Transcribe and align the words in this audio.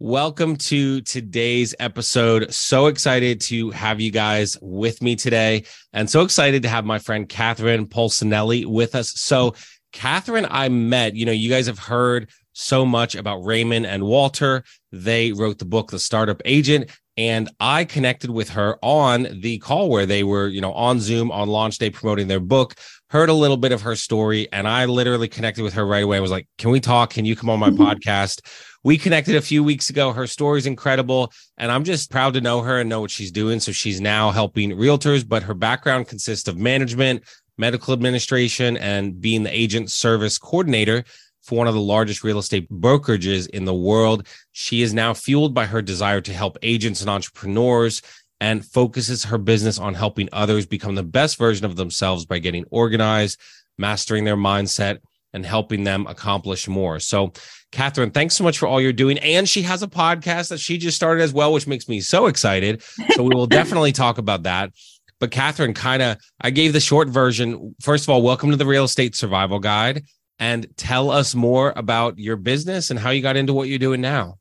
Welcome 0.00 0.58
to 0.58 1.00
today's 1.00 1.74
episode. 1.80 2.54
So 2.54 2.86
excited 2.86 3.40
to 3.40 3.70
have 3.70 4.00
you 4.00 4.12
guys 4.12 4.56
with 4.62 5.02
me 5.02 5.16
today, 5.16 5.64
and 5.92 6.08
so 6.08 6.22
excited 6.22 6.62
to 6.62 6.68
have 6.68 6.84
my 6.84 7.00
friend 7.00 7.28
Catherine 7.28 7.88
Polsinelli 7.88 8.64
with 8.64 8.94
us. 8.94 9.10
So, 9.20 9.56
Catherine, 9.92 10.46
I 10.48 10.68
met, 10.68 11.16
you 11.16 11.26
know, 11.26 11.32
you 11.32 11.50
guys 11.50 11.66
have 11.66 11.80
heard 11.80 12.30
so 12.52 12.86
much 12.86 13.16
about 13.16 13.38
Raymond 13.38 13.86
and 13.86 14.04
Walter. 14.04 14.62
They 14.92 15.32
wrote 15.32 15.58
the 15.58 15.64
book, 15.64 15.90
The 15.90 15.98
Startup 15.98 16.40
Agent, 16.44 16.90
and 17.18 17.50
I 17.60 17.84
connected 17.84 18.30
with 18.30 18.48
her 18.50 18.78
on 18.80 19.40
the 19.40 19.58
call 19.58 19.90
where 19.90 20.06
they 20.06 20.22
were, 20.22 20.48
you 20.48 20.62
know, 20.62 20.72
on 20.72 21.00
Zoom 21.00 21.30
on 21.30 21.48
launch 21.48 21.76
day 21.76 21.90
promoting 21.90 22.28
their 22.28 22.40
book. 22.40 22.76
Heard 23.10 23.28
a 23.28 23.34
little 23.34 23.56
bit 23.56 23.72
of 23.72 23.82
her 23.82 23.96
story, 23.96 24.48
and 24.52 24.68
I 24.68 24.84
literally 24.84 25.28
connected 25.28 25.62
with 25.64 25.74
her 25.74 25.84
right 25.84 26.04
away. 26.04 26.16
I 26.16 26.20
was 26.20 26.30
like, 26.30 26.46
"Can 26.56 26.70
we 26.70 26.80
talk? 26.80 27.10
Can 27.10 27.24
you 27.24 27.36
come 27.36 27.50
on 27.50 27.58
my 27.58 27.70
mm-hmm. 27.70 27.82
podcast?" 27.82 28.40
we 28.84 28.96
connected 28.96 29.34
a 29.34 29.42
few 29.42 29.64
weeks 29.64 29.90
ago. 29.90 30.12
Her 30.12 30.26
story 30.26 30.58
is 30.58 30.66
incredible. 30.66 31.32
And 31.56 31.70
I'm 31.72 31.84
just 31.84 32.10
proud 32.10 32.34
to 32.34 32.40
know 32.40 32.62
her 32.62 32.80
and 32.80 32.88
know 32.88 33.00
what 33.00 33.10
she's 33.10 33.32
doing. 33.32 33.60
So 33.60 33.72
she's 33.72 34.00
now 34.00 34.30
helping 34.30 34.70
realtors, 34.70 35.28
but 35.28 35.42
her 35.42 35.54
background 35.54 36.08
consists 36.08 36.48
of 36.48 36.56
management, 36.56 37.24
medical 37.56 37.92
administration, 37.92 38.76
and 38.76 39.20
being 39.20 39.42
the 39.42 39.54
agent 39.54 39.90
service 39.90 40.38
coordinator 40.38 41.04
for 41.48 41.56
one 41.56 41.66
of 41.66 41.72
the 41.72 41.80
largest 41.80 42.22
real 42.22 42.38
estate 42.38 42.70
brokerages 42.70 43.48
in 43.48 43.64
the 43.64 43.74
world. 43.74 44.26
She 44.52 44.82
is 44.82 44.92
now 44.92 45.14
fueled 45.14 45.54
by 45.54 45.64
her 45.64 45.80
desire 45.80 46.20
to 46.20 46.32
help 46.32 46.58
agents 46.60 47.00
and 47.00 47.08
entrepreneurs 47.08 48.02
and 48.38 48.64
focuses 48.64 49.24
her 49.24 49.38
business 49.38 49.78
on 49.78 49.94
helping 49.94 50.28
others 50.30 50.66
become 50.66 50.94
the 50.94 51.02
best 51.02 51.38
version 51.38 51.64
of 51.64 51.76
themselves 51.76 52.26
by 52.26 52.38
getting 52.38 52.66
organized, 52.70 53.40
mastering 53.78 54.24
their 54.24 54.36
mindset, 54.36 54.98
and 55.32 55.46
helping 55.46 55.84
them 55.84 56.06
accomplish 56.06 56.68
more. 56.68 57.00
So, 57.00 57.32
Catherine, 57.72 58.10
thanks 58.10 58.36
so 58.36 58.44
much 58.44 58.58
for 58.58 58.66
all 58.66 58.80
you're 58.80 58.92
doing. 58.92 59.18
And 59.18 59.48
she 59.48 59.62
has 59.62 59.82
a 59.82 59.88
podcast 59.88 60.50
that 60.50 60.60
she 60.60 60.76
just 60.76 60.96
started 60.96 61.22
as 61.22 61.32
well, 61.32 61.52
which 61.54 61.66
makes 61.66 61.88
me 61.88 62.00
so 62.02 62.26
excited. 62.26 62.82
So, 63.14 63.22
we 63.22 63.34
will 63.34 63.46
definitely 63.58 63.92
talk 63.92 64.18
about 64.18 64.42
that. 64.42 64.70
But, 65.18 65.30
Catherine, 65.30 65.74
kind 65.74 66.02
of, 66.02 66.18
I 66.40 66.50
gave 66.50 66.74
the 66.74 66.80
short 66.80 67.08
version. 67.08 67.74
First 67.80 68.04
of 68.04 68.10
all, 68.10 68.20
welcome 68.22 68.50
to 68.50 68.56
the 68.56 68.66
Real 68.66 68.84
Estate 68.84 69.16
Survival 69.16 69.58
Guide 69.58 70.04
and 70.38 70.66
tell 70.76 71.10
us 71.10 71.34
more 71.34 71.72
about 71.76 72.18
your 72.18 72.36
business 72.36 72.90
and 72.90 72.98
how 72.98 73.10
you 73.10 73.22
got 73.22 73.36
into 73.36 73.52
what 73.52 73.68
you're 73.68 73.78
doing 73.78 74.00
now. 74.00 74.38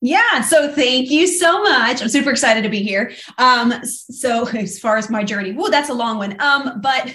Yeah, 0.00 0.42
so 0.42 0.70
thank 0.70 1.10
you 1.10 1.26
so 1.26 1.62
much. 1.62 2.02
I'm 2.02 2.10
super 2.10 2.30
excited 2.30 2.62
to 2.62 2.68
be 2.68 2.82
here. 2.82 3.12
Um, 3.38 3.72
so 3.84 4.46
as 4.48 4.78
far 4.78 4.98
as 4.98 5.08
my 5.08 5.24
journey, 5.24 5.52
well, 5.52 5.70
that's 5.70 5.88
a 5.88 5.94
long 5.94 6.18
one. 6.18 6.38
Um, 6.40 6.80
but 6.82 7.14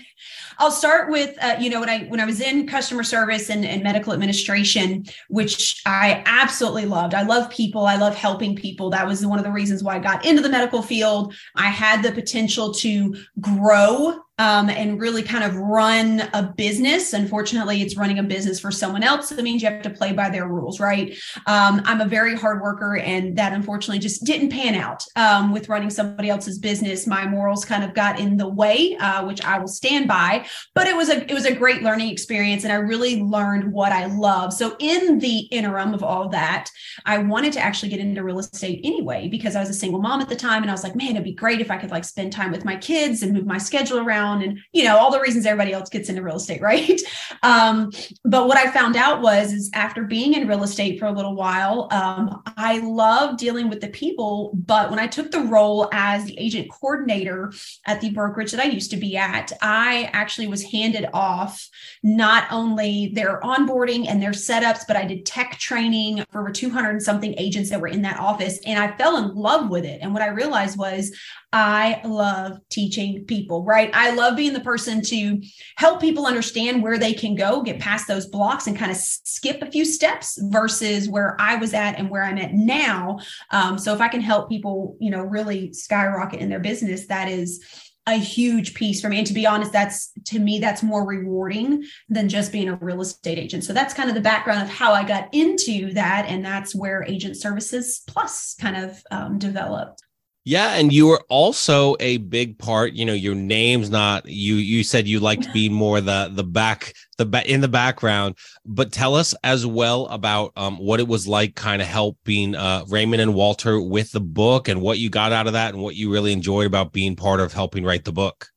I'll 0.57 0.71
start 0.71 1.09
with 1.09 1.37
uh, 1.41 1.55
you 1.59 1.69
know 1.69 1.79
when 1.79 1.89
I 1.89 2.05
when 2.05 2.19
I 2.19 2.25
was 2.25 2.41
in 2.41 2.67
customer 2.67 3.03
service 3.03 3.49
and, 3.49 3.63
and 3.63 3.81
medical 3.81 4.11
administration, 4.11 5.05
which 5.29 5.81
I 5.85 6.21
absolutely 6.25 6.85
loved. 6.85 7.13
I 7.13 7.21
love 7.21 7.49
people. 7.49 7.85
I 7.85 7.95
love 7.95 8.15
helping 8.15 8.55
people. 8.55 8.89
That 8.89 9.07
was 9.07 9.25
one 9.25 9.39
of 9.39 9.45
the 9.45 9.51
reasons 9.51 9.83
why 9.83 9.95
I 9.95 9.99
got 9.99 10.25
into 10.25 10.41
the 10.41 10.49
medical 10.49 10.81
field. 10.81 11.33
I 11.55 11.67
had 11.67 12.03
the 12.03 12.11
potential 12.11 12.73
to 12.75 13.15
grow 13.39 14.19
um, 14.39 14.69
and 14.69 14.99
really 14.99 15.21
kind 15.21 15.43
of 15.43 15.55
run 15.57 16.21
a 16.33 16.53
business. 16.55 17.13
Unfortunately, 17.13 17.81
it's 17.81 17.97
running 17.97 18.19
a 18.19 18.23
business 18.23 18.59
for 18.59 18.71
someone 18.71 19.03
else. 19.03 19.29
So 19.29 19.35
that 19.35 19.43
means 19.43 19.61
you 19.61 19.69
have 19.69 19.81
to 19.83 19.89
play 19.89 20.13
by 20.13 20.29
their 20.29 20.47
rules, 20.47 20.79
right? 20.79 21.15
Um, 21.45 21.81
I'm 21.83 21.99
a 22.01 22.05
very 22.05 22.35
hard 22.35 22.61
worker, 22.61 22.97
and 22.97 23.37
that 23.37 23.51
unfortunately 23.53 23.99
just 23.99 24.23
didn't 24.23 24.49
pan 24.49 24.75
out 24.75 25.03
um, 25.17 25.51
with 25.51 25.67
running 25.69 25.89
somebody 25.89 26.29
else's 26.29 26.57
business. 26.57 27.05
My 27.05 27.27
morals 27.27 27.65
kind 27.65 27.83
of 27.83 27.93
got 27.93 28.19
in 28.19 28.37
the 28.37 28.47
way, 28.47 28.95
uh, 28.97 29.25
which 29.25 29.43
I 29.43 29.59
will 29.59 29.67
stand 29.67 30.07
by. 30.07 30.45
But 30.73 30.87
it 30.87 30.95
was 30.95 31.09
a 31.09 31.29
it 31.29 31.33
was 31.33 31.45
a 31.45 31.53
great 31.53 31.83
learning 31.83 32.09
experience, 32.09 32.63
and 32.63 32.71
I 32.71 32.77
really 32.77 33.21
learned 33.21 33.73
what 33.73 33.91
I 33.91 34.05
love. 34.05 34.53
So 34.53 34.77
in 34.79 35.19
the 35.19 35.39
interim 35.51 35.93
of 35.93 36.01
all 36.01 36.29
that, 36.29 36.69
I 37.05 37.17
wanted 37.17 37.51
to 37.53 37.59
actually 37.59 37.89
get 37.89 37.99
into 37.99 38.23
real 38.23 38.39
estate 38.39 38.79
anyway 38.85 39.27
because 39.27 39.57
I 39.57 39.59
was 39.59 39.69
a 39.69 39.73
single 39.73 40.01
mom 40.01 40.21
at 40.21 40.29
the 40.29 40.35
time, 40.37 40.61
and 40.61 40.71
I 40.71 40.73
was 40.73 40.83
like, 40.83 40.95
man, 40.95 41.11
it'd 41.11 41.25
be 41.25 41.33
great 41.33 41.59
if 41.59 41.69
I 41.69 41.77
could 41.77 41.91
like 41.91 42.05
spend 42.05 42.31
time 42.31 42.51
with 42.51 42.63
my 42.63 42.77
kids 42.77 43.21
and 43.21 43.33
move 43.33 43.45
my 43.45 43.57
schedule 43.57 43.99
around 43.99 44.28
and 44.37 44.59
you 44.71 44.83
know 44.83 44.97
all 44.97 45.11
the 45.11 45.19
reasons 45.19 45.45
everybody 45.45 45.73
else 45.73 45.89
gets 45.89 46.09
into 46.09 46.21
real 46.21 46.37
estate 46.37 46.61
right? 46.69 47.01
Um, 47.43 47.91
but 48.23 48.47
what 48.47 48.57
i 48.57 48.69
found 48.71 48.95
out 48.95 49.21
was 49.21 49.51
is 49.53 49.69
after 49.73 50.03
being 50.03 50.33
in 50.33 50.47
real 50.47 50.63
estate 50.63 50.99
for 50.99 51.05
a 51.05 51.11
little 51.11 51.35
while 51.35 51.87
um, 51.91 52.41
i 52.57 52.79
love 52.79 53.37
dealing 53.37 53.69
with 53.69 53.81
the 53.81 53.87
people 53.89 54.51
but 54.53 54.89
when 54.89 54.99
i 54.99 55.07
took 55.07 55.31
the 55.31 55.41
role 55.41 55.89
as 55.91 56.25
the 56.25 56.37
agent 56.37 56.69
coordinator 56.69 57.51
at 57.85 58.01
the 58.01 58.09
brokerage 58.11 58.51
that 58.51 58.65
i 58.65 58.69
used 58.69 58.91
to 58.91 58.97
be 58.97 59.17
at 59.17 59.51
i 59.61 60.09
actually 60.13 60.47
was 60.47 60.63
handed 60.63 61.07
off 61.13 61.67
not 62.03 62.45
only 62.51 63.11
their 63.13 63.39
onboarding 63.41 64.07
and 64.07 64.21
their 64.21 64.31
setups 64.31 64.81
but 64.87 64.95
i 64.95 65.05
did 65.05 65.25
tech 65.25 65.51
training 65.57 66.23
for 66.31 66.41
over 66.41 66.51
200 66.51 66.89
and 66.89 67.03
something 67.03 67.33
agents 67.37 67.69
that 67.69 67.81
were 67.81 67.87
in 67.87 68.01
that 68.01 68.19
office 68.19 68.59
and 68.65 68.79
i 68.79 68.95
fell 68.97 69.17
in 69.17 69.33
love 69.35 69.69
with 69.69 69.85
it. 69.85 69.99
And 70.01 70.13
what 70.13 70.21
i 70.21 70.27
realized 70.27 70.77
was 70.77 71.15
I 71.51 72.01
love 72.05 72.59
teaching 72.69 73.25
people, 73.25 73.63
right? 73.63 73.89
I 73.93 74.13
love 74.13 74.37
being 74.37 74.53
the 74.53 74.59
person 74.59 75.01
to 75.03 75.41
help 75.77 75.99
people 75.99 76.27
understand 76.27 76.83
where 76.83 76.99
they 76.99 77.13
can 77.13 77.33
go, 77.33 77.63
get 77.63 77.79
past 77.79 78.07
those 78.07 78.27
blocks 78.27 78.67
and 78.67 78.77
kind 78.77 78.91
of 78.91 78.97
skip 78.97 79.61
a 79.63 79.71
few 79.71 79.83
steps 79.83 80.39
versus 80.43 81.09
where 81.09 81.35
I 81.39 81.55
was 81.55 81.73
at 81.73 81.97
and 81.97 82.09
where 82.09 82.23
I'm 82.23 82.37
at 82.37 82.53
now. 82.53 83.19
Um, 83.49 83.79
so 83.79 83.95
if 83.95 84.01
I 84.01 84.09
can 84.09 84.21
help 84.21 84.47
people, 84.47 84.95
you 84.99 85.09
know, 85.09 85.21
really 85.21 85.73
skyrocket 85.73 86.39
in 86.39 86.49
their 86.49 86.59
business, 86.59 87.07
that 87.07 87.27
is 87.27 87.63
a 88.05 88.13
huge 88.13 88.75
piece 88.75 89.01
for 89.01 89.09
me. 89.09 89.17
And 89.17 89.27
to 89.27 89.33
be 89.33 89.47
honest, 89.47 89.71
that's 89.71 90.11
to 90.25 90.39
me, 90.39 90.59
that's 90.59 90.83
more 90.83 91.05
rewarding 91.05 91.83
than 92.09 92.29
just 92.29 92.51
being 92.51 92.69
a 92.69 92.75
real 92.75 93.01
estate 93.01 93.39
agent. 93.39 93.63
So 93.63 93.73
that's 93.73 93.93
kind 93.93 94.09
of 94.09 94.15
the 94.15 94.21
background 94.21 94.61
of 94.61 94.69
how 94.69 94.93
I 94.93 95.03
got 95.03 95.33
into 95.33 95.93
that. 95.93 96.25
And 96.27 96.45
that's 96.45 96.75
where 96.75 97.03
Agent 97.03 97.37
Services 97.37 98.01
Plus 98.07 98.55
kind 98.59 98.77
of 98.77 99.01
um, 99.11 99.39
developed. 99.39 100.03
Yeah, 100.49 100.71
and 100.71 100.91
you 100.91 101.05
were 101.05 101.23
also 101.29 101.95
a 101.99 102.17
big 102.17 102.57
part. 102.57 102.93
You 102.93 103.05
know, 103.05 103.13
your 103.13 103.35
name's 103.35 103.91
not 103.91 104.25
you. 104.25 104.55
You 104.55 104.83
said 104.83 105.07
you 105.07 105.19
like 105.19 105.41
to 105.41 105.51
be 105.51 105.69
more 105.69 106.01
the 106.01 106.31
the 106.33 106.43
back 106.43 106.91
the 107.19 107.25
back 107.27 107.45
in 107.45 107.61
the 107.61 107.67
background. 107.67 108.35
But 108.65 108.91
tell 108.91 109.13
us 109.13 109.35
as 109.43 109.67
well 109.67 110.07
about 110.07 110.51
um, 110.55 110.79
what 110.79 110.99
it 110.99 111.07
was 111.07 111.27
like, 111.27 111.53
kind 111.53 111.83
of 111.83 111.87
helping 111.87 112.55
uh, 112.55 112.83
Raymond 112.89 113.21
and 113.21 113.35
Walter 113.35 113.79
with 113.79 114.11
the 114.11 114.21
book, 114.21 114.67
and 114.67 114.81
what 114.81 114.97
you 114.97 115.11
got 115.11 115.33
out 115.33 115.45
of 115.45 115.53
that, 115.53 115.75
and 115.75 115.83
what 115.83 115.95
you 115.95 116.11
really 116.11 116.33
enjoyed 116.33 116.65
about 116.65 116.93
being 116.93 117.15
part 117.15 117.39
of 117.39 117.53
helping 117.53 117.85
write 117.85 118.05
the 118.05 118.11
book. 118.11 118.47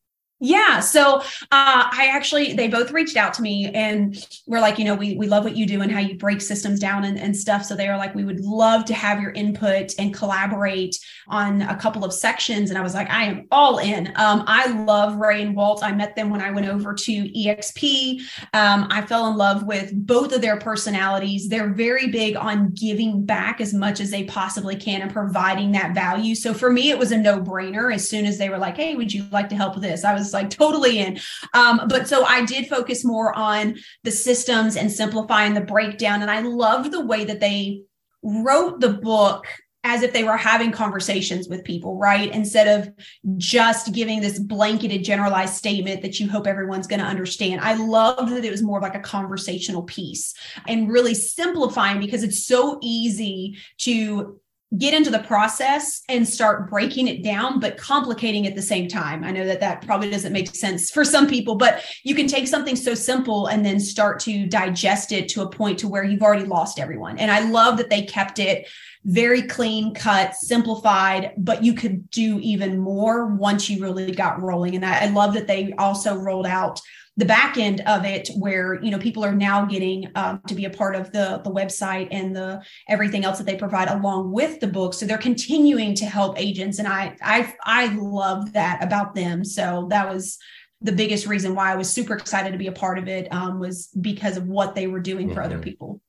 Yeah. 0.44 0.80
So 0.80 1.20
uh, 1.20 1.22
I 1.52 2.10
actually, 2.12 2.52
they 2.54 2.66
both 2.66 2.90
reached 2.90 3.16
out 3.16 3.32
to 3.34 3.42
me 3.42 3.70
and 3.72 4.16
we're 4.48 4.58
like, 4.58 4.76
you 4.76 4.84
know, 4.84 4.96
we, 4.96 5.14
we 5.14 5.28
love 5.28 5.44
what 5.44 5.56
you 5.56 5.66
do 5.66 5.82
and 5.82 5.92
how 5.92 6.00
you 6.00 6.18
break 6.18 6.40
systems 6.40 6.80
down 6.80 7.04
and, 7.04 7.16
and 7.16 7.36
stuff. 7.36 7.64
So 7.64 7.76
they 7.76 7.88
were 7.88 7.96
like, 7.96 8.12
we 8.16 8.24
would 8.24 8.40
love 8.40 8.84
to 8.86 8.94
have 8.94 9.20
your 9.20 9.30
input 9.30 9.94
and 10.00 10.12
collaborate 10.12 10.98
on 11.28 11.62
a 11.62 11.76
couple 11.76 12.04
of 12.04 12.12
sections. 12.12 12.70
And 12.70 12.78
I 12.78 12.82
was 12.82 12.92
like, 12.92 13.08
I 13.08 13.22
am 13.22 13.46
all 13.52 13.78
in. 13.78 14.08
Um, 14.16 14.42
I 14.48 14.66
love 14.84 15.14
Ray 15.14 15.42
and 15.42 15.54
Walt. 15.54 15.84
I 15.84 15.92
met 15.92 16.16
them 16.16 16.28
when 16.28 16.42
I 16.42 16.50
went 16.50 16.66
over 16.66 16.92
to 16.92 17.12
EXP. 17.12 18.22
Um, 18.52 18.88
I 18.90 19.02
fell 19.02 19.28
in 19.28 19.36
love 19.36 19.62
with 19.62 19.92
both 19.94 20.32
of 20.32 20.40
their 20.40 20.56
personalities. 20.56 21.48
They're 21.48 21.72
very 21.72 22.08
big 22.08 22.34
on 22.34 22.70
giving 22.70 23.24
back 23.24 23.60
as 23.60 23.72
much 23.72 24.00
as 24.00 24.10
they 24.10 24.24
possibly 24.24 24.74
can 24.74 25.02
and 25.02 25.12
providing 25.12 25.70
that 25.72 25.94
value. 25.94 26.34
So 26.34 26.52
for 26.52 26.72
me, 26.72 26.90
it 26.90 26.98
was 26.98 27.12
a 27.12 27.16
no 27.16 27.40
brainer 27.40 27.94
as 27.94 28.08
soon 28.08 28.26
as 28.26 28.38
they 28.38 28.48
were 28.48 28.58
like, 28.58 28.76
hey, 28.76 28.96
would 28.96 29.12
you 29.12 29.24
like 29.30 29.48
to 29.50 29.54
help 29.54 29.74
with 29.74 29.84
this? 29.84 30.04
I 30.04 30.12
was 30.12 30.31
like 30.32 30.50
totally 30.50 30.98
in. 30.98 31.18
Um, 31.54 31.82
but 31.88 32.08
so 32.08 32.24
I 32.24 32.44
did 32.44 32.68
focus 32.68 33.04
more 33.04 33.36
on 33.36 33.76
the 34.04 34.10
systems 34.10 34.76
and 34.76 34.90
simplifying 34.90 35.54
the 35.54 35.60
breakdown. 35.60 36.22
And 36.22 36.30
I 36.30 36.40
loved 36.40 36.92
the 36.92 37.04
way 37.04 37.24
that 37.24 37.40
they 37.40 37.82
wrote 38.22 38.80
the 38.80 38.90
book 38.90 39.46
as 39.84 40.02
if 40.02 40.12
they 40.12 40.22
were 40.22 40.36
having 40.36 40.70
conversations 40.70 41.48
with 41.48 41.64
people, 41.64 41.98
right? 41.98 42.32
Instead 42.32 42.68
of 42.68 42.92
just 43.36 43.92
giving 43.92 44.20
this 44.20 44.38
blanketed 44.38 45.02
generalized 45.02 45.54
statement 45.54 46.02
that 46.02 46.20
you 46.20 46.28
hope 46.28 46.46
everyone's 46.46 46.86
going 46.86 47.00
to 47.00 47.06
understand. 47.06 47.60
I 47.60 47.74
loved 47.74 48.32
that 48.32 48.44
it 48.44 48.50
was 48.50 48.62
more 48.62 48.78
of 48.78 48.82
like 48.82 48.94
a 48.94 49.00
conversational 49.00 49.82
piece 49.82 50.34
and 50.68 50.88
really 50.88 51.14
simplifying 51.14 51.98
because 51.98 52.22
it's 52.22 52.46
so 52.46 52.78
easy 52.80 53.58
to 53.78 54.40
get 54.78 54.94
into 54.94 55.10
the 55.10 55.18
process 55.20 56.02
and 56.08 56.26
start 56.26 56.70
breaking 56.70 57.08
it 57.08 57.22
down 57.22 57.60
but 57.60 57.76
complicating 57.76 58.46
at 58.46 58.54
the 58.54 58.62
same 58.62 58.88
time. 58.88 59.22
I 59.22 59.30
know 59.30 59.44
that 59.44 59.60
that 59.60 59.84
probably 59.84 60.10
doesn't 60.10 60.32
make 60.32 60.54
sense 60.54 60.90
for 60.90 61.04
some 61.04 61.26
people 61.26 61.56
but 61.56 61.82
you 62.04 62.14
can 62.14 62.26
take 62.26 62.48
something 62.48 62.76
so 62.76 62.94
simple 62.94 63.48
and 63.48 63.64
then 63.64 63.78
start 63.78 64.20
to 64.20 64.46
digest 64.46 65.12
it 65.12 65.28
to 65.30 65.42
a 65.42 65.48
point 65.48 65.78
to 65.80 65.88
where 65.88 66.04
you've 66.04 66.22
already 66.22 66.46
lost 66.46 66.78
everyone. 66.78 67.18
And 67.18 67.30
i 67.30 67.40
love 67.40 67.76
that 67.78 67.90
they 67.90 68.02
kept 68.02 68.38
it 68.38 68.68
very 69.04 69.42
clean 69.42 69.92
cut 69.94 70.34
simplified 70.36 71.32
but 71.36 71.64
you 71.64 71.74
could 71.74 72.08
do 72.10 72.38
even 72.40 72.78
more 72.78 73.26
once 73.26 73.68
you 73.68 73.82
really 73.82 74.12
got 74.12 74.40
rolling. 74.40 74.74
And 74.74 74.86
i, 74.86 75.04
I 75.04 75.06
love 75.06 75.34
that 75.34 75.46
they 75.46 75.72
also 75.74 76.16
rolled 76.16 76.46
out 76.46 76.80
the 77.16 77.24
back 77.24 77.58
end 77.58 77.82
of 77.86 78.04
it 78.04 78.30
where 78.38 78.82
you 78.82 78.90
know 78.90 78.98
people 78.98 79.24
are 79.24 79.34
now 79.34 79.64
getting 79.64 80.10
um, 80.14 80.40
to 80.46 80.54
be 80.54 80.64
a 80.64 80.70
part 80.70 80.96
of 80.96 81.12
the 81.12 81.40
the 81.44 81.50
website 81.50 82.08
and 82.10 82.34
the 82.34 82.62
everything 82.88 83.24
else 83.24 83.38
that 83.38 83.44
they 83.44 83.56
provide 83.56 83.88
along 83.88 84.32
with 84.32 84.60
the 84.60 84.66
book 84.66 84.94
so 84.94 85.04
they're 85.04 85.18
continuing 85.18 85.94
to 85.94 86.06
help 86.06 86.38
agents 86.40 86.78
and 86.78 86.88
i 86.88 87.14
i 87.22 87.54
i 87.64 87.86
love 87.94 88.52
that 88.52 88.82
about 88.82 89.14
them 89.14 89.44
so 89.44 89.86
that 89.90 90.12
was 90.12 90.38
the 90.80 90.92
biggest 90.92 91.26
reason 91.26 91.54
why 91.54 91.72
i 91.72 91.76
was 91.76 91.90
super 91.90 92.14
excited 92.14 92.52
to 92.52 92.58
be 92.58 92.66
a 92.66 92.72
part 92.72 92.98
of 92.98 93.08
it 93.08 93.32
um, 93.32 93.58
was 93.58 93.88
because 94.00 94.36
of 94.36 94.46
what 94.46 94.74
they 94.74 94.86
were 94.86 95.00
doing 95.00 95.26
mm-hmm. 95.26 95.34
for 95.34 95.42
other 95.42 95.56
mm-hmm. 95.56 95.64
people 95.64 96.00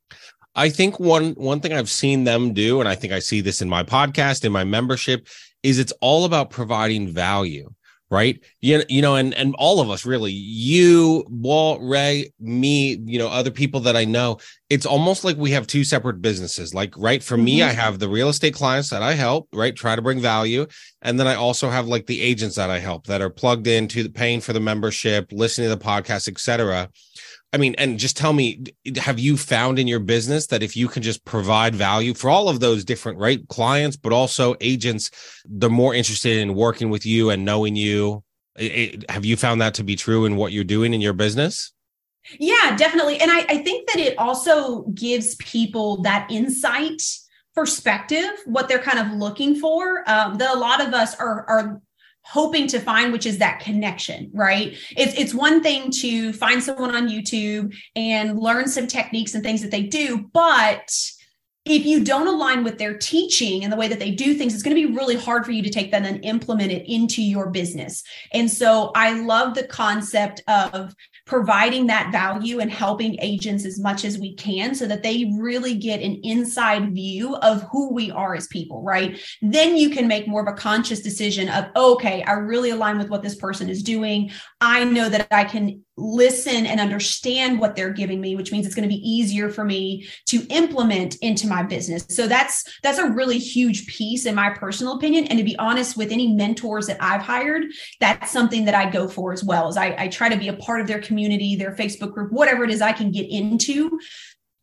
I 0.56 0.70
think 0.70 1.00
one 1.00 1.32
one 1.32 1.62
thing 1.62 1.74
I've 1.74 1.90
seen 1.90 2.26
them 2.26 2.54
do, 2.54 2.80
and 2.80 2.88
I 2.88 2.94
think 2.94 3.12
I 3.12 3.18
see 3.18 3.42
this 3.42 3.64
in 3.64 3.68
my 3.68 3.82
podcast, 3.82 4.46
in 4.46 4.52
my 4.52 4.64
membership, 4.64 5.28
is 5.64 5.80
it's 5.80 5.94
all 6.00 6.26
about 6.26 6.52
providing 6.52 7.08
value 7.08 7.74
right? 8.14 8.40
You, 8.62 8.84
you 8.88 9.02
know 9.02 9.16
and 9.16 9.34
and 9.34 9.56
all 9.58 9.82
of 9.82 9.90
us 9.90 10.06
really 10.06 10.32
you 10.32 11.26
walt 11.28 11.80
ray 11.82 12.32
me 12.40 13.00
you 13.06 13.18
know 13.18 13.28
other 13.28 13.50
people 13.50 13.80
that 13.82 13.96
i 13.96 14.06
know 14.06 14.38
it's 14.70 14.86
almost 14.86 15.24
like 15.24 15.38
we 15.38 15.52
have 15.52 15.68
two 15.68 15.84
separate 15.84 16.20
businesses. 16.20 16.74
Like 16.74 16.96
right 16.98 17.22
for 17.22 17.36
mm-hmm. 17.36 17.46
me 17.46 17.64
i 17.64 17.70
have 17.70 18.00
the 18.00 18.10
real 18.10 18.30
estate 18.30 18.54
clients 18.54 18.90
that 18.92 19.04
i 19.04 19.14
help 19.14 19.48
right 19.54 19.76
try 19.76 19.96
to 19.96 20.02
bring 20.02 20.20
value. 20.20 20.66
And 21.02 21.20
then 21.20 21.28
i 21.28 21.36
also 21.36 21.70
have 21.70 21.88
like 21.88 22.06
the 22.06 22.22
agents 22.22 22.56
that 22.56 22.70
i 22.70 22.80
help 22.80 23.08
that 23.08 23.22
are 23.22 23.30
plugged 23.30 23.68
into 23.68 24.04
the 24.04 24.10
paying 24.10 24.42
for 24.42 24.54
the 24.54 24.60
membership 24.60 25.32
listening 25.32 25.70
to 25.70 25.76
the 25.76 25.84
podcast 25.84 26.28
etc 26.28 26.90
I 27.54 27.58
mean, 27.58 27.76
and 27.78 28.00
just 28.00 28.18
tell 28.18 28.34
me, 28.34 28.64
have 28.98 29.20
you 29.20 29.38
found 29.38 29.78
in 29.78 29.88
your 29.88 30.00
business 30.00 30.48
that 30.48 30.64
if 30.64 30.76
you 30.76 30.88
can 30.88 31.04
just 31.04 31.24
provide 31.24 31.76
value 31.76 32.16
for 32.16 32.30
all 32.30 32.50
of 32.50 32.60
those 32.60 32.84
different 32.84 33.20
right 33.20 33.48
clients, 33.48 33.96
but 33.96 34.12
also 34.12 34.56
agents, 34.60 35.12
they're 35.46 35.70
more 35.70 35.94
interested 35.94 36.40
in 36.40 36.56
working 36.56 36.90
with 36.90 37.06
you 37.06 37.30
and 37.30 37.46
knowing 37.46 37.76
you? 37.76 38.24
It, 38.56 39.10
have 39.10 39.24
you 39.24 39.38
found 39.38 39.62
that 39.62 39.76
to 39.76 39.84
be 39.84 39.96
true 39.96 40.26
in 40.26 40.36
what 40.36 40.52
you're 40.52 40.64
doing 40.64 40.96
in 40.96 41.02
your 41.02 41.14
business? 41.14 41.72
Yeah, 42.40 42.76
definitely. 42.76 43.20
And 43.20 43.30
I, 43.32 43.46
I 43.50 43.58
think 43.60 43.88
that 43.90 44.00
it 44.00 44.18
also 44.18 44.84
gives 44.94 45.36
people 45.36 46.02
that 46.04 46.28
insight 46.32 47.02
perspective, 47.54 48.32
what 48.46 48.68
they're 48.68 48.80
kind 48.80 49.00
of 49.00 49.18
looking 49.18 49.56
for. 49.56 50.10
Um, 50.10 50.36
that 50.36 50.56
a 50.56 50.58
lot 50.58 50.82
of 50.82 50.94
us 50.94 51.16
are 51.20 51.46
are 51.48 51.82
hoping 52.26 52.68
to 52.68 52.80
find 52.80 53.12
which 53.12 53.26
is 53.26 53.38
that 53.38 53.60
connection 53.60 54.30
right 54.34 54.78
it's 54.96 55.14
it's 55.16 55.34
one 55.34 55.62
thing 55.62 55.92
to 55.92 56.32
find 56.34 56.64
someone 56.64 56.96
on 56.96 57.10
youtube 57.10 57.74
and 57.96 58.40
learn 58.40 58.68
some 58.68 58.88
techniques 58.88 59.34
and 59.34 59.44
things 59.44 59.62
that 59.62 59.72
they 59.72 59.84
do 59.84 60.30
but 60.34 60.90
if 61.66 61.86
you 61.86 62.04
don't 62.04 62.28
align 62.28 62.64
with 62.64 62.78
their 62.78 62.98
teaching 62.98 63.64
and 63.64 63.72
the 63.72 63.78
way 63.78 63.88
that 63.88 64.00
they 64.00 64.12
do 64.12 64.34
things, 64.34 64.54
it's 64.54 64.64
going 64.64 64.76
to 64.76 64.88
be 64.88 64.94
really 64.94 65.16
hard 65.16 65.46
for 65.46 65.52
you 65.52 65.64
to 65.64 65.70
take 65.70 65.92
that 65.92 66.06
and 66.06 66.24
implement 66.26 66.74
it 66.74 66.92
into 66.92 67.22
your 67.22 67.50
business. 67.50 68.04
And 68.34 68.52
so 68.52 68.92
I 68.96 69.14
love 69.14 69.56
the 69.56 69.66
concept 69.66 70.42
of 70.48 70.94
providing 71.26 71.88
that 71.88 72.12
value 72.12 72.60
and 72.60 72.70
helping 72.70 73.18
agents 73.22 73.66
as 73.66 73.80
much 73.80 74.04
as 74.04 74.18
we 74.18 74.36
can 74.36 74.76
so 74.76 74.86
that 74.86 75.04
they 75.04 75.32
really 75.40 75.76
get 75.76 76.02
an 76.02 76.20
inside 76.24 76.94
view 76.94 77.36
of 77.38 77.64
who 77.72 77.94
we 77.94 78.12
are 78.12 78.36
as 78.36 78.48
people, 78.48 78.84
right? 78.84 79.20
Then 79.42 79.78
you 79.78 79.90
can 79.90 80.08
make 80.08 80.28
more 80.28 80.42
of 80.42 80.48
a 80.48 80.58
conscious 80.58 81.02
decision 81.02 81.48
of, 81.48 81.66
okay, 81.76 82.24
I 82.24 82.34
really 82.34 82.72
align 82.72 82.98
with 82.98 83.10
what 83.10 83.24
this 83.24 83.36
person 83.36 83.70
is 83.70 83.84
doing. 83.84 84.32
I 84.60 84.84
know 84.84 85.08
that 85.08 85.28
I 85.32 85.46
can 85.46 85.84
listen 85.96 86.66
and 86.66 86.80
understand 86.80 87.60
what 87.60 87.76
they're 87.76 87.94
giving 87.94 88.20
me 88.20 88.36
which 88.36 88.52
means 88.52 88.66
it's 88.66 88.74
going 88.74 88.88
to 88.88 88.94
be 88.94 89.08
easier 89.08 89.48
for 89.48 89.64
me 89.64 90.08
to 90.26 90.44
implement 90.50 91.16
into 91.18 91.46
my 91.46 91.62
business 91.62 92.04
so 92.10 92.28
that's 92.28 92.64
that's 92.82 92.98
a 92.98 93.12
really 93.12 93.38
huge 93.38 93.86
piece 93.86 94.26
in 94.26 94.34
my 94.34 94.50
personal 94.50 94.96
opinion 94.96 95.26
and 95.28 95.38
to 95.38 95.46
be 95.46 95.56
honest 95.60 95.96
with 95.96 96.12
any 96.12 96.34
mentors 96.34 96.88
that 96.88 96.98
i've 97.00 97.22
hired 97.22 97.66
that's 98.00 98.32
something 98.32 98.66
that 98.66 98.74
i 98.74 98.90
go 98.90 99.08
for 99.08 99.34
as 99.34 99.44
well 99.44 99.68
as 99.68 99.78
I, 99.78 99.96
I 100.00 100.08
try 100.08 100.30
to 100.30 100.38
be 100.38 100.48
a 100.48 100.54
part 100.54 100.82
of 100.82 100.88
their 100.88 101.00
community 101.00 101.13
their 101.16 101.76
facebook 101.76 102.14
group 102.14 102.32
whatever 102.32 102.64
it 102.64 102.70
is 102.70 102.82
i 102.82 102.92
can 102.92 103.12
get 103.12 103.30
into 103.30 104.00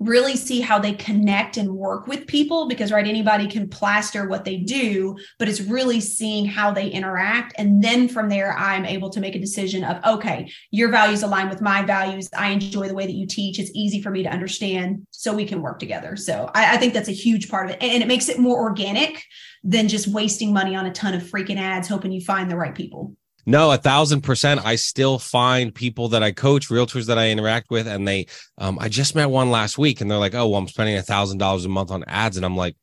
really 0.01 0.35
see 0.35 0.61
how 0.63 0.79
they 0.79 0.95
connect 0.95 1.59
and 1.59 1.71
work 1.71 2.07
with 2.07 2.27
people 2.27 2.67
because 2.67 2.91
right 2.91 3.07
anybody 3.07 3.47
can 3.47 3.69
plaster 3.69 4.27
what 4.27 4.47
they 4.47 4.57
do 4.57 5.17
but 5.39 5.47
it's 5.47 5.61
really 5.61 6.01
seeing 6.01 6.47
how 6.47 6.73
they 6.73 6.89
interact. 6.89 7.55
And 7.59 7.85
then 7.85 8.09
from 8.09 8.29
there 8.29 8.57
i'm 8.57 8.87
able 8.87 9.11
to 9.11 9.21
make 9.21 9.37
a 9.37 9.41
decision 9.41 9.85
of 9.85 10.03
okay 10.05 10.51
your 10.71 10.89
values 10.89 11.23
align 11.23 11.49
with 11.49 11.61
my 11.61 11.83
values. 11.83 12.29
I 12.37 12.51
enjoy 12.51 12.89
the 12.89 12.95
way 12.95 13.07
that 13.07 13.13
you 13.13 13.27
teach. 13.27 13.59
It's 13.59 13.71
easy 13.75 14.01
for 14.01 14.11
me 14.11 14.23
to 14.23 14.31
understand 14.31 15.07
so 15.11 15.35
we 15.35 15.45
can 15.45 15.61
work 15.61 15.79
together. 15.79 16.17
So 16.17 16.51
i, 16.55 16.75
I 16.75 16.77
think 16.79 16.95
that's 16.95 17.09
a 17.09 17.13
huge 17.13 17.51
part 17.51 17.67
of 17.67 17.73
it. 17.73 17.83
And 17.83 18.03
it 18.03 18.07
makes 18.07 18.29
it 18.29 18.39
more 18.39 18.59
organic 18.59 19.23
than 19.63 19.89
just 19.89 20.09
wasting 20.09 20.53
money 20.53 20.75
on 20.75 20.87
a 20.87 20.93
ton 20.93 21.13
of 21.13 21.23
freaking 21.23 21.59
ads 21.59 21.87
hoping 21.87 22.13
you 22.13 22.23
find 22.23 22.51
the 22.51 22.57
right 22.57 22.75
people 22.75 23.15
no, 23.51 23.73
a 23.73 23.77
thousand 23.77 24.21
percent. 24.21 24.65
I 24.65 24.77
still 24.77 25.19
find 25.19 25.75
people 25.75 26.09
that 26.11 26.23
I 26.23 26.31
coach, 26.31 26.69
realtors 26.69 27.07
that 27.07 27.19
I 27.19 27.31
interact 27.31 27.71
with, 27.71 27.89
and 27.89 28.07
they, 28.07 28.27
um, 28.59 28.79
I 28.79 28.89
just 28.89 29.17
met 29.17 29.29
one 29.29 29.51
last 29.51 29.77
week, 29.77 30.01
and 30.01 30.09
they're 30.11 30.19
like, 30.19 30.35
"Oh, 30.35 30.49
well, 30.49 30.61
I'm 30.61 30.69
spending 30.69 30.97
a 30.97 31.03
thousand 31.03 31.39
dollars 31.39 31.65
a 31.65 31.69
month 31.69 31.91
on 31.91 32.05
ads," 32.07 32.37
and 32.37 32.47
I'm 32.47 32.57
like, 32.57 32.77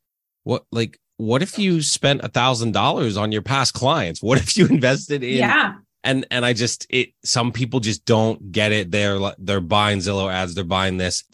"What? 0.44 0.64
Like, 0.70 0.98
what 1.16 1.42
if 1.42 1.58
you 1.58 1.80
spent 1.80 2.20
a 2.22 2.28
thousand 2.28 2.72
dollars 2.72 3.16
on 3.16 3.32
your 3.32 3.42
past 3.42 3.72
clients? 3.72 4.22
What 4.22 4.38
if 4.42 4.56
you 4.56 4.66
invested 4.66 5.22
in?" 5.22 5.38
Yeah. 5.38 5.74
And 6.04 6.26
and 6.30 6.44
I 6.44 6.52
just 6.52 6.86
it. 6.90 7.10
Some 7.24 7.50
people 7.50 7.80
just 7.80 8.04
don't 8.04 8.52
get 8.52 8.70
it. 8.70 8.90
They're 8.90 9.18
they're 9.38 9.60
buying 9.60 9.98
Zillow 9.98 10.30
ads. 10.30 10.54
They're 10.54 10.64
buying 10.64 10.98
this. 10.98 11.24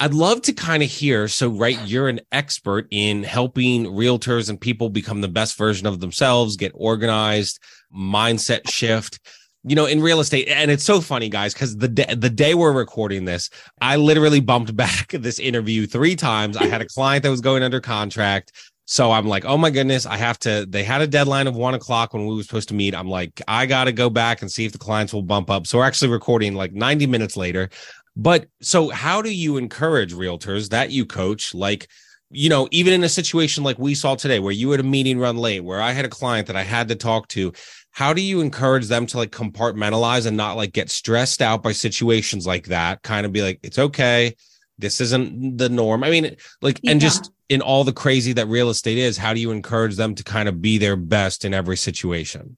I'd 0.00 0.14
love 0.14 0.42
to 0.42 0.52
kind 0.52 0.82
of 0.82 0.90
hear. 0.90 1.28
So, 1.28 1.48
right, 1.48 1.78
you're 1.86 2.08
an 2.08 2.20
expert 2.32 2.88
in 2.90 3.22
helping 3.22 3.84
realtors 3.86 4.50
and 4.50 4.60
people 4.60 4.90
become 4.90 5.20
the 5.20 5.28
best 5.28 5.56
version 5.56 5.86
of 5.86 6.00
themselves, 6.00 6.56
get 6.56 6.72
organized, 6.74 7.60
mindset 7.96 8.68
shift. 8.68 9.20
You 9.66 9.74
know, 9.74 9.86
in 9.86 10.02
real 10.02 10.20
estate, 10.20 10.48
and 10.48 10.70
it's 10.70 10.84
so 10.84 11.00
funny, 11.00 11.30
guys, 11.30 11.54
because 11.54 11.74
the 11.78 11.88
day 11.88 12.14
the 12.14 12.28
day 12.28 12.54
we're 12.54 12.72
recording 12.72 13.24
this, 13.24 13.48
I 13.80 13.96
literally 13.96 14.40
bumped 14.40 14.76
back 14.76 15.08
this 15.08 15.38
interview 15.38 15.86
three 15.86 16.16
times. 16.16 16.56
I 16.56 16.66
had 16.66 16.82
a 16.82 16.86
client 16.86 17.22
that 17.22 17.30
was 17.30 17.40
going 17.40 17.62
under 17.62 17.80
contract. 17.80 18.52
So 18.86 19.10
I'm 19.10 19.26
like, 19.26 19.46
oh 19.46 19.56
my 19.56 19.70
goodness, 19.70 20.04
I 20.04 20.18
have 20.18 20.38
to. 20.40 20.66
They 20.68 20.84
had 20.84 21.00
a 21.00 21.06
deadline 21.06 21.46
of 21.46 21.56
one 21.56 21.72
o'clock 21.74 22.12
when 22.12 22.26
we 22.26 22.34
were 22.34 22.42
supposed 22.42 22.68
to 22.68 22.74
meet. 22.74 22.94
I'm 22.94 23.08
like, 23.08 23.40
I 23.48 23.64
got 23.64 23.84
to 23.84 23.92
go 23.92 24.10
back 24.10 24.42
and 24.42 24.52
see 24.52 24.66
if 24.66 24.72
the 24.72 24.78
clients 24.78 25.14
will 25.14 25.22
bump 25.22 25.48
up. 25.48 25.66
So 25.66 25.78
we're 25.78 25.86
actually 25.86 26.10
recording 26.10 26.54
like 26.54 26.72
90 26.72 27.06
minutes 27.06 27.36
later. 27.36 27.70
But 28.16 28.46
so, 28.60 28.90
how 28.90 29.22
do 29.22 29.34
you 29.34 29.56
encourage 29.56 30.14
realtors 30.14 30.68
that 30.68 30.90
you 30.90 31.04
coach, 31.04 31.54
like, 31.54 31.88
you 32.30 32.48
know, 32.48 32.68
even 32.70 32.92
in 32.92 33.04
a 33.04 33.08
situation 33.08 33.64
like 33.64 33.78
we 33.78 33.94
saw 33.94 34.14
today, 34.14 34.38
where 34.38 34.52
you 34.52 34.70
had 34.70 34.80
a 34.80 34.84
meeting 34.84 35.18
run 35.18 35.36
late, 35.36 35.60
where 35.60 35.82
I 35.82 35.92
had 35.92 36.04
a 36.04 36.10
client 36.10 36.46
that 36.46 36.56
I 36.56 36.62
had 36.62 36.88
to 36.88 36.94
talk 36.94 37.28
to, 37.28 37.52
how 37.94 38.12
do 38.12 38.20
you 38.20 38.40
encourage 38.40 38.88
them 38.88 39.06
to 39.06 39.16
like 39.16 39.30
compartmentalize 39.30 40.26
and 40.26 40.36
not 40.36 40.56
like 40.56 40.72
get 40.72 40.90
stressed 40.90 41.40
out 41.40 41.62
by 41.62 41.70
situations 41.70 42.44
like 42.44 42.66
that? 42.66 43.02
Kind 43.02 43.24
of 43.24 43.32
be 43.32 43.40
like, 43.40 43.60
it's 43.62 43.78
okay. 43.78 44.34
This 44.78 45.00
isn't 45.00 45.58
the 45.58 45.68
norm. 45.68 46.02
I 46.02 46.10
mean, 46.10 46.36
like, 46.60 46.80
yeah. 46.82 46.90
and 46.90 47.00
just 47.00 47.30
in 47.48 47.62
all 47.62 47.84
the 47.84 47.92
crazy 47.92 48.32
that 48.32 48.48
real 48.48 48.68
estate 48.68 48.98
is, 48.98 49.16
how 49.16 49.32
do 49.32 49.38
you 49.38 49.52
encourage 49.52 49.94
them 49.94 50.16
to 50.16 50.24
kind 50.24 50.48
of 50.48 50.60
be 50.60 50.76
their 50.76 50.96
best 50.96 51.44
in 51.44 51.54
every 51.54 51.76
situation? 51.76 52.56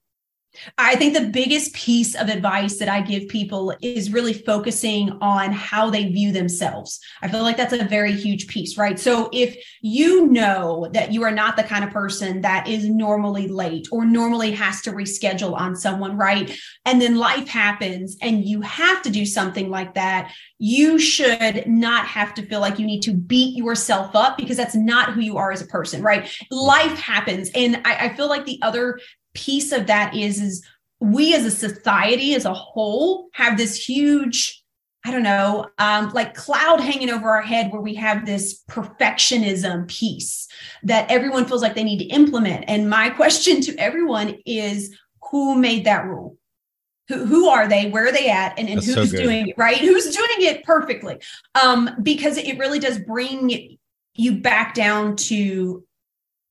I 0.78 0.96
think 0.96 1.14
the 1.14 1.26
biggest 1.26 1.74
piece 1.74 2.14
of 2.14 2.28
advice 2.28 2.78
that 2.78 2.88
I 2.88 3.00
give 3.00 3.28
people 3.28 3.74
is 3.80 4.12
really 4.12 4.32
focusing 4.32 5.10
on 5.20 5.52
how 5.52 5.90
they 5.90 6.10
view 6.10 6.32
themselves. 6.32 7.00
I 7.22 7.28
feel 7.28 7.42
like 7.42 7.56
that's 7.56 7.72
a 7.72 7.84
very 7.84 8.12
huge 8.12 8.46
piece, 8.46 8.76
right? 8.76 8.98
So 8.98 9.28
if 9.32 9.56
you 9.80 10.26
know 10.26 10.88
that 10.92 11.12
you 11.12 11.22
are 11.22 11.30
not 11.30 11.56
the 11.56 11.62
kind 11.62 11.84
of 11.84 11.90
person 11.90 12.40
that 12.42 12.68
is 12.68 12.88
normally 12.88 13.48
late 13.48 13.88
or 13.90 14.04
normally 14.04 14.52
has 14.52 14.80
to 14.82 14.92
reschedule 14.92 15.58
on 15.58 15.76
someone, 15.76 16.16
right? 16.16 16.56
And 16.84 17.00
then 17.00 17.16
life 17.16 17.48
happens 17.48 18.16
and 18.20 18.44
you 18.44 18.60
have 18.62 19.02
to 19.02 19.10
do 19.10 19.26
something 19.26 19.70
like 19.70 19.94
that, 19.94 20.32
you 20.58 20.98
should 20.98 21.66
not 21.66 22.06
have 22.06 22.34
to 22.34 22.42
feel 22.42 22.60
like 22.60 22.78
you 22.78 22.86
need 22.86 23.02
to 23.02 23.12
beat 23.12 23.56
yourself 23.56 24.14
up 24.14 24.36
because 24.36 24.56
that's 24.56 24.74
not 24.74 25.12
who 25.12 25.20
you 25.20 25.36
are 25.36 25.52
as 25.52 25.62
a 25.62 25.66
person, 25.66 26.02
right? 26.02 26.30
Life 26.50 26.98
happens. 26.98 27.50
And 27.54 27.82
I, 27.84 28.06
I 28.06 28.08
feel 28.16 28.28
like 28.28 28.46
the 28.46 28.58
other 28.62 28.98
piece 29.36 29.70
of 29.70 29.86
that 29.86 30.16
is 30.16 30.40
is 30.40 30.64
we 30.98 31.34
as 31.34 31.44
a 31.44 31.50
society 31.50 32.34
as 32.34 32.46
a 32.46 32.54
whole 32.54 33.28
have 33.34 33.58
this 33.58 33.76
huge 33.76 34.62
I 35.04 35.12
don't 35.12 35.22
know, 35.22 35.68
um, 35.78 36.10
like 36.14 36.34
cloud 36.34 36.80
hanging 36.80 37.10
over 37.10 37.30
our 37.30 37.42
head 37.42 37.70
where 37.70 37.80
we 37.80 37.94
have 37.94 38.26
this 38.26 38.64
perfectionism 38.68 39.86
piece 39.86 40.48
that 40.82 41.08
everyone 41.08 41.44
feels 41.44 41.62
like 41.62 41.76
they 41.76 41.84
need 41.84 42.00
to 42.00 42.06
implement. 42.06 42.64
And 42.66 42.90
my 42.90 43.10
question 43.10 43.60
to 43.60 43.76
everyone 43.76 44.38
is 44.44 44.98
who 45.30 45.54
made 45.54 45.84
that 45.84 46.06
rule? 46.06 46.36
Who, 47.06 47.24
who 47.24 47.48
are 47.48 47.68
they? 47.68 47.88
Where 47.88 48.08
are 48.08 48.12
they 48.12 48.28
at? 48.30 48.58
And, 48.58 48.68
and 48.68 48.82
who's 48.82 48.94
so 48.94 49.06
doing 49.06 49.46
it, 49.46 49.54
right? 49.56 49.76
Who's 49.76 50.12
doing 50.12 50.28
it 50.38 50.64
perfectly? 50.64 51.20
Um, 51.54 51.88
because 52.02 52.36
it 52.36 52.58
really 52.58 52.80
does 52.80 52.98
bring 52.98 53.78
you 54.14 54.32
back 54.40 54.74
down 54.74 55.14
to 55.16 55.84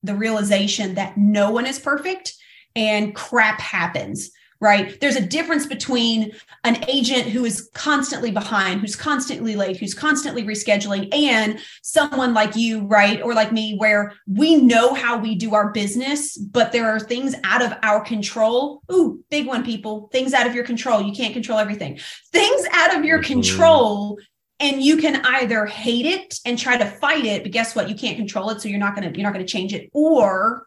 the 0.02 0.16
realization 0.16 0.96
that 0.96 1.18
no 1.18 1.52
one 1.52 1.66
is 1.66 1.78
perfect 1.78 2.36
and 2.76 3.16
crap 3.16 3.60
happens 3.60 4.32
right? 4.62 5.00
There's 5.00 5.16
a 5.16 5.26
difference 5.26 5.66
between 5.66 6.32
an 6.64 6.84
agent 6.88 7.28
who 7.28 7.46
is 7.46 7.70
constantly 7.74 8.32
behind, 8.32 8.82
who's 8.82 8.96
constantly 8.96 9.56
late, 9.56 9.78
who's 9.78 9.94
constantly 9.94 10.44
rescheduling, 10.44 11.14
and 11.14 11.60
someone 11.84 12.34
like 12.34 12.56
you, 12.56 12.86
right? 12.88 13.22
Or 13.22 13.34
like 13.34 13.52
me, 13.52 13.76
where 13.78 14.14
we 14.28 14.56
know 14.56 14.94
how 14.94 15.18
we 15.18 15.36
do 15.36 15.54
our 15.54 15.72
business, 15.72 16.38
but 16.38 16.72
there 16.72 16.90
are 16.90 17.00
things 17.00 17.36
out 17.44 17.62
of 17.62 17.74
our 17.84 18.02
control. 18.02 18.82
Ooh, 18.92 19.24
big 19.30 19.46
one, 19.46 19.64
people. 19.64 20.10
Things 20.12 20.34
out 20.34 20.48
of 20.48 20.56
your 20.56 20.66
control. 20.66 21.02
You 21.02 21.14
can't 21.14 21.34
control 21.34 21.60
everything. 21.60 22.00
Things 22.32 22.66
out 22.72 22.96
of 22.98 23.04
your 23.04 23.20
mm-hmm. 23.20 23.34
control 23.34 24.18
and 24.62 24.82
you 24.82 24.96
can 24.96 25.18
either 25.26 25.66
hate 25.66 26.06
it 26.06 26.40
and 26.46 26.58
try 26.58 26.78
to 26.78 26.86
fight 26.86 27.26
it 27.26 27.44
but 27.44 27.52
guess 27.52 27.76
what 27.76 27.90
you 27.90 27.96
can't 27.96 28.16
control 28.16 28.50
it 28.52 28.62
so 28.62 28.70
you're 28.70 28.80
not 28.80 28.96
going 28.96 29.12
to 29.12 29.20
you're 29.20 29.28
not 29.28 29.34
going 29.34 29.46
to 29.46 29.52
change 29.52 29.74
it 29.74 29.90
or 29.92 30.66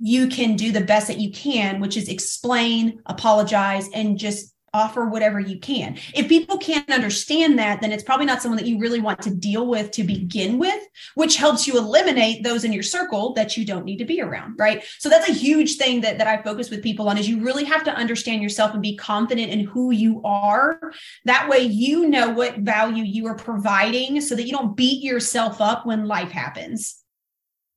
you 0.00 0.28
can 0.28 0.56
do 0.56 0.72
the 0.72 0.80
best 0.80 1.08
that 1.08 1.20
you 1.20 1.30
can, 1.30 1.80
which 1.80 1.96
is 1.96 2.08
explain, 2.08 3.02
apologize, 3.06 3.88
and 3.92 4.18
just 4.18 4.54
offer 4.72 5.06
whatever 5.06 5.40
you 5.40 5.58
can. 5.58 5.98
If 6.14 6.28
people 6.28 6.58
can't 6.58 6.88
understand 6.90 7.58
that, 7.58 7.80
then 7.80 7.92
it's 7.92 8.04
probably 8.04 8.26
not 8.26 8.40
someone 8.40 8.56
that 8.58 8.68
you 8.68 8.78
really 8.78 9.00
want 9.00 9.20
to 9.22 9.34
deal 9.34 9.66
with 9.66 9.90
to 9.92 10.04
begin 10.04 10.58
with, 10.58 10.80
which 11.14 11.36
helps 11.36 11.66
you 11.66 11.76
eliminate 11.76 12.44
those 12.44 12.64
in 12.64 12.72
your 12.72 12.82
circle 12.82 13.34
that 13.34 13.56
you 13.56 13.64
don't 13.64 13.84
need 13.84 13.98
to 13.98 14.04
be 14.04 14.20
around, 14.20 14.54
right? 14.58 14.84
So 14.98 15.08
that's 15.08 15.28
a 15.28 15.32
huge 15.32 15.76
thing 15.76 16.00
that, 16.02 16.18
that 16.18 16.26
I 16.26 16.42
focus 16.42 16.70
with 16.70 16.82
people 16.82 17.08
on 17.08 17.18
is 17.18 17.28
you 17.28 17.42
really 17.42 17.64
have 17.64 17.84
to 17.84 17.94
understand 17.94 18.42
yourself 18.42 18.72
and 18.72 18.82
be 18.82 18.96
confident 18.96 19.50
in 19.50 19.60
who 19.60 19.90
you 19.90 20.22
are. 20.24 20.92
That 21.24 21.48
way 21.48 21.60
you 21.60 22.08
know 22.08 22.30
what 22.30 22.58
value 22.58 23.04
you 23.04 23.26
are 23.26 23.34
providing 23.34 24.20
so 24.20 24.36
that 24.36 24.46
you 24.46 24.52
don't 24.52 24.76
beat 24.76 25.02
yourself 25.02 25.60
up 25.60 25.84
when 25.84 26.06
life 26.06 26.30
happens. 26.30 27.00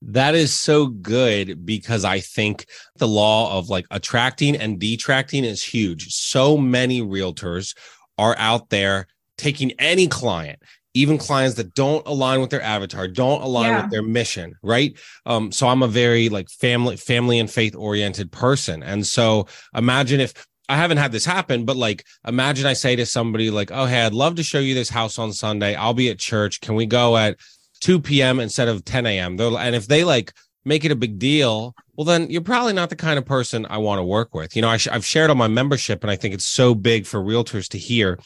That 0.08 0.36
is 0.36 0.54
so 0.54 0.88
good 0.88 1.66
because 1.66 2.04
I 2.04 2.20
think 2.20 2.66
the 2.98 3.08
law 3.08 3.58
of 3.58 3.70
like 3.70 3.86
attracting 3.90 4.56
and 4.56 4.80
detracting 4.80 5.46
is 5.46 5.64
huge. 5.64 6.14
So 6.14 6.58
many 6.58 7.02
realtors 7.02 7.76
are 8.18 8.36
out 8.38 8.70
there 8.70 9.08
taking 9.38 9.72
any 9.80 10.08
client, 10.08 10.60
even 10.94 11.18
clients 11.18 11.56
that 11.56 11.74
don't 11.74 12.06
align 12.06 12.42
with 12.42 12.50
their 12.50 12.62
avatar, 12.62 13.08
don't 13.08 13.42
align 13.42 13.72
yeah. 13.72 13.82
with 13.82 13.92
their 13.92 14.04
mission, 14.04 14.56
right? 14.62 14.98
Um, 15.26 15.52
so 15.52 15.68
I'm 15.68 15.82
a 15.82 15.88
very 15.88 16.30
like 16.30 16.50
family, 16.50 16.98
family 16.98 17.40
and 17.40 17.50
faith 17.50 17.76
oriented 17.76 18.32
person. 18.32 18.84
And 18.84 19.08
so 19.08 19.48
imagine 19.74 20.20
if 20.20 20.34
I 20.70 20.76
haven't 20.76 20.98
had 20.98 21.12
this 21.12 21.26
happen, 21.26 21.66
but 21.66 21.78
like 21.78 22.06
imagine 22.28 22.66
I 22.66 22.74
say 22.74 22.96
to 22.96 23.06
somebody 23.06 23.52
like, 23.52 23.70
"Oh, 23.72 23.86
hey, 23.86 24.02
I'd 24.02 24.14
love 24.14 24.36
to 24.36 24.44
show 24.44 24.60
you 24.60 24.74
this 24.74 24.90
house 24.90 25.20
on 25.20 25.34
Sunday. 25.34 25.76
I'll 25.76 25.94
be 25.94 26.10
at 26.10 26.20
church. 26.20 26.62
Can 26.62 26.76
we 26.76 26.86
go 26.86 27.18
at 27.18 27.38
2 27.84 28.00
p.m. 28.00 28.40
instead 28.40 28.70
of 28.70 28.86
10 28.86 29.06
a.m. 29.06 29.36
They're, 29.36 29.52
and 29.58 29.76
if 29.76 29.88
they 29.88 30.06
like 30.06 30.34
make 30.64 30.86
it 30.86 30.92
a 30.92 30.96
big 30.96 31.20
deal, 31.20 31.76
well, 31.98 32.06
then 32.06 32.30
you're 32.30 32.42
probably 32.42 32.72
not 32.72 32.90
the 32.90 32.96
kind 32.96 33.18
of 33.18 33.26
person 33.26 33.66
I 33.70 33.78
want 33.78 34.00
to 34.00 34.04
work 34.04 34.34
with. 34.34 34.56
You 34.56 34.62
know, 34.62 34.70
I 34.70 34.78
have 34.78 35.06
shared 35.06 35.30
on 35.30 35.38
my 35.38 35.50
membership, 35.50 36.02
and 36.02 36.10
I 36.10 36.16
think 36.16 36.34
it's 36.34 36.46
so 36.46 36.74
big 36.74 37.06
for 37.06 37.20
realtors 37.20 37.68
to 37.70 37.78
hear. 37.78 38.18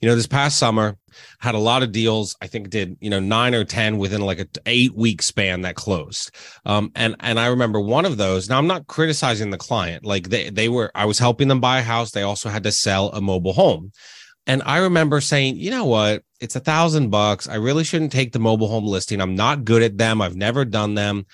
You 0.00 0.08
know, 0.08 0.14
this 0.14 0.28
past 0.28 0.56
summer 0.56 0.96
had 1.40 1.56
a 1.56 1.58
lot 1.58 1.82
of 1.82 1.90
deals. 1.90 2.36
I 2.40 2.46
think 2.46 2.70
did 2.70 2.96
you 3.00 3.10
know 3.10 3.18
nine 3.18 3.56
or 3.56 3.64
ten 3.64 3.98
within 3.98 4.20
like 4.20 4.38
a 4.38 4.46
eight 4.66 4.94
week 4.94 5.20
span 5.20 5.62
that 5.62 5.74
closed. 5.74 6.30
Um, 6.64 6.92
and 6.94 7.16
and 7.18 7.40
I 7.40 7.48
remember 7.48 7.80
one 7.80 8.04
of 8.04 8.18
those. 8.18 8.48
Now 8.48 8.58
I'm 8.58 8.68
not 8.68 8.86
criticizing 8.86 9.50
the 9.50 9.58
client. 9.58 10.04
Like 10.04 10.28
they 10.28 10.48
they 10.48 10.68
were, 10.68 10.92
I 10.94 11.06
was 11.06 11.18
helping 11.18 11.48
them 11.48 11.60
buy 11.60 11.80
a 11.80 11.82
house. 11.82 12.12
They 12.12 12.22
also 12.22 12.50
had 12.50 12.62
to 12.62 12.72
sell 12.72 13.08
a 13.10 13.20
mobile 13.20 13.52
home. 13.52 13.90
And 14.46 14.62
I 14.64 14.78
remember 14.78 15.20
saying, 15.20 15.56
you 15.56 15.70
know 15.70 15.84
what? 15.84 16.24
It's 16.40 16.56
a 16.56 16.60
thousand 16.60 17.10
bucks. 17.10 17.48
I 17.48 17.54
really 17.54 17.84
shouldn't 17.84 18.12
take 18.12 18.32
the 18.32 18.40
mobile 18.40 18.68
home 18.68 18.86
listing. 18.86 19.20
I'm 19.20 19.36
not 19.36 19.64
good 19.64 19.82
at 19.82 19.98
them. 19.98 20.20
I've 20.20 20.36
never 20.36 20.64
done 20.64 20.94
them, 20.94 21.26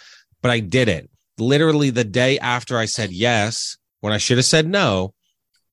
but 0.42 0.50
I 0.50 0.60
did 0.60 0.88
it. 0.88 1.08
Literally 1.38 1.90
the 1.90 2.04
day 2.04 2.38
after 2.38 2.76
I 2.76 2.84
said 2.84 3.10
yes, 3.10 3.78
when 4.00 4.12
I 4.12 4.18
should 4.18 4.36
have 4.36 4.44
said 4.44 4.68
no, 4.68 5.14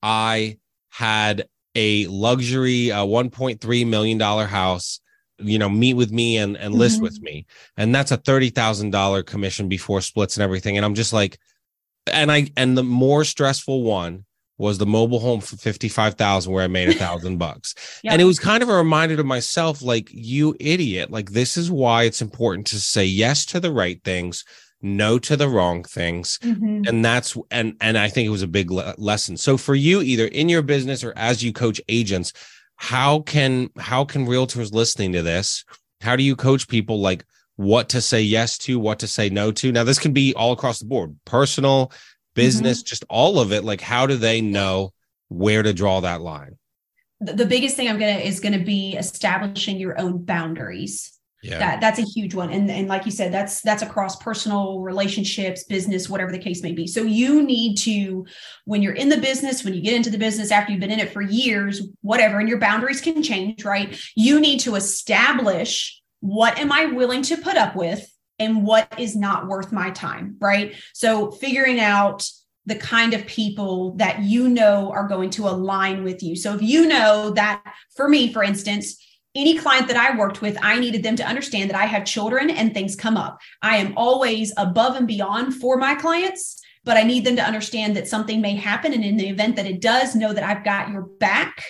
I 0.02 0.60
had 0.90 1.48
a 1.76 2.08
luxury 2.08 2.92
uh, 2.92 3.04
$1.3 3.04 3.88
million 3.88 4.20
house 4.20 5.02
you 5.40 5.60
know 5.60 5.70
meet 5.70 5.94
with 5.96 6.12
me 6.12 6.38
and 6.38 6.56
and 6.58 6.74
list 6.74 6.96
mm-hmm. 6.96 7.04
with 7.04 7.22
me 7.22 7.46
and 7.78 7.94
that's 7.94 8.12
a 8.12 8.18
$30,000 8.18 9.26
commission 9.26 9.68
before 9.68 10.02
splits 10.02 10.38
and 10.38 10.44
everything 10.44 10.78
and 10.78 10.86
I'm 10.86 10.96
just 10.96 11.14
like 11.14 11.38
and 12.12 12.32
I 12.32 12.52
and 12.56 12.78
the 12.78 12.84
more 12.84 13.24
stressful 13.24 13.84
one 13.84 14.25
was 14.58 14.78
the 14.78 14.86
mobile 14.86 15.20
home 15.20 15.42
for 15.42 15.58
55,000 15.58 16.52
where 16.52 16.64
I 16.64 16.68
made 16.68 16.90
a 16.90 16.94
thousand 17.06 17.38
bucks. 17.38 17.76
And 18.06 18.22
it 18.22 18.26
was 18.26 18.40
kind 18.40 18.64
of 18.64 18.70
a 18.70 18.76
reminder 18.76 19.16
to 19.18 19.24
myself, 19.24 19.82
like, 19.82 20.10
you 20.12 20.56
idiot, 20.60 21.12
like, 21.12 21.32
this 21.32 21.58
is 21.58 21.70
why 21.70 22.04
it's 22.04 22.22
important 22.22 22.68
to 22.68 22.80
say 22.80 23.06
yes 23.06 23.46
to 23.48 23.60
the 23.60 23.72
right 23.72 24.02
things, 24.04 24.46
no 24.82 25.20
to 25.20 25.36
the 25.36 25.50
wrong 25.50 25.84
things. 25.84 26.40
Mm-hmm. 26.42 26.84
And 26.88 27.04
that's, 27.04 27.38
and, 27.52 27.76
and 27.82 27.98
I 27.98 28.08
think 28.08 28.28
it 28.28 28.32
was 28.32 28.44
a 28.44 28.48
big 28.48 28.72
le- 28.72 28.96
lesson. 28.98 29.38
So 29.38 29.58
for 29.58 29.76
you, 29.76 30.02
either 30.02 30.28
in 30.28 30.48
your 30.48 30.62
business 30.62 31.04
or 31.04 31.14
as 31.16 31.44
you 31.44 31.52
coach 31.52 31.82
agents, 31.90 32.32
how 32.78 33.20
can, 33.22 33.70
how 33.78 34.06
can 34.06 34.28
realtors 34.28 34.74
listening 34.74 35.14
to 35.14 35.22
this, 35.22 35.66
how 36.02 36.16
do 36.16 36.24
you 36.24 36.36
coach 36.36 36.68
people 36.68 37.00
like 37.02 37.26
what 37.58 37.88
to 37.90 38.02
say 38.02 38.22
yes 38.22 38.58
to, 38.60 38.78
what 38.78 39.00
to 39.00 39.08
say 39.08 39.30
no 39.30 39.52
to? 39.54 39.72
Now, 39.72 39.84
this 39.84 40.00
can 40.00 40.14
be 40.14 40.34
all 40.36 40.52
across 40.52 40.80
the 40.80 40.86
board, 40.86 41.18
personal, 41.26 41.92
business, 42.36 42.80
mm-hmm. 42.80 42.88
just 42.88 43.06
all 43.10 43.40
of 43.40 43.52
it. 43.52 43.64
Like, 43.64 43.82
how 43.82 44.06
do 44.06 44.16
they 44.16 44.42
know 44.42 44.94
where 45.30 45.64
to 45.64 45.74
draw 45.74 46.02
that 46.02 46.22
line? 46.22 46.58
The 47.22 47.46
biggest 47.46 47.76
thing 47.76 47.90
I'm 47.90 47.98
gonna 47.98 48.20
is 48.20 48.40
gonna 48.40 48.64
be 48.64 48.96
establishing 48.96 49.78
your 49.78 50.00
own 50.00 50.24
boundaries. 50.24 51.12
Yeah. 51.42 51.60
That 51.60 51.82
that's 51.82 52.00
a 52.00 52.04
huge 52.04 52.34
one. 52.34 52.52
And 52.52 52.70
and 52.72 52.88
like 52.88 53.06
you 53.06 53.12
said, 53.12 53.32
that's 53.32 53.62
that's 53.62 53.84
across 53.84 54.16
personal 54.16 54.82
relationships, 54.82 55.64
business, 55.64 56.10
whatever 56.10 56.32
the 56.32 56.40
case 56.40 56.64
may 56.64 56.72
be. 56.72 56.88
So 56.88 57.04
you 57.04 57.44
need 57.44 57.78
to, 57.80 58.26
when 58.66 58.82
you're 58.82 58.94
in 58.94 59.10
the 59.10 59.18
business, 59.18 59.64
when 59.64 59.76
you 59.76 59.82
get 59.82 59.94
into 59.94 60.10
the 60.10 60.18
business 60.18 60.52
after 60.52 60.72
you've 60.72 60.82
been 60.82 60.92
in 60.92 61.00
it 61.00 61.14
for 61.14 61.22
years, 61.22 61.88
whatever, 62.02 62.40
and 62.40 62.50
your 62.50 62.60
boundaries 62.60 63.00
can 63.00 63.22
change, 63.22 63.64
right? 63.64 63.96
You 64.16 64.40
need 64.40 64.60
to 64.62 64.76
establish 64.76 66.02
what 66.20 66.58
am 66.58 66.72
I 66.72 66.86
willing 66.86 67.22
to 67.24 67.38
put 67.38 67.58
up 67.58 67.76
with 67.76 68.10
and 68.40 68.66
what 68.66 69.00
is 69.00 69.16
not 69.16 69.48
worth 69.48 69.72
my 69.72 69.92
time, 69.92 70.38
right? 70.40 70.76
So 70.94 71.32
figuring 71.32 71.80
out 71.80 72.28
the 72.66 72.76
kind 72.76 73.14
of 73.14 73.26
people 73.28 73.96
that 73.98 74.24
you 74.24 74.50
know 74.50 74.92
are 74.92 75.08
going 75.08 75.30
to 75.32 75.48
align 75.48 76.04
with 76.04 76.24
you. 76.24 76.36
So 76.36 76.54
if 76.56 76.62
you 76.62 76.88
know 76.88 77.30
that 77.32 77.64
for 77.96 78.10
me, 78.10 78.34
for 78.34 78.44
instance, 78.44 79.02
any 79.36 79.58
client 79.58 79.88
that 79.88 79.98
I 79.98 80.18
worked 80.18 80.42
with, 80.42 80.58
I 80.62 80.80
needed 80.80 81.04
them 81.04 81.18
to 81.18 81.28
understand 81.28 81.70
that 81.70 81.78
I 81.80 81.86
have 81.86 82.06
children 82.06 82.50
and 82.50 82.74
things 82.74 82.96
come 82.96 83.18
up. 83.18 83.40
I 83.62 83.78
am 83.78 83.94
always 83.98 84.54
above 84.58 84.96
and 84.96 85.08
beyond 85.08 85.54
for 85.56 85.78
my 85.78 85.94
clients, 85.94 86.62
but 86.86 86.98
I 86.98 87.04
need 87.04 87.26
them 87.26 87.36
to 87.36 87.44
understand 87.44 87.96
that 87.96 88.08
something 88.08 88.42
may 88.42 88.56
happen. 88.56 88.94
And 88.94 89.04
in 89.04 89.18
the 89.18 89.28
event 89.28 89.58
that 89.58 89.66
it 89.66 89.82
does, 89.82 90.16
know 90.16 90.34
that 90.34 90.44
I've 90.44 90.64
got 90.64 90.90
your 90.90 91.02
back 91.02 91.64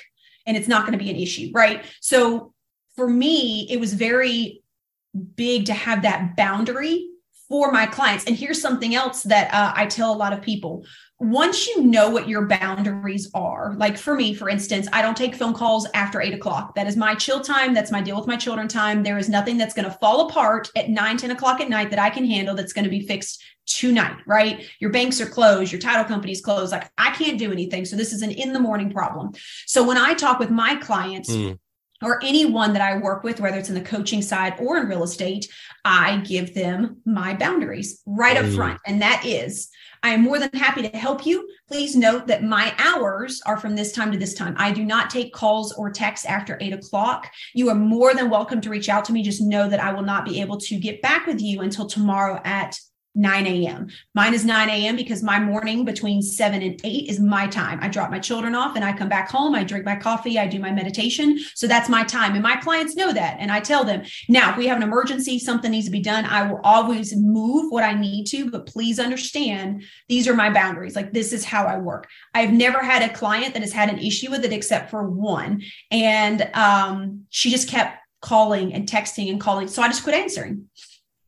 and 0.46 0.56
it's 0.56 0.68
not 0.68 0.82
going 0.86 0.98
to 0.98 1.04
be 1.04 1.10
an 1.10 1.16
issue, 1.16 1.50
right? 1.54 1.84
So 2.02 2.54
for 2.96 3.10
me, 3.10 3.68
it 3.70 3.80
was 3.80 3.94
very 3.94 4.62
big 5.16 5.66
to 5.66 5.74
have 5.74 6.02
that 6.04 6.36
boundary 6.36 7.10
for 7.48 7.72
my 7.72 7.86
clients. 7.86 8.26
And 8.26 8.36
here's 8.36 8.62
something 8.62 8.96
else 8.96 9.24
that 9.24 9.54
uh, 9.54 9.72
I 9.76 9.86
tell 9.86 10.14
a 10.14 10.18
lot 10.18 10.34
of 10.34 10.42
people. 10.42 10.86
Once 11.20 11.68
you 11.68 11.82
know 11.84 12.10
what 12.10 12.28
your 12.28 12.46
boundaries 12.48 13.30
are, 13.34 13.74
like 13.78 13.98
for 13.98 14.16
me, 14.16 14.34
for 14.34 14.50
instance, 14.50 14.88
I 14.92 15.02
don't 15.02 15.16
take 15.16 15.36
phone 15.36 15.54
calls 15.54 15.88
after 15.94 16.20
eight 16.20 16.34
o'clock. 16.34 16.76
That 16.76 16.88
is 16.88 16.98
my 16.98 17.16
chill 17.16 17.40
time. 17.40 17.74
That's 17.74 17.92
my 17.92 18.02
deal 18.02 18.18
with 18.18 18.28
my 18.28 18.36
children 18.36 18.68
time. 18.68 19.04
There 19.04 19.18
is 19.18 19.30
nothing 19.30 19.58
that's 19.58 19.74
going 19.74 19.86
to 19.86 19.98
fall 20.00 20.28
apart 20.28 20.70
at 20.76 20.90
nine, 20.90 21.18
10 21.18 21.32
o'clock 21.32 21.62
at 21.62 21.70
night 21.70 21.92
that 21.92 22.00
I 22.00 22.10
can 22.10 22.26
handle 22.26 22.56
that's 22.56 22.74
going 22.74 22.84
to 22.84 22.90
be 22.90 23.08
fixed 23.08 23.42
tonight, 23.66 24.18
right? 24.28 24.66
Your 24.80 24.92
banks 24.92 25.22
are 25.22 25.26
closed, 25.26 25.72
your 25.72 25.82
title 25.82 26.04
company's 26.04 26.42
closed. 26.42 26.72
Like 26.72 26.92
I 26.98 27.12
can't 27.12 27.40
do 27.40 27.52
anything. 27.52 27.86
So 27.86 27.96
this 27.96 28.12
is 28.12 28.22
an 28.22 28.32
in 28.32 28.54
the 28.54 28.60
morning 28.60 28.92
problem. 28.92 29.32
So 29.68 29.88
when 29.88 29.98
I 29.98 30.16
talk 30.16 30.40
with 30.40 30.50
my 30.50 30.76
clients, 30.76 31.32
mm 31.32 31.58
or 32.06 32.24
anyone 32.24 32.72
that 32.74 32.82
I 32.82 32.98
work 32.98 33.24
with, 33.24 33.40
whether 33.40 33.58
it's 33.58 33.70
in 33.70 33.76
the 33.76 33.82
coaching 33.82 34.22
side 34.22 34.54
or 34.60 34.78
in 34.78 34.88
real 34.88 35.04
estate, 35.04 35.52
I 35.84 36.18
give 36.18 36.54
them 36.54 36.98
my 37.06 37.34
boundaries 37.34 38.02
right 38.06 38.38
up 38.38 38.46
mm. 38.46 38.56
front. 38.56 38.80
And 38.86 39.02
that 39.02 39.26
is, 39.26 39.70
I 40.04 40.10
am 40.10 40.22
more 40.22 40.38
than 40.38 40.52
happy 40.54 40.88
to 40.88 40.96
help 40.96 41.26
you. 41.26 41.50
Please 41.68 41.96
note 41.96 42.28
that 42.28 42.44
my 42.44 42.74
hours 42.78 43.42
are 43.48 43.58
from 43.58 43.76
this 43.76 43.92
time 43.92 44.12
to 44.12 44.20
this 44.20 44.36
time. 44.36 44.56
I 44.58 44.72
do 44.72 44.86
not 44.86 45.10
take 45.10 45.34
calls 45.34 45.74
or 45.74 45.90
texts 45.90 46.28
after 46.28 46.60
eight 46.62 46.74
o'clock. 46.74 47.32
You 47.56 47.70
are 47.70 47.76
more 47.76 48.14
than 48.14 48.30
welcome 48.30 48.62
to 48.62 48.70
reach 48.70 48.88
out 48.88 49.04
to 49.06 49.14
me. 49.14 49.24
Just 49.24 49.42
know 49.42 49.68
that 49.68 49.84
I 49.84 49.92
will 49.92 50.04
not 50.04 50.26
be 50.26 50.42
able 50.42 50.58
to 50.58 50.78
get 50.78 51.02
back 51.02 51.26
with 51.26 51.42
you 51.42 51.62
until 51.62 51.88
tomorrow 51.88 52.40
at 52.46 52.80
9 53.16 53.48
a.m. 53.48 53.88
Mine 54.14 54.34
is 54.34 54.44
9 54.44 54.70
a.m. 54.70 54.96
because 54.96 55.24
my 55.24 55.40
morning 55.40 55.86
between 55.86 56.22
7 56.22 56.62
and 56.62 56.80
8 56.84 57.10
is 57.10 57.20
my 57.20 57.48
time. 57.48 57.80
I 57.82 57.88
drop 57.88 58.12
my 58.12 58.20
children 58.20 58.54
off 58.54 58.76
and 58.76 58.84
I 58.84 58.92
come 58.92 59.10
back 59.10 59.32
home. 59.32 59.56
I 59.56 59.64
drink 59.64 59.86
my 59.86 59.96
coffee. 59.96 60.38
I 60.38 60.48
do 60.48 60.60
my 60.60 60.72
meditation. 60.72 61.40
So 61.56 61.66
that's 61.66 61.90
my 61.90 62.04
time. 62.04 62.34
And 62.34 62.44
my 62.44 62.58
clients 62.58 62.96
know 62.96 63.14
that. 63.14 63.38
And 63.40 63.52
I 63.52 63.62
tell 63.62 63.86
them 63.86 64.04
now, 64.28 64.52
if 64.52 64.58
we 64.58 64.68
have 64.68 64.78
an 64.78 64.84
emergency, 64.84 65.40
something 65.40 65.72
needs 65.72 65.86
to 65.86 65.92
be 65.92 66.02
done, 66.02 66.26
I 66.26 66.50
will 66.50 66.60
always 66.64 67.16
move 67.16 67.72
what 67.72 67.84
I 67.84 67.94
need 67.94 68.26
to. 68.26 68.52
But 68.52 68.68
please 68.68 69.00
understand 69.00 69.84
these 70.10 70.28
are 70.28 70.36
my 70.36 70.50
boundaries. 70.50 70.96
Like 70.96 71.14
this 71.14 71.32
is 71.32 71.46
how 71.46 71.66
I 71.66 71.78
work. 71.78 72.10
I've 72.34 72.52
never 72.52 72.84
had 72.84 73.02
a 73.02 73.14
client 73.14 73.54
that 73.54 73.64
has 73.64 73.74
had 73.74 73.90
an 73.90 74.00
issue 74.00 74.30
with 74.30 74.44
it 74.44 74.54
except 74.54 74.90
for 74.90 75.10
one. 75.10 75.62
And 75.90 76.50
um, 76.54 77.26
she 77.30 77.50
just 77.50 77.70
kept 77.70 78.00
calling 78.26 78.74
and 78.74 78.88
texting 78.90 79.30
and 79.30 79.40
calling. 79.40 79.68
So 79.68 79.84
I 79.84 79.88
just 79.88 80.04
quit 80.04 80.16
answering 80.16 80.68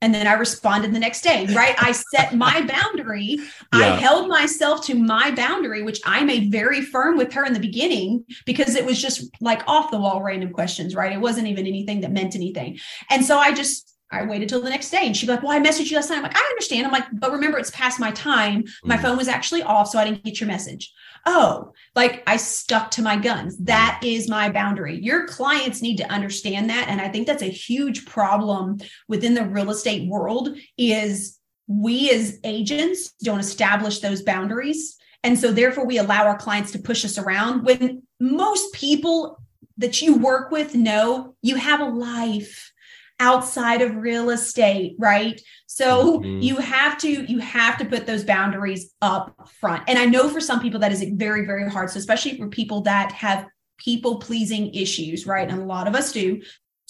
and 0.01 0.13
then 0.13 0.27
I 0.27 0.33
responded 0.33 0.93
the 0.93 0.99
next 0.99 1.21
day, 1.21 1.47
right? 1.53 1.75
I 1.79 1.91
set 1.91 2.35
my 2.35 2.61
boundary. 2.67 3.39
Yeah. 3.39 3.45
I 3.71 3.83
held 3.99 4.27
myself 4.27 4.85
to 4.85 4.95
my 4.95 5.31
boundary, 5.31 5.81
which 5.81 5.99
I 6.05 6.23
made 6.23 6.51
very 6.51 6.81
firm 6.81 7.17
with 7.17 7.33
her 7.33 7.45
in 7.45 7.53
the 7.53 7.59
beginning 7.59 8.25
because 8.45 8.75
it 8.75 8.85
was 8.85 9.01
just 9.01 9.29
like 9.41 9.67
off 9.67 9.91
the 9.91 9.99
wall 9.99 10.21
random 10.21 10.51
questions, 10.53 10.95
right? 10.95 11.11
It 11.11 11.21
wasn't 11.21 11.47
even 11.47 11.65
anything 11.65 12.01
that 12.01 12.11
meant 12.11 12.35
anything. 12.35 12.79
And 13.09 13.25
so 13.25 13.37
I 13.39 13.53
just, 13.53 13.96
I 14.09 14.23
waited 14.23 14.49
till 14.49 14.61
the 14.61 14.69
next 14.69 14.89
day 14.89 15.01
and 15.03 15.15
she'd 15.15 15.25
be 15.25 15.33
like, 15.33 15.43
Well, 15.43 15.51
I 15.51 15.59
messaged 15.59 15.89
you 15.89 15.97
last 15.97 16.09
night. 16.09 16.17
I'm 16.17 16.23
like, 16.23 16.37
I 16.37 16.47
understand. 16.51 16.85
I'm 16.85 16.93
like, 16.93 17.07
but 17.13 17.31
remember, 17.31 17.57
it's 17.57 17.71
past 17.71 17.99
my 17.99 18.11
time. 18.11 18.63
My 18.83 18.97
mm. 18.97 19.01
phone 19.01 19.17
was 19.17 19.27
actually 19.27 19.63
off, 19.63 19.89
so 19.89 19.99
I 19.99 20.05
didn't 20.05 20.23
get 20.23 20.39
your 20.39 20.47
message 20.47 20.93
oh, 21.27 21.73
like 21.93 22.23
I 22.25 22.37
stuck 22.37 22.89
to 22.91 23.01
my 23.01 23.17
guns. 23.17 23.57
That 23.57 23.99
is 24.01 24.29
my 24.29 24.49
boundary. 24.49 24.97
Your 24.97 25.27
clients 25.27 25.81
need 25.81 25.97
to 25.97 26.09
understand 26.11 26.69
that. 26.69 26.87
And 26.87 27.01
I 27.01 27.09
think 27.09 27.27
that's 27.27 27.43
a 27.43 27.47
huge 27.47 28.05
problem 28.05 28.79
within 29.09 29.33
the 29.33 29.45
real 29.45 29.69
estate 29.69 30.07
world 30.09 30.57
is 30.77 31.37
we 31.67 32.09
as 32.11 32.39
agents 32.45 33.13
don't 33.21 33.41
establish 33.41 33.99
those 33.99 34.21
boundaries. 34.21 34.97
And 35.21 35.37
so 35.37 35.51
therefore 35.51 35.85
we 35.85 35.97
allow 35.97 36.25
our 36.25 36.37
clients 36.37 36.71
to 36.71 36.79
push 36.79 37.03
us 37.03 37.17
around 37.17 37.65
when 37.65 38.03
most 38.21 38.73
people 38.73 39.41
that 39.77 40.01
you 40.01 40.15
work 40.15 40.49
with 40.49 40.75
know 40.75 41.35
you 41.41 41.57
have 41.57 41.81
a 41.81 41.85
life 41.85 42.71
outside 43.19 43.81
of 43.81 43.95
real 43.95 44.29
estate, 44.29 44.95
right? 44.99 45.41
So 45.65 46.19
mm-hmm. 46.19 46.41
you 46.41 46.57
have 46.57 46.97
to 46.99 47.09
you 47.09 47.39
have 47.39 47.77
to 47.77 47.85
put 47.85 48.05
those 48.05 48.23
boundaries 48.23 48.93
up 49.01 49.49
front. 49.59 49.83
And 49.87 49.97
I 49.97 50.05
know 50.05 50.29
for 50.29 50.39
some 50.39 50.59
people 50.59 50.79
that 50.81 50.91
is 50.91 51.03
very 51.13 51.45
very 51.45 51.69
hard, 51.69 51.89
so 51.89 51.99
especially 51.99 52.37
for 52.37 52.47
people 52.47 52.81
that 52.81 53.11
have 53.13 53.47
people 53.77 54.17
pleasing 54.19 54.73
issues, 54.73 55.25
right? 55.25 55.49
And 55.49 55.61
a 55.61 55.65
lot 55.65 55.87
of 55.87 55.95
us 55.95 56.11
do. 56.11 56.41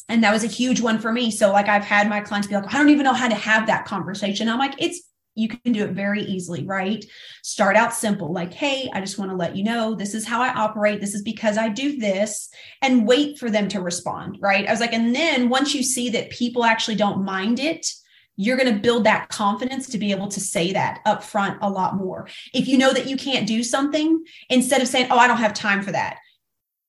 And 0.09 0.23
that 0.23 0.31
was 0.31 0.43
a 0.43 0.47
huge 0.47 0.79
one 0.79 0.99
for 0.99 1.11
me. 1.11 1.31
So 1.31 1.51
like 1.51 1.67
I've 1.67 1.83
had 1.83 2.07
my 2.07 2.21
clients 2.21 2.47
be 2.47 2.55
like, 2.55 2.73
I 2.73 2.77
don't 2.77 2.89
even 2.89 3.03
know 3.03 3.13
how 3.13 3.27
to 3.27 3.35
have 3.35 3.67
that 3.67 3.85
conversation. 3.85 4.47
I'm 4.47 4.57
like, 4.57 4.81
it's 4.81 5.03
you 5.37 5.47
can 5.47 5.71
do 5.71 5.83
it 5.83 5.91
very 5.91 6.23
easily, 6.23 6.65
right? 6.65 7.05
Start 7.43 7.75
out 7.75 7.93
simple, 7.93 8.33
like, 8.33 8.53
hey, 8.53 8.89
I 8.93 8.99
just 8.99 9.19
want 9.19 9.29
to 9.29 9.37
let 9.37 9.55
you 9.55 9.63
know 9.63 9.93
this 9.93 10.15
is 10.15 10.25
how 10.25 10.41
I 10.41 10.53
operate. 10.53 10.99
This 10.99 11.13
is 11.13 11.21
because 11.21 11.57
I 11.57 11.69
do 11.69 11.97
this, 11.97 12.49
and 12.81 13.07
wait 13.07 13.37
for 13.37 13.49
them 13.49 13.67
to 13.69 13.81
respond, 13.81 14.37
right? 14.41 14.67
I 14.67 14.71
was 14.71 14.79
like, 14.79 14.93
and 14.93 15.15
then 15.15 15.49
once 15.49 15.75
you 15.75 15.83
see 15.83 16.09
that 16.09 16.31
people 16.31 16.65
actually 16.65 16.95
don't 16.95 17.23
mind 17.23 17.59
it, 17.59 17.87
you're 18.35 18.57
going 18.57 18.73
to 18.73 18.79
build 18.79 19.03
that 19.03 19.29
confidence 19.29 19.87
to 19.89 19.97
be 19.97 20.11
able 20.11 20.27
to 20.27 20.39
say 20.39 20.73
that 20.73 20.99
up 21.05 21.23
front 21.23 21.57
a 21.61 21.69
lot 21.69 21.95
more. 21.95 22.27
If 22.53 22.67
you 22.67 22.77
know 22.77 22.93
that 22.93 23.07
you 23.07 23.17
can't 23.17 23.47
do 23.47 23.63
something, 23.63 24.23
instead 24.49 24.81
of 24.81 24.87
saying, 24.87 25.07
oh, 25.11 25.17
I 25.17 25.27
don't 25.27 25.37
have 25.37 25.53
time 25.53 25.81
for 25.81 25.91
that, 25.91 26.17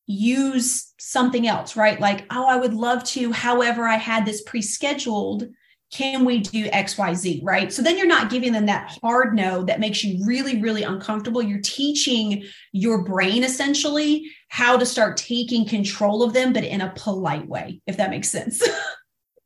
use 0.06 0.92
something 0.98 1.46
else, 1.46 1.76
right? 1.76 2.00
Like, 2.00 2.26
oh, 2.30 2.46
I 2.46 2.56
would 2.56 2.74
love 2.74 3.04
to. 3.04 3.30
However, 3.32 3.84
I 3.84 3.96
had 3.96 4.24
this 4.24 4.42
pre 4.42 4.62
scheduled 4.62 5.48
can 5.90 6.24
we 6.24 6.38
do 6.38 6.68
xyz 6.70 7.40
right? 7.42 7.72
So 7.72 7.82
then 7.82 7.96
you're 7.96 8.06
not 8.06 8.30
giving 8.30 8.52
them 8.52 8.66
that 8.66 8.98
hard 9.02 9.34
no 9.34 9.64
that 9.64 9.80
makes 9.80 10.04
you 10.04 10.24
really 10.26 10.60
really 10.60 10.82
uncomfortable. 10.82 11.42
You're 11.42 11.60
teaching 11.60 12.44
your 12.72 13.04
brain 13.04 13.44
essentially 13.44 14.30
how 14.48 14.76
to 14.76 14.86
start 14.86 15.16
taking 15.16 15.66
control 15.66 16.22
of 16.22 16.32
them 16.32 16.52
but 16.52 16.64
in 16.64 16.80
a 16.80 16.92
polite 16.96 17.46
way 17.46 17.80
if 17.86 17.96
that 17.96 18.10
makes 18.10 18.28
sense. 18.28 18.62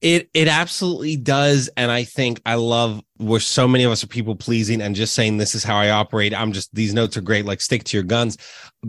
It 0.02 0.28
it 0.34 0.48
absolutely 0.48 1.14
does. 1.14 1.70
And 1.76 1.88
i 1.88 2.02
think 2.02 2.42
i 2.44 2.56
love 2.56 3.00
where 3.18 3.38
so 3.38 3.68
many 3.68 3.84
of 3.84 3.92
us 3.92 4.02
are 4.02 4.08
people 4.08 4.34
pleasing 4.34 4.82
and 4.82 4.96
just 4.96 5.14
saying 5.14 5.36
this 5.36 5.54
is 5.54 5.62
how 5.62 5.76
i 5.76 5.90
operate. 5.90 6.34
I'm 6.34 6.52
just 6.52 6.74
these 6.74 6.92
notes 6.92 7.16
are 7.16 7.20
great. 7.20 7.44
Like 7.44 7.60
stick 7.60 7.84
to 7.84 7.96
your 7.96 8.02
guns. 8.02 8.36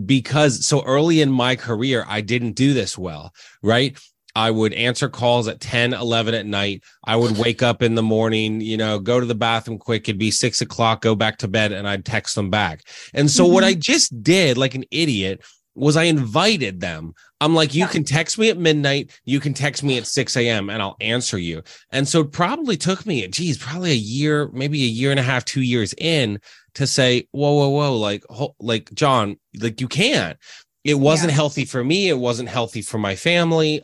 Because 0.04 0.66
so 0.66 0.82
early 0.82 1.20
in 1.20 1.30
my 1.30 1.54
career 1.54 2.04
i 2.08 2.20
didn't 2.20 2.52
do 2.52 2.74
this 2.74 2.98
well 2.98 3.32
right 3.62 3.96
I 4.34 4.50
would 4.50 4.72
answer 4.72 5.08
calls 5.08 5.46
at 5.46 5.60
10, 5.60 5.94
11 5.94 6.34
at 6.34 6.46
night. 6.46 6.82
I 7.04 7.16
would 7.16 7.38
wake 7.38 7.62
up 7.62 7.82
in 7.82 7.94
the 7.94 8.02
morning, 8.02 8.60
you 8.60 8.76
know, 8.76 8.98
go 8.98 9.20
to 9.20 9.26
the 9.26 9.34
bathroom 9.34 9.78
quick. 9.78 10.08
It'd 10.08 10.18
be 10.18 10.30
six 10.30 10.60
o'clock, 10.60 11.02
go 11.02 11.14
back 11.14 11.38
to 11.38 11.48
bed, 11.48 11.72
and 11.72 11.88
I'd 11.88 12.04
text 12.04 12.34
them 12.34 12.50
back. 12.50 12.82
And 13.12 13.30
so, 13.30 13.44
mm-hmm. 13.44 13.54
what 13.54 13.64
I 13.64 13.74
just 13.74 14.22
did, 14.22 14.58
like 14.58 14.74
an 14.74 14.84
idiot, 14.90 15.44
was 15.76 15.96
I 15.96 16.04
invited 16.04 16.80
them. 16.80 17.14
I'm 17.40 17.54
like, 17.54 17.74
you 17.74 17.80
yeah. 17.80 17.88
can 17.88 18.04
text 18.04 18.38
me 18.38 18.48
at 18.48 18.58
midnight, 18.58 19.10
you 19.24 19.38
can 19.38 19.54
text 19.54 19.82
me 19.82 19.98
at 19.98 20.06
6 20.06 20.36
a.m., 20.36 20.70
and 20.70 20.80
I'll 20.80 20.96
answer 21.00 21.38
you. 21.38 21.62
And 21.90 22.08
so, 22.08 22.22
it 22.22 22.32
probably 22.32 22.76
took 22.76 23.06
me, 23.06 23.26
geez, 23.28 23.56
probably 23.58 23.92
a 23.92 23.94
year, 23.94 24.50
maybe 24.52 24.82
a 24.82 24.86
year 24.86 25.12
and 25.12 25.20
a 25.20 25.24
half, 25.24 25.44
two 25.44 25.62
years 25.62 25.94
in 25.96 26.40
to 26.74 26.88
say, 26.88 27.28
whoa, 27.30 27.52
whoa, 27.52 27.68
whoa, 27.68 27.96
like, 27.96 28.24
like, 28.58 28.92
John, 28.94 29.36
like, 29.60 29.80
you 29.80 29.86
can't 29.86 30.36
it 30.84 30.94
wasn't 30.94 31.30
yeah. 31.30 31.36
healthy 31.36 31.64
for 31.64 31.82
me. 31.82 32.08
It 32.10 32.18
wasn't 32.18 32.50
healthy 32.50 32.82
for 32.82 32.98
my 32.98 33.16
family. 33.16 33.82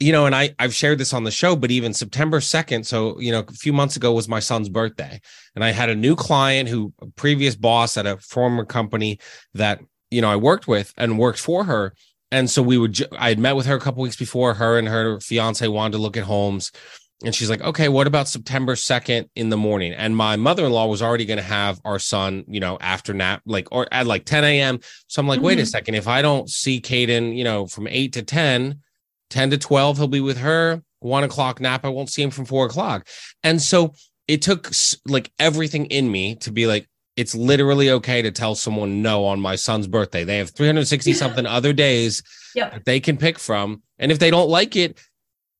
You 0.00 0.12
know 0.12 0.26
and 0.26 0.34
i 0.34 0.54
i've 0.58 0.74
shared 0.74 0.98
this 0.98 1.14
on 1.14 1.24
the 1.24 1.30
show 1.30 1.54
but 1.54 1.70
even 1.70 1.94
september 1.94 2.40
2nd 2.40 2.84
so 2.84 3.18
you 3.20 3.30
know 3.30 3.44
a 3.46 3.52
few 3.52 3.72
months 3.72 3.96
ago 3.96 4.12
was 4.12 4.28
my 4.28 4.40
son's 4.40 4.68
birthday. 4.68 5.20
And 5.54 5.62
i 5.62 5.70
had 5.70 5.88
a 5.90 5.94
new 5.94 6.16
client 6.16 6.68
who 6.68 6.92
a 7.00 7.06
previous 7.06 7.54
boss 7.54 7.96
at 7.96 8.06
a 8.06 8.16
former 8.16 8.64
company 8.64 9.20
that 9.54 9.80
you 10.10 10.20
know 10.20 10.30
i 10.30 10.36
worked 10.36 10.66
with 10.66 10.92
and 10.96 11.18
worked 11.18 11.38
for 11.38 11.64
her. 11.64 11.94
And 12.32 12.48
so 12.50 12.62
we 12.62 12.78
would 12.78 13.00
i 13.16 13.28
had 13.28 13.38
met 13.38 13.56
with 13.56 13.66
her 13.66 13.76
a 13.76 13.80
couple 13.80 14.02
weeks 14.02 14.16
before 14.16 14.54
her 14.54 14.78
and 14.78 14.88
her 14.88 15.20
fiance 15.20 15.66
wanted 15.68 15.92
to 15.92 16.02
look 16.02 16.16
at 16.16 16.24
homes 16.24 16.72
and 17.22 17.34
she's 17.34 17.50
like, 17.50 17.60
okay, 17.60 17.88
what 17.88 18.06
about 18.06 18.28
September 18.28 18.74
2nd 18.74 19.28
in 19.36 19.50
the 19.50 19.56
morning? 19.56 19.92
And 19.92 20.16
my 20.16 20.36
mother 20.36 20.64
in 20.64 20.72
law 20.72 20.86
was 20.86 21.02
already 21.02 21.26
going 21.26 21.38
to 21.38 21.42
have 21.42 21.78
our 21.84 21.98
son, 21.98 22.44
you 22.48 22.60
know, 22.60 22.78
after 22.80 23.12
nap, 23.12 23.42
like, 23.44 23.68
or 23.70 23.86
at 23.92 24.06
like 24.06 24.24
10 24.24 24.42
a.m. 24.44 24.80
So 25.06 25.20
I'm 25.20 25.28
like, 25.28 25.38
mm-hmm. 25.38 25.46
wait 25.46 25.58
a 25.58 25.62
mm-hmm. 25.62 25.66
second. 25.66 25.94
If 25.96 26.08
I 26.08 26.22
don't 26.22 26.48
see 26.48 26.80
Caden, 26.80 27.36
you 27.36 27.44
know, 27.44 27.66
from 27.66 27.86
8 27.88 28.14
to 28.14 28.22
10, 28.22 28.80
10 29.28 29.50
to 29.50 29.58
12, 29.58 29.98
he'll 29.98 30.08
be 30.08 30.20
with 30.20 30.38
her. 30.38 30.82
One 31.00 31.24
o'clock 31.24 31.60
nap, 31.60 31.84
I 31.84 31.88
won't 31.88 32.10
see 32.10 32.22
him 32.22 32.30
from 32.30 32.46
four 32.46 32.66
o'clock. 32.66 33.06
And 33.42 33.60
so 33.60 33.94
it 34.26 34.42
took 34.42 34.70
like 35.06 35.30
everything 35.38 35.86
in 35.86 36.10
me 36.10 36.36
to 36.36 36.50
be 36.50 36.66
like, 36.66 36.88
it's 37.16 37.34
literally 37.34 37.90
okay 37.90 38.22
to 38.22 38.30
tell 38.30 38.54
someone 38.54 39.02
no 39.02 39.26
on 39.26 39.40
my 39.40 39.56
son's 39.56 39.86
birthday. 39.86 40.24
They 40.24 40.38
have 40.38 40.50
360 40.50 41.12
something 41.12 41.46
other 41.46 41.72
days 41.74 42.22
yep. 42.54 42.72
that 42.72 42.84
they 42.86 43.00
can 43.00 43.18
pick 43.18 43.38
from. 43.38 43.82
And 43.98 44.10
if 44.10 44.18
they 44.18 44.30
don't 44.30 44.48
like 44.48 44.76
it, 44.76 44.98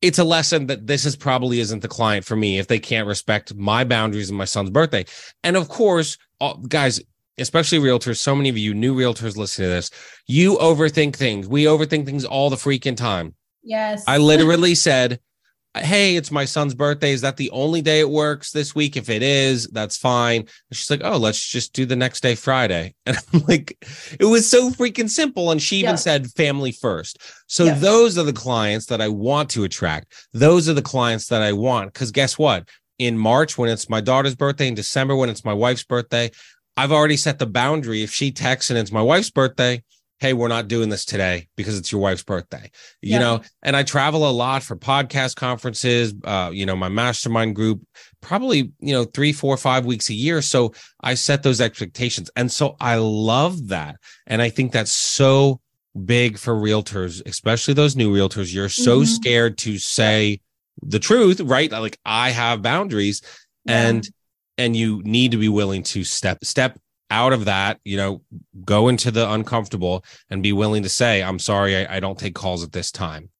it's 0.02 0.18
a 0.18 0.24
lesson 0.24 0.66
that 0.66 0.86
this 0.86 1.04
is 1.04 1.16
probably 1.16 1.60
isn't 1.60 1.80
the 1.80 1.88
client 1.88 2.24
for 2.24 2.36
me 2.36 2.58
if 2.58 2.68
they 2.68 2.78
can't 2.78 3.06
respect 3.06 3.54
my 3.54 3.84
boundaries 3.84 4.30
and 4.30 4.38
my 4.38 4.44
son's 4.44 4.70
birthday. 4.70 5.04
And 5.44 5.56
of 5.56 5.68
course, 5.68 6.16
all, 6.40 6.56
guys, 6.56 7.00
especially 7.38 7.78
realtors, 7.78 8.16
so 8.16 8.34
many 8.34 8.48
of 8.48 8.56
you 8.56 8.74
new 8.74 8.94
realtors 8.94 9.36
listening 9.36 9.68
to 9.68 9.74
this, 9.74 9.90
you 10.26 10.56
overthink 10.58 11.16
things. 11.16 11.46
We 11.48 11.64
overthink 11.64 12.06
things 12.06 12.24
all 12.24 12.50
the 12.50 12.56
freaking 12.56 12.96
time. 12.96 13.34
Yes. 13.62 14.04
I 14.06 14.18
literally 14.18 14.74
said, 14.74 15.20
hey, 15.76 16.16
it's 16.16 16.32
my 16.32 16.44
son's 16.44 16.74
birthday. 16.74 17.12
Is 17.12 17.20
that 17.20 17.36
the 17.36 17.50
only 17.50 17.80
day 17.80 18.00
it 18.00 18.10
works 18.10 18.50
this 18.50 18.74
week? 18.74 18.96
If 18.96 19.08
it 19.08 19.22
is, 19.22 19.68
that's 19.68 19.96
fine. 19.96 20.40
And 20.40 20.48
she's 20.72 20.90
like, 20.90 21.02
oh, 21.04 21.16
let's 21.16 21.48
just 21.48 21.72
do 21.72 21.86
the 21.86 21.96
next 21.96 22.22
day, 22.22 22.34
Friday. 22.34 22.94
And 23.06 23.16
I'm 23.32 23.40
like, 23.48 23.76
it 24.18 24.24
was 24.24 24.48
so 24.48 24.70
freaking 24.70 25.08
simple. 25.08 25.50
And 25.50 25.60
she 25.60 25.76
even 25.76 25.90
yeah. 25.90 25.96
said 25.96 26.30
family 26.32 26.72
first. 26.72 27.18
So 27.46 27.64
yeah. 27.64 27.74
those 27.74 28.18
are 28.18 28.22
the 28.24 28.32
clients 28.32 28.86
that 28.86 29.00
I 29.00 29.08
want 29.08 29.50
to 29.50 29.64
attract. 29.64 30.28
Those 30.32 30.68
are 30.68 30.74
the 30.74 30.82
clients 30.82 31.28
that 31.28 31.42
I 31.42 31.52
want. 31.52 31.92
Because 31.92 32.10
guess 32.10 32.38
what? 32.38 32.68
In 32.98 33.16
March, 33.16 33.56
when 33.56 33.70
it's 33.70 33.88
my 33.88 34.00
daughter's 34.00 34.34
birthday, 34.34 34.68
in 34.68 34.74
December, 34.74 35.16
when 35.16 35.30
it's 35.30 35.44
my 35.44 35.54
wife's 35.54 35.84
birthday, 35.84 36.30
I've 36.76 36.92
already 36.92 37.16
set 37.16 37.38
the 37.38 37.46
boundary. 37.46 38.02
If 38.02 38.12
she 38.12 38.30
texts 38.30 38.70
and 38.70 38.78
it's 38.78 38.92
my 38.92 39.02
wife's 39.02 39.30
birthday, 39.30 39.82
hey, 40.20 40.34
we're 40.34 40.48
not 40.48 40.68
doing 40.68 40.90
this 40.90 41.06
today 41.06 41.48
because 41.56 41.78
it's 41.78 41.90
your 41.90 42.00
wife's 42.00 42.22
birthday, 42.22 42.70
you 43.00 43.12
yeah. 43.12 43.18
know? 43.18 43.40
And 43.62 43.74
I 43.74 43.82
travel 43.82 44.28
a 44.28 44.30
lot 44.30 44.62
for 44.62 44.76
podcast 44.76 45.34
conferences, 45.34 46.12
uh, 46.24 46.50
you 46.52 46.66
know, 46.66 46.76
my 46.76 46.90
mastermind 46.90 47.56
group, 47.56 47.82
probably, 48.20 48.70
you 48.80 48.92
know, 48.92 49.04
three, 49.04 49.32
four, 49.32 49.56
five 49.56 49.86
weeks 49.86 50.10
a 50.10 50.14
year. 50.14 50.42
So 50.42 50.74
I 51.00 51.14
set 51.14 51.42
those 51.42 51.60
expectations. 51.60 52.30
And 52.36 52.52
so 52.52 52.76
I 52.80 52.96
love 52.96 53.68
that. 53.68 53.96
And 54.26 54.42
I 54.42 54.50
think 54.50 54.72
that's 54.72 54.92
so 54.92 55.60
big 56.04 56.36
for 56.36 56.54
realtors, 56.54 57.22
especially 57.24 57.74
those 57.74 57.96
new 57.96 58.14
realtors. 58.14 58.52
You're 58.52 58.68
so 58.68 58.98
mm-hmm. 58.98 59.06
scared 59.06 59.58
to 59.58 59.78
say 59.78 60.40
the 60.82 60.98
truth, 60.98 61.40
right? 61.40 61.70
Like 61.72 61.98
I 62.04 62.30
have 62.30 62.62
boundaries 62.62 63.22
yeah. 63.64 63.88
and 63.88 64.08
and 64.58 64.76
you 64.76 65.02
need 65.04 65.30
to 65.30 65.38
be 65.38 65.48
willing 65.48 65.82
to 65.82 66.04
step 66.04 66.44
step 66.44 66.78
out 67.10 67.32
of 67.32 67.44
that, 67.46 67.80
you 67.84 67.96
know, 67.96 68.22
go 68.64 68.88
into 68.88 69.10
the 69.10 69.30
uncomfortable 69.30 70.04
and 70.30 70.42
be 70.42 70.52
willing 70.52 70.82
to 70.84 70.88
say, 70.88 71.22
I'm 71.22 71.38
sorry, 71.38 71.76
I, 71.76 71.96
I, 71.96 72.00
don't 72.00 72.18
take 72.18 72.34
calls 72.34 72.62
at 72.62 72.72
this 72.72 72.90
time. 72.90 73.30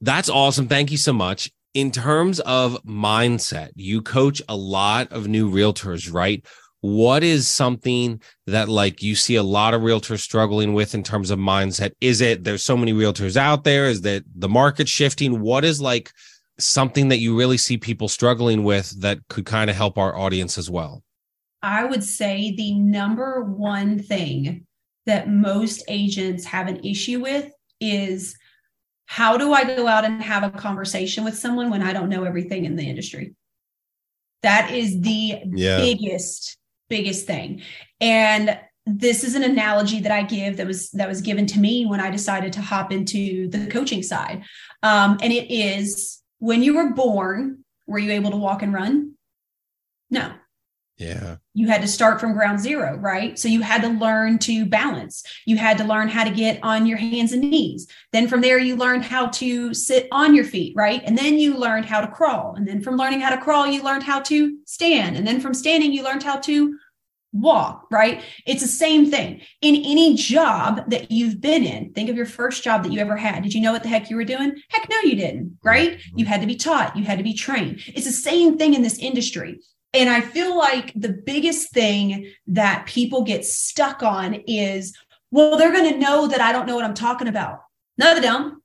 That's 0.00 0.28
awesome. 0.28 0.68
Thank 0.68 0.90
you 0.90 0.98
so 0.98 1.12
much. 1.12 1.50
In 1.72 1.90
terms 1.90 2.38
of 2.40 2.80
mindset, 2.84 3.70
you 3.74 4.02
coach 4.02 4.40
a 4.48 4.56
lot 4.56 5.10
of 5.10 5.26
new 5.26 5.50
realtors, 5.50 6.12
right? 6.12 6.44
What 6.82 7.24
is 7.24 7.48
something 7.48 8.20
that 8.46 8.68
like 8.68 9.02
you 9.02 9.14
see 9.14 9.36
a 9.36 9.42
lot 9.42 9.72
of 9.72 9.80
realtors 9.80 10.20
struggling 10.20 10.74
with 10.74 10.94
in 10.94 11.02
terms 11.02 11.30
of 11.30 11.38
mindset? 11.38 11.92
Is 12.00 12.20
it 12.20 12.44
there's 12.44 12.62
so 12.62 12.76
many 12.76 12.92
realtors 12.92 13.36
out 13.36 13.64
there? 13.64 13.86
Is 13.86 14.02
that 14.02 14.22
the 14.36 14.50
market 14.50 14.86
shifting? 14.86 15.40
What 15.40 15.64
is 15.64 15.80
like 15.80 16.12
something 16.58 17.08
that 17.08 17.18
you 17.18 17.36
really 17.36 17.56
see 17.56 17.78
people 17.78 18.08
struggling 18.08 18.64
with 18.64 19.00
that 19.00 19.18
could 19.28 19.46
kind 19.46 19.70
of 19.70 19.76
help 19.76 19.96
our 19.96 20.14
audience 20.14 20.58
as 20.58 20.68
well? 20.70 21.02
I 21.64 21.84
would 21.84 22.04
say 22.04 22.54
the 22.54 22.74
number 22.74 23.42
one 23.42 23.98
thing 23.98 24.66
that 25.06 25.30
most 25.30 25.82
agents 25.88 26.44
have 26.44 26.68
an 26.68 26.84
issue 26.84 27.20
with 27.20 27.50
is 27.80 28.36
how 29.06 29.38
do 29.38 29.54
I 29.54 29.64
go 29.64 29.86
out 29.86 30.04
and 30.04 30.22
have 30.22 30.42
a 30.42 30.50
conversation 30.50 31.24
with 31.24 31.38
someone 31.38 31.70
when 31.70 31.82
I 31.82 31.94
don't 31.94 32.10
know 32.10 32.24
everything 32.24 32.66
in 32.66 32.76
the 32.76 32.88
industry? 32.88 33.34
That 34.42 34.72
is 34.72 35.00
the 35.00 35.40
Yeah. 35.54 35.78
biggest, 35.78 36.58
biggest 36.90 37.26
thing. 37.26 37.62
And 37.98 38.58
this 38.84 39.24
is 39.24 39.34
an 39.34 39.42
analogy 39.42 40.00
that 40.00 40.12
I 40.12 40.22
give 40.22 40.58
that 40.58 40.66
was 40.66 40.90
that 40.90 41.08
was 41.08 41.22
given 41.22 41.46
to 41.46 41.58
me 41.58 41.86
when 41.86 42.00
I 42.00 42.10
decided 42.10 42.52
to 42.54 42.60
hop 42.60 42.92
into 42.92 43.48
the 43.48 43.66
coaching 43.68 44.02
side. 44.02 44.44
Um, 44.82 45.18
and 45.22 45.32
it 45.32 45.50
is 45.50 46.20
when 46.40 46.62
you 46.62 46.74
were 46.74 46.92
born, 46.92 47.64
were 47.86 47.98
you 47.98 48.12
able 48.12 48.30
to 48.32 48.36
walk 48.36 48.60
and 48.62 48.74
run? 48.74 49.14
No 50.10 50.34
Yeah. 50.98 51.36
You 51.54 51.68
had 51.68 51.80
to 51.82 51.88
start 51.88 52.20
from 52.20 52.32
ground 52.32 52.60
zero, 52.60 52.96
right? 52.96 53.38
So 53.38 53.48
you 53.48 53.62
had 53.62 53.80
to 53.82 53.88
learn 53.88 54.38
to 54.40 54.66
balance. 54.66 55.22
You 55.46 55.56
had 55.56 55.78
to 55.78 55.84
learn 55.84 56.08
how 56.08 56.24
to 56.24 56.30
get 56.30 56.58
on 56.62 56.84
your 56.84 56.98
hands 56.98 57.32
and 57.32 57.42
knees. 57.42 57.86
Then 58.12 58.26
from 58.26 58.40
there, 58.40 58.58
you 58.58 58.74
learned 58.74 59.04
how 59.04 59.28
to 59.28 59.72
sit 59.72 60.08
on 60.10 60.34
your 60.34 60.44
feet, 60.44 60.74
right? 60.76 61.02
And 61.04 61.16
then 61.16 61.38
you 61.38 61.56
learned 61.56 61.86
how 61.86 62.00
to 62.00 62.08
crawl. 62.08 62.54
And 62.56 62.66
then 62.66 62.82
from 62.82 62.96
learning 62.96 63.20
how 63.20 63.30
to 63.30 63.40
crawl, 63.40 63.66
you 63.66 63.82
learned 63.82 64.02
how 64.02 64.20
to 64.22 64.58
stand. 64.66 65.16
And 65.16 65.26
then 65.26 65.40
from 65.40 65.54
standing, 65.54 65.92
you 65.92 66.02
learned 66.02 66.24
how 66.24 66.38
to 66.40 66.76
walk, 67.32 67.86
right? 67.90 68.22
It's 68.46 68.62
the 68.62 68.68
same 68.68 69.10
thing 69.10 69.40
in 69.60 69.76
any 69.76 70.14
job 70.14 70.88
that 70.90 71.10
you've 71.10 71.40
been 71.40 71.64
in. 71.64 71.92
Think 71.92 72.08
of 72.08 72.16
your 72.16 72.26
first 72.26 72.62
job 72.62 72.82
that 72.82 72.92
you 72.92 73.00
ever 73.00 73.16
had. 73.16 73.42
Did 73.42 73.54
you 73.54 73.60
know 73.60 73.72
what 73.72 73.82
the 73.82 73.88
heck 73.88 74.08
you 74.08 74.16
were 74.16 74.24
doing? 74.24 74.56
Heck 74.70 74.88
no, 74.88 75.00
you 75.00 75.16
didn't, 75.16 75.58
right? 75.62 75.92
Mm-hmm. 75.98 76.18
You 76.18 76.26
had 76.26 76.40
to 76.40 76.46
be 76.46 76.56
taught, 76.56 76.96
you 76.96 77.04
had 77.04 77.18
to 77.18 77.24
be 77.24 77.34
trained. 77.34 77.80
It's 77.88 78.06
the 78.06 78.12
same 78.12 78.56
thing 78.56 78.74
in 78.74 78.82
this 78.82 78.98
industry. 78.98 79.60
And 79.94 80.10
I 80.10 80.20
feel 80.20 80.58
like 80.58 80.92
the 80.94 81.10
biggest 81.24 81.72
thing 81.72 82.30
that 82.48 82.86
people 82.86 83.22
get 83.22 83.44
stuck 83.44 84.02
on 84.02 84.34
is, 84.46 84.96
well, 85.30 85.56
they're 85.56 85.72
going 85.72 85.92
to 85.92 85.98
know 85.98 86.26
that 86.26 86.40
I 86.40 86.52
don't 86.52 86.66
know 86.66 86.74
what 86.74 86.84
I'm 86.84 86.94
talking 86.94 87.28
about. 87.28 87.60
No, 87.96 88.14
they 88.14 88.20
don't. 88.20 88.60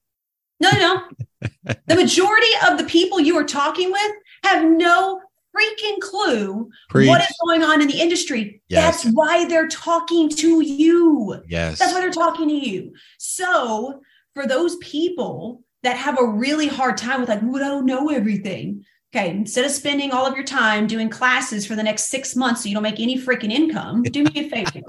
No, 0.59 0.71
they 0.71 0.79
don't. 0.79 1.17
the 1.87 1.95
majority 1.95 2.47
of 2.67 2.77
the 2.77 2.83
people 2.83 3.19
you 3.19 3.37
are 3.37 3.45
talking 3.45 3.91
with 3.91 4.11
have 4.43 4.65
no 4.65 5.21
freaking 5.55 5.99
clue 5.99 6.69
Preach. 6.89 7.07
what 7.07 7.21
is 7.21 7.35
going 7.45 7.63
on 7.63 7.81
in 7.81 7.87
the 7.87 7.99
industry. 7.99 8.61
Yes. 8.67 9.03
That's 9.03 9.15
why 9.15 9.45
they're 9.45 9.67
talking 9.67 10.29
to 10.29 10.61
you. 10.61 11.41
Yes. 11.47 11.79
That's 11.79 11.93
why 11.93 12.01
they're 12.01 12.11
talking 12.11 12.47
to 12.47 12.53
you. 12.53 12.93
So 13.17 14.01
for 14.33 14.47
those 14.47 14.77
people 14.77 15.63
that 15.83 15.97
have 15.97 16.19
a 16.19 16.25
really 16.25 16.67
hard 16.67 16.97
time 16.97 17.19
with 17.19 17.29
like, 17.29 17.41
well, 17.41 17.63
I 17.63 17.67
don't 17.67 17.85
know 17.85 18.09
everything. 18.09 18.85
Okay, 19.15 19.31
instead 19.31 19.65
of 19.65 19.71
spending 19.71 20.11
all 20.11 20.27
of 20.27 20.35
your 20.35 20.45
time 20.45 20.85
doing 20.85 21.09
classes 21.09 21.65
for 21.65 21.75
the 21.75 21.81
next 21.81 22.09
six 22.09 22.35
months 22.35 22.61
so 22.61 22.69
you 22.69 22.75
don't 22.75 22.83
make 22.83 22.99
any 22.99 23.17
freaking 23.17 23.51
income, 23.51 24.03
do 24.03 24.23
me 24.23 24.31
a 24.35 24.49
favor, 24.49 24.81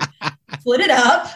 split 0.60 0.80
it 0.80 0.90
up. 0.90 1.28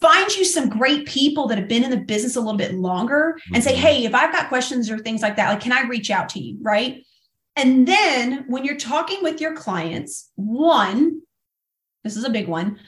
Find 0.00 0.36
you 0.36 0.44
some 0.44 0.68
great 0.68 1.06
people 1.06 1.48
that 1.48 1.58
have 1.58 1.68
been 1.68 1.82
in 1.84 1.90
the 1.90 1.96
business 1.96 2.36
a 2.36 2.40
little 2.40 2.58
bit 2.58 2.74
longer 2.74 3.36
and 3.52 3.64
say, 3.64 3.72
Mhm. 3.72 3.78
hey, 3.78 4.04
if 4.04 4.14
I've 4.14 4.30
got 4.30 4.48
questions 4.48 4.90
or 4.90 4.98
things 4.98 5.22
like 5.22 5.36
that, 5.36 5.48
like, 5.48 5.60
can 5.60 5.72
I 5.72 5.82
reach 5.88 6.10
out 6.10 6.28
to 6.30 6.40
you? 6.40 6.58
Right. 6.62 7.04
And 7.56 7.88
then 7.88 8.44
when 8.46 8.64
you're 8.64 8.76
talking 8.76 9.18
with 9.22 9.40
your 9.40 9.56
clients, 9.56 10.30
one, 10.36 11.22
this 12.04 12.16
is 12.16 12.22
a 12.24 12.30
big 12.30 12.46
one, 12.46 12.78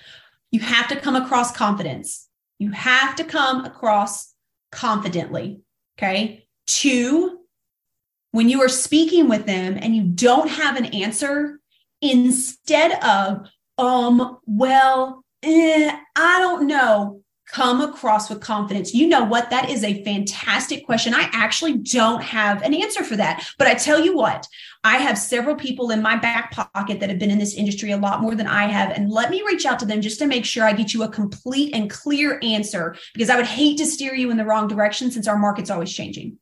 you 0.53 0.61
have 0.61 0.87
to 0.89 0.97
come 0.97 1.17
across 1.17 1.51
confidence. 1.51 2.29
You 2.61 2.71
have 2.71 3.17
to 3.17 3.25
come 3.25 3.65
across 3.65 4.33
confidently. 4.71 5.63
Okay. 5.99 6.47
Two, 6.69 7.40
when 8.33 8.49
you 8.49 8.63
are 8.63 8.69
speaking 8.69 9.29
with 9.29 9.47
them 9.47 9.79
and 9.81 9.95
you 9.95 10.03
don't 10.03 10.49
have 10.49 10.77
an 10.77 10.87
answer, 10.87 11.61
instead 12.01 13.03
of, 13.05 13.49
um, 13.79 14.39
well, 14.47 15.25
eh, 15.43 15.97
I 16.17 16.39
don't 16.39 16.67
know, 16.67 17.23
come 17.53 17.81
across 17.81 18.31
with 18.31 18.41
confidence. 18.41 18.95
You 18.95 19.09
know 19.09 19.25
what? 19.25 19.51
That 19.51 19.71
is 19.71 19.83
a 19.83 20.05
fantastic 20.05 20.87
question. 20.87 21.15
I 21.15 21.29
actually 21.33 21.79
don't 21.79 22.23
have 22.23 22.63
an 22.63 22.75
answer 22.75 23.03
for 23.03 23.17
that. 23.17 23.45
But 23.59 23.67
I 23.67 23.75
tell 23.75 24.01
you 24.01 24.17
what, 24.17 24.47
I 24.85 24.99
have 24.99 25.19
several 25.19 25.57
people 25.57 25.91
in 25.91 26.01
my 26.01 26.17
back 26.17 26.53
pocket 26.53 27.01
that 27.01 27.11
have 27.11 27.19
been 27.19 27.31
in 27.31 27.39
this 27.39 27.55
industry 27.55 27.91
a 27.91 27.97
lot 27.97 28.23
more 28.23 28.35
than 28.35 28.47
I 28.47 28.65
have. 28.65 28.91
And 28.91 29.11
let 29.11 29.31
me 29.31 29.43
reach 29.47 29.67
out 29.67 29.79
to 29.81 29.85
them 29.85 30.01
just 30.01 30.19
to 30.21 30.27
make 30.27 30.45
sure 30.45 30.65
I 30.65 30.73
get 30.73 30.95
you 30.95 31.03
a 31.03 31.09
complete 31.09 31.75
and 31.75 31.91
clear 31.91 32.39
answer 32.43 32.97
because 33.15 33.31
I 33.31 33.37
would 33.37 33.47
hate 33.47 33.79
to 33.79 33.87
steer 33.87 34.15
you 34.15 34.31
in 34.31 34.37
the 34.37 34.45
wrong 34.45 34.69
direction 34.69 35.11
since 35.11 35.27
our 35.27 35.39
market's 35.39 35.71
always 35.71 35.93
changing. 35.93 36.39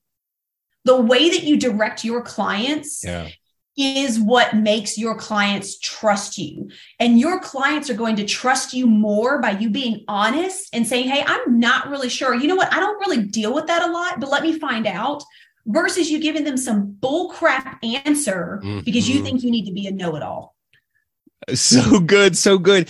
The 0.89 1.01
way 1.13 1.25
that 1.31 1.43
you 1.49 1.57
direct 1.59 2.05
your 2.11 2.23
clients 2.23 3.05
yeah. 3.05 3.29
is 3.77 4.19
what 4.19 4.57
makes 4.57 4.97
your 5.05 5.15
clients 5.17 5.79
trust 5.79 6.39
you. 6.39 6.71
And 6.99 7.21
your 7.21 7.37
clients 7.41 7.91
are 7.91 7.95
going 8.03 8.17
to 8.17 8.25
trust 8.25 8.73
you 8.73 8.87
more 8.87 9.41
by 9.41 9.51
you 9.63 9.69
being 9.71 10.05
honest 10.09 10.63
and 10.75 10.87
saying, 10.87 11.09
Hey, 11.09 11.23
I'm 11.27 11.61
not 11.61 11.89
really 11.93 12.09
sure. 12.09 12.35
You 12.35 12.49
know 12.49 12.57
what? 12.57 12.73
I 12.73 12.81
don't 12.81 12.99
really 13.05 13.23
deal 13.41 13.53
with 13.55 13.67
that 13.67 13.83
a 13.89 13.93
lot, 13.93 14.19
but 14.21 14.31
let 14.31 14.43
me 14.43 14.59
find 14.59 14.87
out. 14.87 15.23
Versus 15.67 16.11
you 16.11 16.19
giving 16.19 16.45
them 16.45 16.57
some 16.57 16.97
bullcrap 17.05 17.85
answer 18.07 18.63
because 18.87 19.07
you 19.11 19.21
Mhm. 19.21 19.25
think 19.25 19.43
you 19.43 19.51
need 19.51 19.67
to 19.67 19.73
be 19.73 19.87
a 19.87 19.93
know 20.01 20.17
it 20.17 20.23
all. 20.23 20.57
so 21.55 22.01
good 22.01 22.37
so 22.37 22.59
good 22.59 22.89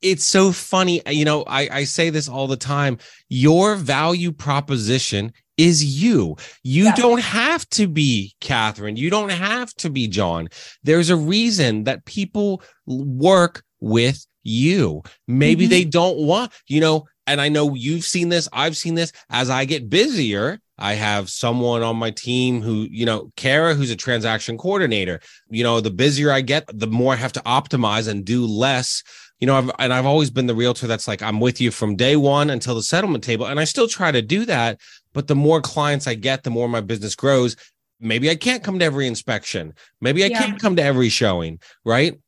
it's 0.00 0.24
so 0.24 0.50
funny 0.52 1.02
you 1.06 1.24
know 1.24 1.42
I, 1.60 1.62
I 1.80 1.84
say 1.84 2.10
this 2.10 2.28
all 2.28 2.46
the 2.48 2.56
time 2.56 2.98
your 3.28 3.76
value 3.76 4.32
proposition 4.32 5.32
is 5.68 6.02
you. 6.02 6.36
You 6.62 6.84
Yeah. 6.86 6.94
don't 6.96 7.20
have 7.22 7.62
to 7.70 7.86
be 7.86 8.34
catherine. 8.40 8.96
You 8.96 9.10
don't 9.10 9.30
have 9.30 9.72
to 9.82 9.88
be 9.90 10.04
john. 10.08 10.48
There's 10.82 11.10
a 11.10 11.16
reason 11.16 11.84
that 11.84 12.04
people 12.04 12.62
work 12.86 13.62
with 13.80 14.18
you. 14.44 15.02
Maybe 15.28 15.66
Mhm. 15.66 15.70
they 15.70 15.84
don't 15.84 16.18
want 16.18 16.52
you 16.66 16.80
know 16.80 16.96
and 17.28 17.40
i 17.40 17.48
know 17.48 17.74
you've 17.74 18.04
seen 18.04 18.28
this 18.30 18.48
i've 18.52 18.76
seen 18.76 18.94
this. 18.96 19.12
As 19.30 19.48
i 19.50 19.64
get 19.64 19.88
busier 19.88 20.58
i 20.78 20.94
have 20.94 21.30
someone 21.30 21.82
on 21.82 21.96
my 21.96 22.10
team 22.10 22.60
who 22.62 22.88
you 22.90 23.06
know 23.06 23.30
kara 23.36 23.74
who's 23.74 23.90
a 23.92 23.96
transaction 24.06 24.58
coordinator. 24.58 25.20
You 25.48 25.62
know 25.62 25.80
the 25.80 25.90
busier 26.02 26.32
i 26.32 26.40
get 26.40 26.64
the 26.84 26.88
more 26.88 27.12
i 27.12 27.16
have 27.24 27.32
to 27.34 27.40
optimize 27.58 28.08
and 28.08 28.24
do 28.24 28.44
less. 28.46 29.02
You 29.38 29.46
know 29.46 29.56
I've, 29.58 29.70
and 29.78 29.92
i've 29.92 30.06
always 30.12 30.30
been 30.30 30.46
the 30.46 30.54
realtor 30.62 30.86
that's 30.88 31.06
like 31.08 31.22
i'm 31.22 31.40
with 31.46 31.60
you 31.60 31.70
from 31.70 31.94
day 31.96 32.16
one 32.16 32.48
until 32.50 32.74
the 32.76 32.82
settlement 32.94 33.22
table 33.24 33.46
and 33.46 33.58
i 33.60 33.64
still 33.64 33.88
try 33.88 34.10
to 34.12 34.22
do 34.22 34.44
that 34.46 34.78
but 35.12 35.26
the 35.28 35.34
more 35.36 35.60
clients 35.60 36.06
i 36.06 36.14
get 36.14 36.42
the 36.42 36.50
more 36.50 36.68
my 36.68 36.80
business 36.80 37.14
grows. 37.14 37.56
Maybe 38.00 38.28
i 38.30 38.34
can't 38.34 38.64
come 38.64 38.78
to 38.78 38.84
every 38.84 39.06
inspection. 39.06 39.74
Maybe 40.00 40.24
i 40.24 40.28
Yeah. 40.28 40.40
can't 40.42 40.60
come 40.60 40.76
to 40.76 40.82
every 40.82 41.08
showing 41.08 41.60
right? 41.84 42.18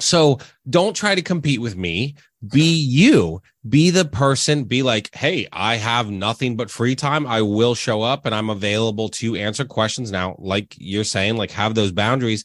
So 0.00 0.38
don't 0.68 0.94
try 0.94 1.14
to 1.14 1.22
compete 1.22 1.60
with 1.60 1.76
me. 1.76 2.14
Be 2.52 2.72
you. 2.76 3.42
Be 3.68 3.90
the 3.90 4.04
person. 4.04 4.64
Be 4.64 4.82
like 4.82 5.12
hey 5.14 5.48
i 5.52 5.74
have 5.76 6.10
nothing 6.10 6.56
but 6.56 6.70
free 6.70 6.94
time. 6.94 7.26
I 7.26 7.42
will 7.42 7.74
show 7.74 8.02
up 8.02 8.24
and 8.26 8.34
i'm 8.34 8.50
available 8.50 9.08
to 9.10 9.34
answer 9.36 9.64
questions 9.64 10.10
now. 10.12 10.36
Like 10.38 10.74
you're 10.78 11.04
saying 11.04 11.36
like 11.36 11.50
have 11.52 11.74
those 11.74 11.90
boundaries. 11.92 12.44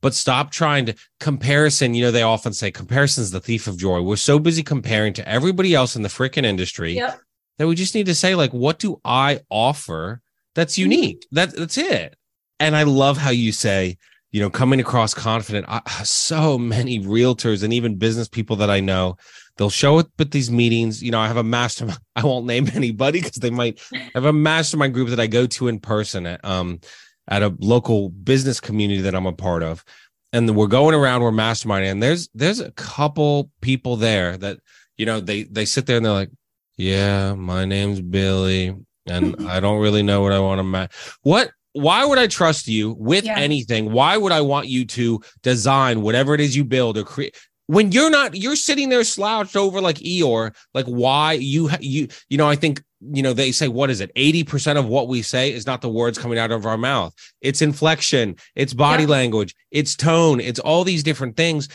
But 0.00 0.14
stop 0.14 0.50
trying 0.50 0.84
to 0.86 0.94
comparison. 1.18 1.94
You 1.94 2.04
know 2.04 2.10
they 2.10 2.22
often 2.22 2.52
say 2.52 2.70
comparison 2.70 3.22
is 3.22 3.30
the 3.32 3.40
thief 3.40 3.66
of 3.66 3.76
joy. 3.78 4.00
We're 4.02 4.16
so 4.16 4.38
busy 4.38 4.62
comparing 4.62 5.12
to 5.14 5.26
everybody 5.28 5.74
else 5.74 5.96
in 5.96 6.02
the 6.02 6.08
freaking 6.10 6.44
industry 6.44 6.94
Yep. 6.94 7.20
That 7.58 7.66
we 7.66 7.74
just 7.74 7.94
need 7.94 8.06
to 8.06 8.14
say 8.14 8.34
like 8.34 8.52
what 8.52 8.78
do 8.78 9.00
i 9.04 9.40
offer 9.50 10.20
that's 10.54 10.78
unique? 10.78 11.26
That 11.32 11.54
that's 11.54 11.78
it. 11.78 12.16
And 12.60 12.76
i 12.76 12.84
love 12.84 13.18
how 13.18 13.30
you 13.30 13.52
say 13.52 13.98
you 14.30 14.40
know 14.40 14.50
coming 14.50 14.80
across 14.80 15.14
confident. 15.14 15.66
I, 15.68 15.80
so 16.04 16.58
many 16.58 17.00
realtors 17.00 17.62
and 17.62 17.72
even 17.72 17.96
business 17.96 18.28
people 18.28 18.56
that 18.56 18.70
i 18.70 18.80
know 18.80 19.16
they'll 19.56 19.70
show 19.70 19.98
up 19.98 20.08
at 20.18 20.30
these 20.30 20.50
meetings. 20.50 21.02
You 21.02 21.10
know 21.10 21.20
i 21.20 21.26
have 21.26 21.36
a 21.36 21.44
mastermind 21.44 21.98
i 22.16 22.24
won't 22.24 22.46
name 22.46 22.68
anybody 22.74 23.20
because 23.20 23.36
they 23.36 23.50
might 23.50 23.80
I 23.94 24.10
have 24.14 24.24
a 24.24 24.32
mastermind 24.32 24.94
group 24.94 25.08
that 25.10 25.20
i 25.20 25.26
go 25.26 25.46
to 25.46 25.68
in 25.68 25.80
person 25.80 26.26
at 26.26 26.44
um 26.44 26.80
at 27.28 27.42
a 27.42 27.54
local 27.58 28.10
business 28.10 28.60
community 28.60 29.00
that 29.02 29.14
i'm 29.14 29.26
a 29.26 29.32
part 29.32 29.62
of. 29.62 29.84
And 30.32 30.56
we're 30.56 30.66
going 30.66 30.96
around 30.96 31.22
we're 31.22 31.30
masterminding. 31.30 31.92
And 31.92 32.02
there's 32.02 32.28
there's 32.34 32.58
a 32.58 32.72
couple 32.72 33.50
people 33.60 33.96
there 33.96 34.36
that 34.38 34.58
you 34.96 35.06
know 35.06 35.20
they 35.20 35.44
they 35.44 35.64
sit 35.64 35.86
there 35.86 35.96
and 35.96 36.04
they're 36.04 36.12
like 36.12 36.30
yeah 36.76 37.34
my 37.34 37.64
name's 37.64 38.00
billy 38.00 38.74
and 39.06 39.36
i 39.48 39.60
don't 39.60 39.80
really 39.80 40.02
know 40.02 40.22
what 40.22 40.32
i 40.32 40.38
want 40.38 40.58
to 40.58 40.62
ma- 40.64 40.86
what 41.22 41.50
why 41.72 42.04
would 42.04 42.18
i 42.18 42.26
trust 42.26 42.66
you 42.68 42.94
with 42.98 43.24
Yeah. 43.24 43.38
anything 43.38 43.92
why 43.92 44.16
would 44.16 44.32
i 44.32 44.40
want 44.40 44.66
you 44.68 44.84
to 44.86 45.20
design 45.42 46.02
whatever 46.02 46.34
it 46.34 46.40
is 46.40 46.56
you 46.56 46.64
build 46.64 46.98
or 46.98 47.04
create 47.04 47.36
when 47.66 47.92
you're 47.92 48.10
not 48.10 48.34
you're 48.36 48.56
sitting 48.56 48.88
there 48.88 49.04
slouched 49.04 49.56
over 49.56 49.80
like 49.80 49.96
eeyore 49.96 50.54
like 50.74 50.86
why 50.86 51.32
you 51.32 51.70
you 51.80 52.08
you 52.28 52.36
know 52.38 52.48
i 52.48 52.56
think 52.56 52.82
you 53.12 53.22
know 53.22 53.32
they 53.34 53.52
say 53.52 53.68
what 53.68 53.90
is 53.90 54.00
it 54.00 54.10
80% 54.14 54.78
of 54.78 54.86
what 54.86 55.08
we 55.08 55.20
say 55.20 55.52
is 55.52 55.66
not 55.66 55.82
the 55.82 55.90
words 55.90 56.16
coming 56.16 56.38
out 56.38 56.50
of 56.50 56.64
our 56.64 56.78
mouth 56.78 57.12
it's 57.42 57.60
inflection 57.62 58.36
it's 58.56 58.72
body 58.74 59.02
Yeah. 59.04 59.10
language 59.10 59.54
it's 59.70 59.94
tone 59.94 60.40
it's 60.40 60.58
all 60.58 60.84
these 60.84 61.02
different 61.02 61.36
things 61.36 61.68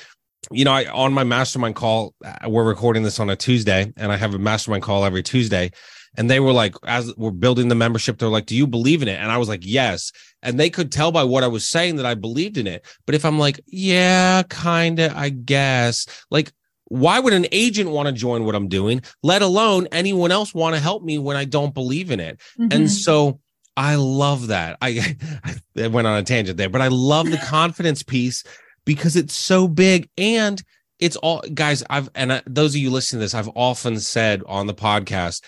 you 0.51 0.65
know, 0.65 0.71
I 0.71 0.85
on 0.85 1.13
my 1.13 1.23
mastermind 1.23 1.75
call, 1.75 2.13
uh, 2.23 2.49
we're 2.49 2.63
recording 2.63 3.03
this 3.03 3.19
on 3.19 3.29
a 3.29 3.35
Tuesday, 3.35 3.91
and 3.97 4.11
I 4.11 4.17
have 4.17 4.33
a 4.33 4.39
mastermind 4.39 4.83
call 4.83 5.05
every 5.05 5.23
Tuesday. 5.23 5.71
And 6.17 6.29
they 6.29 6.39
were 6.39 6.51
like, 6.51 6.73
as 6.85 7.15
we're 7.17 7.29
building 7.31 7.67
the 7.67 7.75
membership, 7.75 8.17
they're 8.17 8.29
like, 8.29 8.47
Do 8.47 8.55
you 8.55 8.65
believe 8.65 9.01
in 9.01 9.07
it? 9.07 9.19
And 9.19 9.31
I 9.31 9.37
was 9.37 9.47
like, 9.47 9.61
Yes. 9.63 10.11
And 10.41 10.59
they 10.59 10.69
could 10.69 10.91
tell 10.91 11.11
by 11.11 11.23
what 11.23 11.43
I 11.43 11.47
was 11.47 11.67
saying 11.67 11.97
that 11.97 12.05
I 12.05 12.15
believed 12.15 12.57
in 12.57 12.65
it. 12.65 12.85
But 13.05 13.15
if 13.15 13.23
I'm 13.25 13.37
like, 13.37 13.59
Yeah, 13.67 14.43
kind 14.49 14.99
of, 14.99 15.15
I 15.15 15.29
guess, 15.29 16.07
like, 16.31 16.51
why 16.85 17.19
would 17.19 17.33
an 17.33 17.45
agent 17.51 17.91
want 17.91 18.07
to 18.07 18.11
join 18.11 18.45
what 18.45 18.55
I'm 18.55 18.67
doing, 18.67 19.03
let 19.21 19.43
alone 19.43 19.87
anyone 19.91 20.31
else 20.31 20.55
want 20.55 20.75
to 20.75 20.81
help 20.81 21.03
me 21.03 21.19
when 21.19 21.37
I 21.37 21.45
don't 21.45 21.75
believe 21.75 22.09
in 22.09 22.19
it? 22.19 22.41
Mhm. 22.59 22.73
And 22.73 22.91
so 22.91 23.39
I 23.77 23.95
love 23.95 24.47
that. 24.47 24.77
I, 24.81 25.15
I 25.77 25.87
went 25.87 26.07
on 26.07 26.17
a 26.17 26.23
tangent 26.23 26.57
there, 26.57 26.69
but 26.69 26.81
I 26.81 26.87
love 26.87 27.29
the 27.29 27.37
confidence 27.45 28.01
piece 28.01 28.43
because 28.85 29.15
it's 29.15 29.35
so 29.35 29.67
big 29.67 30.09
and 30.17 30.61
it's 30.99 31.15
all 31.17 31.41
guys. 31.53 31.83
I've 31.89 32.09
and 32.15 32.33
I, 32.33 32.41
those 32.45 32.75
of 32.75 32.81
you 32.81 32.89
listening 32.89 33.19
to 33.19 33.25
this, 33.25 33.33
I've 33.33 33.49
often 33.55 33.99
said 33.99 34.43
on 34.45 34.67
the 34.67 34.73
podcast, 34.73 35.41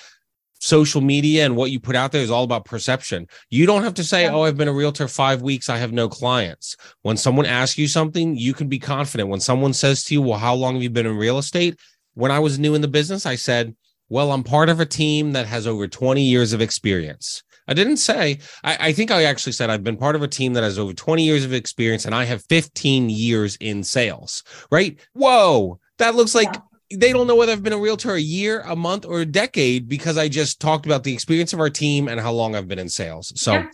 social 0.59 1.01
media 1.01 1.43
and 1.43 1.55
what 1.55 1.71
you 1.71 1.79
put 1.79 1.95
out 1.95 2.11
there 2.11 2.21
is 2.21 2.31
all 2.31 2.43
about 2.43 2.65
perception. 2.65 3.27
You 3.49 3.65
don't 3.65 3.83
have 3.83 3.95
to 3.95 4.03
say, 4.03 4.27
"Oh, 4.27 4.43
I've 4.43 4.57
been 4.57 4.67
a 4.67 4.73
realtor 4.73 5.07
five 5.07 5.41
weeks, 5.41 5.69
I 5.69 5.77
have 5.77 5.91
no 5.91 6.07
clients." 6.07 6.77
When 7.01 7.17
someone 7.17 7.45
asks 7.45 7.77
you 7.77 7.87
something, 7.87 8.37
you 8.37 8.53
can 8.53 8.67
be 8.67 8.79
confident. 8.79 9.29
When 9.29 9.39
someone 9.39 9.73
says 9.73 10.03
to 10.05 10.13
you, 10.13 10.21
"Well, 10.21 10.39
how 10.39 10.55
long 10.55 10.75
have 10.75 10.83
you 10.83 10.89
been 10.89 11.07
in 11.07 11.17
real 11.17 11.37
estate?" 11.37 11.77
When 12.13 12.31
I 12.31 12.39
was 12.39 12.59
new 12.59 12.75
in 12.75 12.81
the 12.81 12.87
business, 12.87 13.25
I 13.25 13.35
said, 13.35 13.75
"Well, 14.09 14.31
I'm 14.31 14.43
part 14.43 14.69
of 14.69 14.79
a 14.79 14.85
team 14.85 15.33
that 15.33 15.47
has 15.47 15.65
over 15.65 15.87
20 15.87 16.23
years 16.23 16.53
of 16.53 16.61
experience." 16.61 17.43
I 17.71 17.73
didn't 17.73 17.97
say, 17.97 18.39
I, 18.65 18.87
I, 18.87 18.91
think 18.91 19.11
I 19.11 19.23
actually 19.23 19.53
said 19.53 19.69
I've 19.69 19.83
been 19.83 19.95
part 19.95 20.17
of 20.17 20.23
a 20.23 20.27
team 20.27 20.51
that 20.53 20.63
has 20.63 20.77
over 20.77 20.91
20 20.91 21.23
years 21.23 21.45
of 21.45 21.53
experience 21.53 22.03
and 22.03 22.13
I 22.13 22.25
have 22.25 22.43
15 22.49 23.09
years 23.09 23.55
in 23.61 23.81
sales, 23.81 24.43
right? 24.69 24.99
Whoa, 25.13 25.79
that 25.97 26.15
looks 26.15 26.35
like 26.35 26.53
yeah. 26.53 26.97
they 26.97 27.13
don't 27.13 27.27
know 27.27 27.37
whether 27.37 27.53
I've 27.53 27.63
been 27.63 27.71
a 27.71 27.77
realtor 27.77 28.13
a 28.13 28.19
year, 28.19 28.59
a 28.67 28.75
month, 28.75 29.05
or 29.05 29.21
a 29.21 29.25
decade 29.25 29.87
because 29.87 30.17
I 30.17 30.27
just 30.27 30.59
talked 30.59 30.85
about 30.85 31.05
the 31.05 31.13
experience 31.13 31.53
of 31.53 31.61
our 31.61 31.69
team 31.69 32.09
and 32.09 32.19
how 32.19 32.33
long 32.33 32.57
I've 32.57 32.67
been 32.67 32.77
in 32.77 32.89
sales. 32.89 33.31
So 33.39 33.53
yeah. 33.53 33.67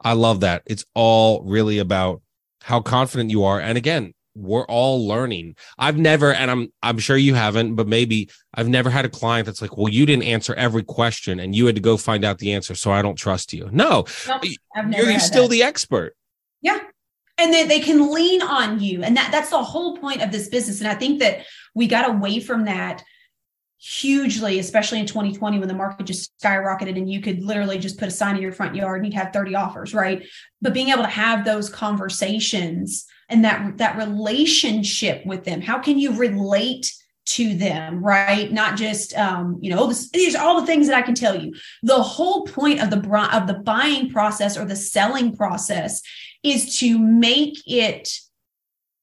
I 0.00 0.12
love 0.12 0.40
that. 0.40 0.62
It's 0.66 0.84
all 0.94 1.42
really 1.42 1.78
about 1.78 2.22
how 2.62 2.80
confident 2.80 3.30
you 3.30 3.42
are. 3.42 3.58
And 3.58 3.76
again, 3.76 4.14
we're 4.34 4.64
all 4.66 5.06
learning. 5.06 5.56
I've 5.78 5.98
never, 5.98 6.32
and 6.32 6.50
I'm 6.50 6.72
I'm 6.82 6.98
sure 6.98 7.16
you 7.16 7.34
haven't, 7.34 7.74
but 7.74 7.88
maybe 7.88 8.30
I've 8.54 8.68
never 8.68 8.90
had 8.90 9.04
a 9.04 9.08
client 9.08 9.46
that's 9.46 9.60
like, 9.60 9.76
well, 9.76 9.88
you 9.88 10.06
didn't 10.06 10.24
answer 10.24 10.54
every 10.54 10.82
question 10.82 11.40
and 11.40 11.54
you 11.54 11.66
had 11.66 11.74
to 11.74 11.80
go 11.80 11.96
find 11.96 12.24
out 12.24 12.38
the 12.38 12.52
answer, 12.52 12.74
so 12.74 12.92
I 12.92 13.02
don't 13.02 13.16
trust 13.16 13.52
you. 13.52 13.68
No, 13.72 14.04
nope, 14.26 14.44
you're, 14.92 15.10
you're 15.10 15.20
still 15.20 15.44
that. 15.44 15.50
the 15.50 15.62
expert. 15.62 16.16
Yeah. 16.62 16.78
And 17.38 17.54
then 17.54 17.68
they 17.68 17.80
can 17.80 18.12
lean 18.12 18.42
on 18.42 18.80
you. 18.80 19.02
And 19.02 19.16
that 19.16 19.32
that's 19.32 19.50
the 19.50 19.62
whole 19.62 19.96
point 19.96 20.22
of 20.22 20.30
this 20.30 20.48
business. 20.48 20.80
And 20.80 20.88
I 20.88 20.94
think 20.94 21.20
that 21.20 21.46
we 21.74 21.86
got 21.86 22.08
away 22.08 22.40
from 22.40 22.66
that 22.66 23.02
hugely, 23.82 24.58
especially 24.58 25.00
in 25.00 25.06
2020 25.06 25.58
when 25.58 25.68
the 25.68 25.74
market 25.74 26.04
just 26.04 26.38
skyrocketed 26.38 26.98
and 26.98 27.10
you 27.10 27.22
could 27.22 27.42
literally 27.42 27.78
just 27.78 27.98
put 27.98 28.08
a 28.08 28.10
sign 28.10 28.36
in 28.36 28.42
your 28.42 28.52
front 28.52 28.74
yard 28.74 29.02
and 29.02 29.06
you'd 29.06 29.18
have 29.18 29.32
30 29.32 29.54
offers, 29.54 29.94
right? 29.94 30.26
But 30.60 30.74
being 30.74 30.90
able 30.90 31.02
to 31.02 31.08
have 31.08 31.46
those 31.46 31.70
conversations 31.70 33.06
and 33.30 33.44
that 33.44 33.78
that 33.78 33.96
relationship 33.96 35.24
with 35.24 35.44
them 35.44 35.60
how 35.60 35.78
can 35.78 35.98
you 35.98 36.16
relate 36.16 36.92
to 37.26 37.54
them 37.54 38.02
right 38.02 38.52
not 38.52 38.76
just 38.76 39.16
um, 39.16 39.58
you 39.60 39.70
know 39.70 39.92
these 40.12 40.34
all 40.34 40.60
the 40.60 40.66
things 40.66 40.86
that 40.86 40.96
i 40.96 41.02
can 41.02 41.14
tell 41.14 41.40
you 41.40 41.54
the 41.82 42.02
whole 42.02 42.44
point 42.44 42.82
of 42.82 42.90
the 42.90 43.28
of 43.32 43.46
the 43.46 43.60
buying 43.64 44.10
process 44.10 44.56
or 44.56 44.64
the 44.64 44.76
selling 44.76 45.36
process 45.36 46.02
is 46.42 46.78
to 46.78 46.98
make 46.98 47.58
it 47.66 48.08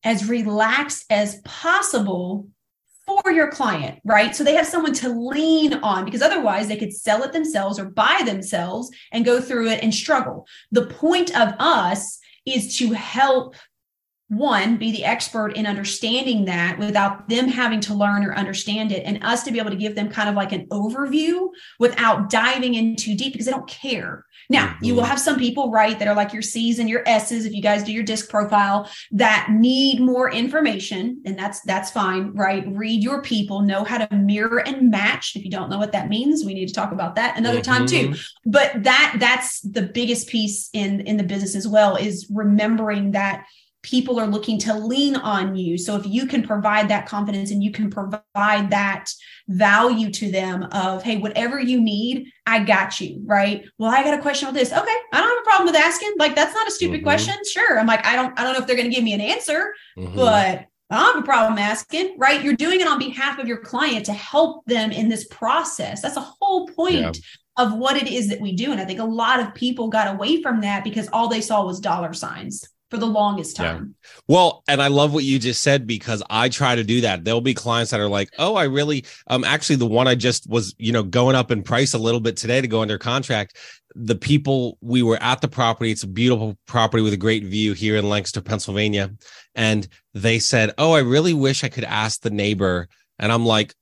as 0.03 0.27
relaxed 0.29 1.05
as 1.09 1.41
possible 1.43 2.47
for 3.07 3.31
your 3.31 3.49
client, 3.49 3.99
right? 4.03 4.35
So 4.35 4.43
they 4.43 4.55
have 4.55 4.67
someone 4.67 4.93
to 4.95 5.09
lean 5.09 5.75
on 5.75 6.03
because 6.03 6.21
otherwise 6.21 6.67
they 6.67 6.75
could 6.75 6.93
sell 6.93 7.23
it 7.23 7.31
themselves 7.31 7.79
or 7.79 7.85
buy 7.85 8.21
themselves 8.25 8.91
and 9.11 9.25
go 9.25 9.39
through 9.39 9.69
it 9.69 9.81
and 9.81 9.93
struggle. 9.93 10.45
The 10.71 10.87
point 10.87 11.29
of 11.37 11.53
us 11.57 12.19
is 12.45 12.77
to 12.77 12.91
help 12.91 13.55
one 14.29 14.75
be 14.75 14.91
the 14.91 15.05
expert 15.05 15.55
in 15.55 15.65
understanding 15.65 16.45
that 16.45 16.77
without 16.77 17.29
them 17.29 17.47
having 17.47 17.79
to 17.79 17.93
learn 17.93 18.25
or 18.25 18.35
understand 18.35 18.91
it 18.91 19.03
and 19.05 19.23
us 19.23 19.43
to 19.43 19.51
be 19.51 19.59
able 19.59 19.69
to 19.69 19.77
give 19.77 19.95
them 19.95 20.09
kind 20.09 20.27
of 20.27 20.35
like 20.35 20.51
an 20.51 20.67
overview 20.67 21.47
without 21.79 22.29
diving 22.29 22.75
in 22.75 22.95
too 22.95 23.15
deep 23.15 23.31
because 23.31 23.45
they 23.45 23.53
don't 23.53 23.69
care 23.69 24.25
now 24.49 24.67
mm-hmm. 24.67 24.83
you 24.83 24.95
will 24.95 25.03
have 25.03 25.19
some 25.19 25.37
people 25.37 25.71
right 25.71 25.97
that 25.97 26.09
are 26.09 26.15
like 26.15 26.33
your 26.33 26.41
c's 26.41 26.77
and 26.77 26.89
your 26.89 27.03
s's 27.07 27.45
if 27.45 27.53
you 27.53 27.61
guys 27.61 27.83
do 27.83 27.93
your 27.93 28.03
disc 28.03 28.29
profile 28.29 28.89
that 29.11 29.47
need 29.49 30.01
more 30.01 30.29
information 30.29 31.21
and 31.25 31.39
that's 31.39 31.61
that's 31.61 31.89
fine 31.89 32.33
right 32.33 32.65
read 32.67 33.01
your 33.01 33.21
people 33.21 33.61
know 33.61 33.85
how 33.85 33.97
to 33.97 34.13
mirror 34.13 34.59
and 34.59 34.91
match 34.91 35.37
if 35.37 35.45
you 35.45 35.51
don't 35.51 35.69
know 35.69 35.77
what 35.77 35.93
that 35.93 36.09
means 36.09 36.43
we 36.43 36.53
need 36.53 36.67
to 36.67 36.73
talk 36.73 36.91
about 36.91 37.15
that 37.15 37.37
another 37.37 37.61
mm-hmm. 37.61 37.71
time 37.71 37.87
too 37.87 38.09
mm-hmm. 38.09 38.51
but 38.51 38.83
that 38.83 39.15
that's 39.19 39.61
the 39.61 39.83
biggest 39.83 40.27
piece 40.27 40.69
in 40.73 40.99
in 41.01 41.15
the 41.15 41.23
business 41.23 41.55
as 41.55 41.67
well 41.67 41.95
is 41.95 42.27
remembering 42.29 43.11
that 43.11 43.45
people 43.87 44.19
are 44.19 44.27
looking 44.27 44.59
to 44.59 44.73
lean 44.73 45.15
on 45.15 45.55
you. 45.55 45.77
So 45.77 45.95
if 45.95 46.05
you 46.05 46.27
can 46.27 46.43
provide 46.43 46.89
that 46.89 47.05
confidence 47.05 47.51
and 47.51 47.63
you 47.63 47.71
can 47.71 47.89
provide 47.89 48.69
that 48.69 49.09
value 49.47 50.11
to 50.11 50.29
them 50.29 50.63
of, 50.73 51.03
hey, 51.03 51.17
whatever 51.17 51.57
you 51.57 51.79
need, 51.79 52.29
I 52.45 52.65
got 52.65 52.99
you, 52.99 53.21
right? 53.23 53.63
Well, 53.77 53.89
I 53.89 54.03
got 54.03 54.19
a 54.19 54.21
question 54.21 54.49
on 54.49 54.53
this. 54.53 54.73
Okay, 54.73 54.95
I 55.13 55.21
don't 55.21 55.29
have 55.29 55.39
a 55.39 55.43
problem 55.43 55.67
with 55.67 55.81
asking. 55.81 56.15
Like 56.17 56.35
that's 56.35 56.53
not 56.53 56.67
a 56.67 56.71
stupid 56.71 56.97
mm-hmm. 56.97 57.05
question. 57.05 57.35
Sure. 57.49 57.79
I'm 57.79 57.87
like, 57.87 58.05
I 58.05 58.17
don't, 58.17 58.37
I 58.37 58.43
don't 58.43 58.53
know 58.53 58.59
if 58.59 58.67
they're 58.67 58.75
going 58.75 58.89
to 58.89 58.93
give 58.95 59.05
me 59.05 59.13
an 59.13 59.21
answer, 59.21 59.73
mm-hmm. 59.97 60.17
but 60.17 60.65
I 60.89 60.95
don't 60.95 61.15
have 61.15 61.23
a 61.23 61.25
problem 61.25 61.57
asking, 61.57 62.17
right? 62.17 62.43
You're 62.43 62.57
doing 62.57 62.81
it 62.81 62.87
on 62.87 62.99
behalf 62.99 63.39
of 63.39 63.47
your 63.47 63.59
client 63.59 64.05
to 64.07 64.13
help 64.13 64.65
them 64.65 64.91
in 64.91 65.07
this 65.07 65.25
process. 65.27 66.01
That's 66.01 66.17
a 66.17 66.21
whole 66.41 66.67
point 66.67 66.97
yeah. 66.97 67.11
of 67.63 67.77
what 67.77 67.95
it 67.95 68.09
is 68.09 68.27
that 68.27 68.41
we 68.41 68.53
do. 68.53 68.73
And 68.73 68.81
I 68.81 68.85
think 68.85 68.99
a 68.99 69.05
lot 69.05 69.39
of 69.39 69.55
people 69.55 69.87
got 69.87 70.13
away 70.13 70.41
from 70.41 70.59
that 70.61 70.83
because 70.83 71.07
all 71.13 71.29
they 71.29 71.41
saw 71.41 71.65
was 71.65 71.79
dollar 71.79 72.11
signs 72.11 72.67
for 72.89 72.97
the 72.97 73.05
longest 73.05 73.55
time. 73.55 73.95
Yeah. 74.01 74.09
Well, 74.27 74.63
and 74.67 74.81
I 74.81 74.87
love 74.87 75.13
what 75.13 75.23
you 75.23 75.39
just 75.39 75.61
said 75.61 75.85
because 75.85 76.23
I 76.29 76.49
try 76.49 76.75
to 76.75 76.83
do 76.83 77.01
that. 77.01 77.25
There'll 77.25 77.41
be 77.41 77.53
clients 77.53 77.91
that 77.91 77.99
are 77.99 78.07
like, 78.07 78.29
"Oh, 78.37 78.55
I 78.55 78.63
really 78.63 79.05
um 79.27 79.43
actually 79.43 79.75
the 79.75 79.87
one 79.87 80.07
I 80.07 80.15
just 80.15 80.49
was, 80.49 80.73
you 80.77 80.91
know, 80.91 81.03
going 81.03 81.35
up 81.35 81.51
in 81.51 81.63
price 81.63 81.93
a 81.93 81.97
little 81.97 82.21
bit 82.21 82.37
today 82.37 82.61
to 82.61 82.67
go 82.67 82.81
under 82.81 82.97
contract. 82.97 83.57
The 83.95 84.15
people 84.15 84.77
we 84.81 85.03
were 85.03 85.21
at 85.21 85.41
the 85.41 85.47
property, 85.47 85.91
it's 85.91 86.03
a 86.03 86.07
beautiful 86.07 86.57
property 86.67 87.03
with 87.03 87.13
a 87.13 87.17
great 87.17 87.43
view 87.43 87.73
here 87.73 87.97
in 87.97 88.07
Lancaster, 88.07 88.41
Pennsylvania, 88.41 89.11
and 89.55 89.87
they 90.13 90.39
said, 90.39 90.73
"Oh, 90.77 90.93
I 90.93 90.99
really 90.99 91.33
wish 91.33 91.63
I 91.63 91.69
could 91.69 91.83
ask 91.83 92.21
the 92.21 92.29
neighbor." 92.29 92.87
And 93.19 93.31
I'm 93.31 93.45
like, 93.45 93.73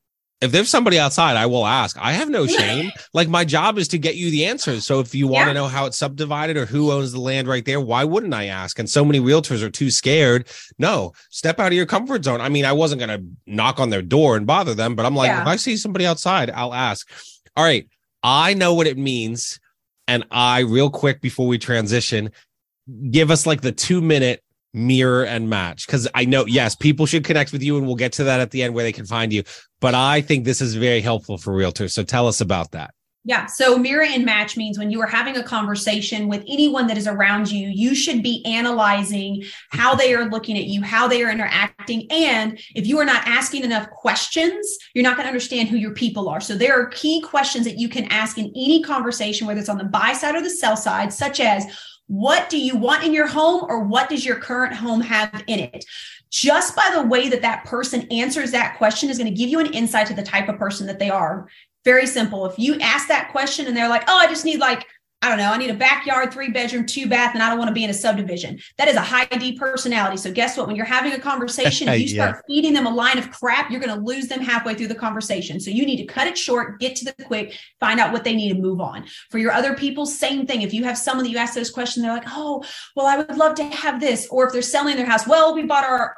if 0.41 0.51
there's 0.51 0.69
somebody 0.69 0.99
outside, 0.99 1.37
I 1.37 1.45
will 1.45 1.65
ask. 1.65 1.97
I 1.97 2.11
have 2.11 2.29
no 2.29 2.45
shame. 2.45 2.91
like 3.13 3.29
my 3.29 3.45
job 3.45 3.77
is 3.77 3.87
to 3.89 3.97
get 3.97 4.15
you 4.15 4.29
the 4.29 4.45
answers. 4.45 4.85
So 4.85 4.99
if 4.99 5.15
you 5.15 5.27
want 5.27 5.47
yeah. 5.47 5.53
to 5.53 5.53
know 5.53 5.67
how 5.67 5.85
it's 5.85 5.97
subdivided 5.97 6.57
or 6.57 6.65
who 6.65 6.91
owns 6.91 7.13
the 7.13 7.21
land 7.21 7.47
right 7.47 7.63
there, 7.63 7.79
why 7.79 8.03
wouldn't 8.03 8.33
I 8.33 8.47
ask? 8.47 8.77
And 8.77 8.89
so 8.89 9.05
many 9.05 9.19
realtors 9.19 9.63
are 9.63 9.69
too 9.69 9.89
scared. 9.89 10.49
No, 10.77 11.13
step 11.29 11.59
out 11.59 11.67
of 11.67 11.73
your 11.73 11.85
comfort 11.85 12.25
zone. 12.25 12.41
I 12.41 12.49
mean, 12.49 12.65
I 12.65 12.73
wasn't 12.73 12.99
going 12.99 13.17
to 13.17 13.25
knock 13.47 13.79
on 13.79 13.89
their 13.89 14.01
door 14.01 14.35
and 14.35 14.45
bother 14.45 14.73
them, 14.73 14.95
but 14.95 15.05
I'm 15.05 15.15
like, 15.15 15.29
yeah. 15.29 15.41
if 15.41 15.47
I 15.47 15.55
see 15.55 15.77
somebody 15.77 16.05
outside, 16.05 16.49
I'll 16.49 16.73
ask. 16.73 17.09
All 17.55 17.63
right. 17.63 17.87
I 18.21 18.53
know 18.55 18.73
what 18.73 18.87
it 18.87 18.97
means. 18.97 19.59
And 20.07 20.25
I, 20.31 20.59
real 20.59 20.89
quick 20.89 21.21
before 21.21 21.47
we 21.47 21.57
transition, 21.57 22.31
give 23.09 23.31
us 23.31 23.45
like 23.45 23.61
the 23.61 23.71
two 23.71 24.01
minute 24.01 24.43
mirror 24.75 25.23
and 25.25 25.49
match 25.49 25.87
because 25.87 26.07
I 26.13 26.25
know, 26.25 26.45
yes, 26.45 26.75
people 26.75 27.05
should 27.05 27.23
connect 27.23 27.51
with 27.51 27.63
you 27.63 27.77
and 27.77 27.87
we'll 27.87 27.95
get 27.95 28.13
to 28.13 28.25
that 28.25 28.39
at 28.39 28.51
the 28.51 28.61
end 28.61 28.75
where 28.75 28.83
they 28.83 28.91
can 28.91 29.05
find 29.05 29.31
you. 29.31 29.43
But 29.79 29.95
I 29.95 30.21
think 30.21 30.45
this 30.45 30.61
is 30.61 30.75
very 30.75 31.01
helpful 31.01 31.37
for 31.37 31.53
realtors. 31.53 31.91
So 31.91 32.03
tell 32.03 32.27
us 32.27 32.41
about 32.41 32.71
that. 32.71 32.93
Yeah. 33.27 33.47
So 33.47 33.79
mirror 33.79 34.03
and 34.03 34.23
match 34.23 34.55
means 34.55 34.77
when 34.77 34.91
you 34.91 35.01
are 35.01 35.07
having 35.07 35.35
a 35.35 35.41
conversation 35.41 36.27
with 36.27 36.43
anyone 36.47 36.85
that 36.85 36.97
is 36.97 37.07
around 37.07 37.51
you, 37.51 37.69
you 37.69 37.95
should 37.95 38.21
be 38.21 38.45
analyzing 38.45 39.43
how 39.71 39.95
they 39.95 40.13
are 40.13 40.29
looking 40.29 40.57
at 40.59 40.65
you, 40.65 40.83
how 40.83 41.07
they 41.07 41.23
are 41.23 41.31
interacting. 41.31 42.05
And 42.11 42.59
if 42.75 42.85
you 42.85 42.99
are 42.99 43.05
not 43.05 43.25
asking 43.25 43.63
enough 43.63 43.89
questions, 43.89 44.77
you're 44.93 45.03
not 45.03 45.17
going 45.17 45.23
to 45.25 45.29
understand 45.29 45.69
who 45.69 45.77
your 45.77 45.95
people 45.95 46.29
are. 46.29 46.39
So 46.39 46.55
there 46.55 46.79
are 46.79 46.85
key 46.89 47.19
questions 47.21 47.65
that 47.65 47.79
you 47.79 47.89
can 47.89 48.05
ask 48.11 48.37
in 48.37 48.51
any 48.55 48.83
conversation, 48.83 49.47
whether 49.47 49.59
it's 49.59 49.69
on 49.69 49.79
the 49.79 49.85
buy 49.85 50.13
side 50.13 50.35
or 50.35 50.41
the 50.41 50.49
sell 50.51 50.77
side, 50.77 51.11
such 51.11 51.39
as, 51.39 51.65
what 52.07 52.49
do 52.49 52.57
you 52.57 52.75
want 52.75 53.03
in 53.03 53.13
your 53.13 53.27
home 53.27 53.65
or 53.67 53.83
what 53.83 54.09
does 54.09 54.25
your 54.25 54.37
current 54.37 54.73
home 54.73 55.01
have 55.01 55.43
in 55.47 55.59
it? 55.59 55.85
Just 56.29 56.75
by 56.75 56.91
the 56.93 57.01
way 57.01 57.29
that 57.29 57.41
that 57.41 57.65
person 57.65 58.07
answers 58.11 58.51
that 58.51 58.77
question 58.77 59.09
is 59.09 59.17
going 59.17 59.29
to 59.29 59.37
give 59.37 59.49
you 59.49 59.59
an 59.59 59.73
insight 59.73 60.07
to 60.07 60.13
the 60.13 60.23
type 60.23 60.49
of 60.49 60.57
person 60.57 60.85
that 60.87 60.99
they 60.99 61.09
are. 61.09 61.47
Very 61.83 62.05
simple. 62.07 62.45
If 62.45 62.59
you 62.59 62.79
ask 62.79 63.07
that 63.07 63.31
question 63.31 63.67
and 63.67 63.75
they're 63.77 63.89
like, 63.89 64.03
oh, 64.07 64.17
I 64.17 64.27
just 64.27 64.45
need 64.45 64.59
like 64.59 64.85
I 65.21 65.29
don't 65.29 65.37
know, 65.39 65.51
I 65.51 65.57
need 65.57 65.71
a 65.71 65.75
backyard, 65.75 66.31
three 66.31 66.51
bedroom, 66.51 66.85
two 66.85 67.07
bath, 67.07 67.33
and 67.33 67.41
I 67.41 67.49
don't 67.49 67.57
want 67.57 67.69
to 67.69 67.73
be 67.73 67.83
in 67.83 67.89
a 67.89 67.93
subdivision. 67.93 68.59
That 68.77 68.87
is 68.87 68.95
a 68.95 69.01
high 69.01 69.25
D 69.25 69.57
personality. 69.57 70.17
So 70.17 70.31
guess 70.31 70.55
what? 70.55 70.67
When 70.67 70.75
you're 70.75 70.85
having 70.85 71.13
a 71.13 71.19
conversation, 71.19 71.87
if 71.87 71.99
you 72.01 72.07
start 72.07 72.35
yeah. 72.35 72.41
feeding 72.47 72.73
them 72.73 72.85
a 72.85 72.93
line 72.93 73.17
of 73.17 73.31
crap, 73.31 73.71
you're 73.71 73.79
going 73.79 73.97
to 73.97 74.05
lose 74.05 74.27
them 74.27 74.39
halfway 74.39 74.75
through 74.75 74.87
the 74.87 74.95
conversation. 74.95 75.59
So 75.59 75.71
you 75.71 75.85
need 75.85 75.97
to 75.97 76.05
cut 76.05 76.27
it 76.27 76.37
short, 76.37 76.79
get 76.79 76.95
to 76.97 77.05
the 77.05 77.23
quick, 77.23 77.57
find 77.79 77.99
out 77.99 78.13
what 78.13 78.23
they 78.23 78.35
need 78.35 78.51
and 78.51 78.61
move 78.61 78.79
on. 78.79 79.05
For 79.31 79.39
your 79.39 79.51
other 79.51 79.73
people, 79.73 80.05
same 80.05 80.45
thing. 80.45 80.61
If 80.61 80.73
you 80.73 80.83
have 80.83 80.97
someone 80.97 81.23
that 81.23 81.31
you 81.31 81.37
ask 81.37 81.55
those 81.55 81.71
questions, 81.71 82.03
they're 82.03 82.13
like, 82.13 82.27
oh, 82.27 82.63
well, 82.95 83.07
I 83.07 83.17
would 83.17 83.37
love 83.37 83.55
to 83.55 83.63
have 83.63 83.99
this. 83.99 84.27
Or 84.29 84.45
if 84.45 84.53
they're 84.53 84.61
selling 84.61 84.95
their 84.95 85.07
house, 85.07 85.27
well, 85.27 85.55
we 85.55 85.63
bought 85.63 85.85
our 85.85 86.15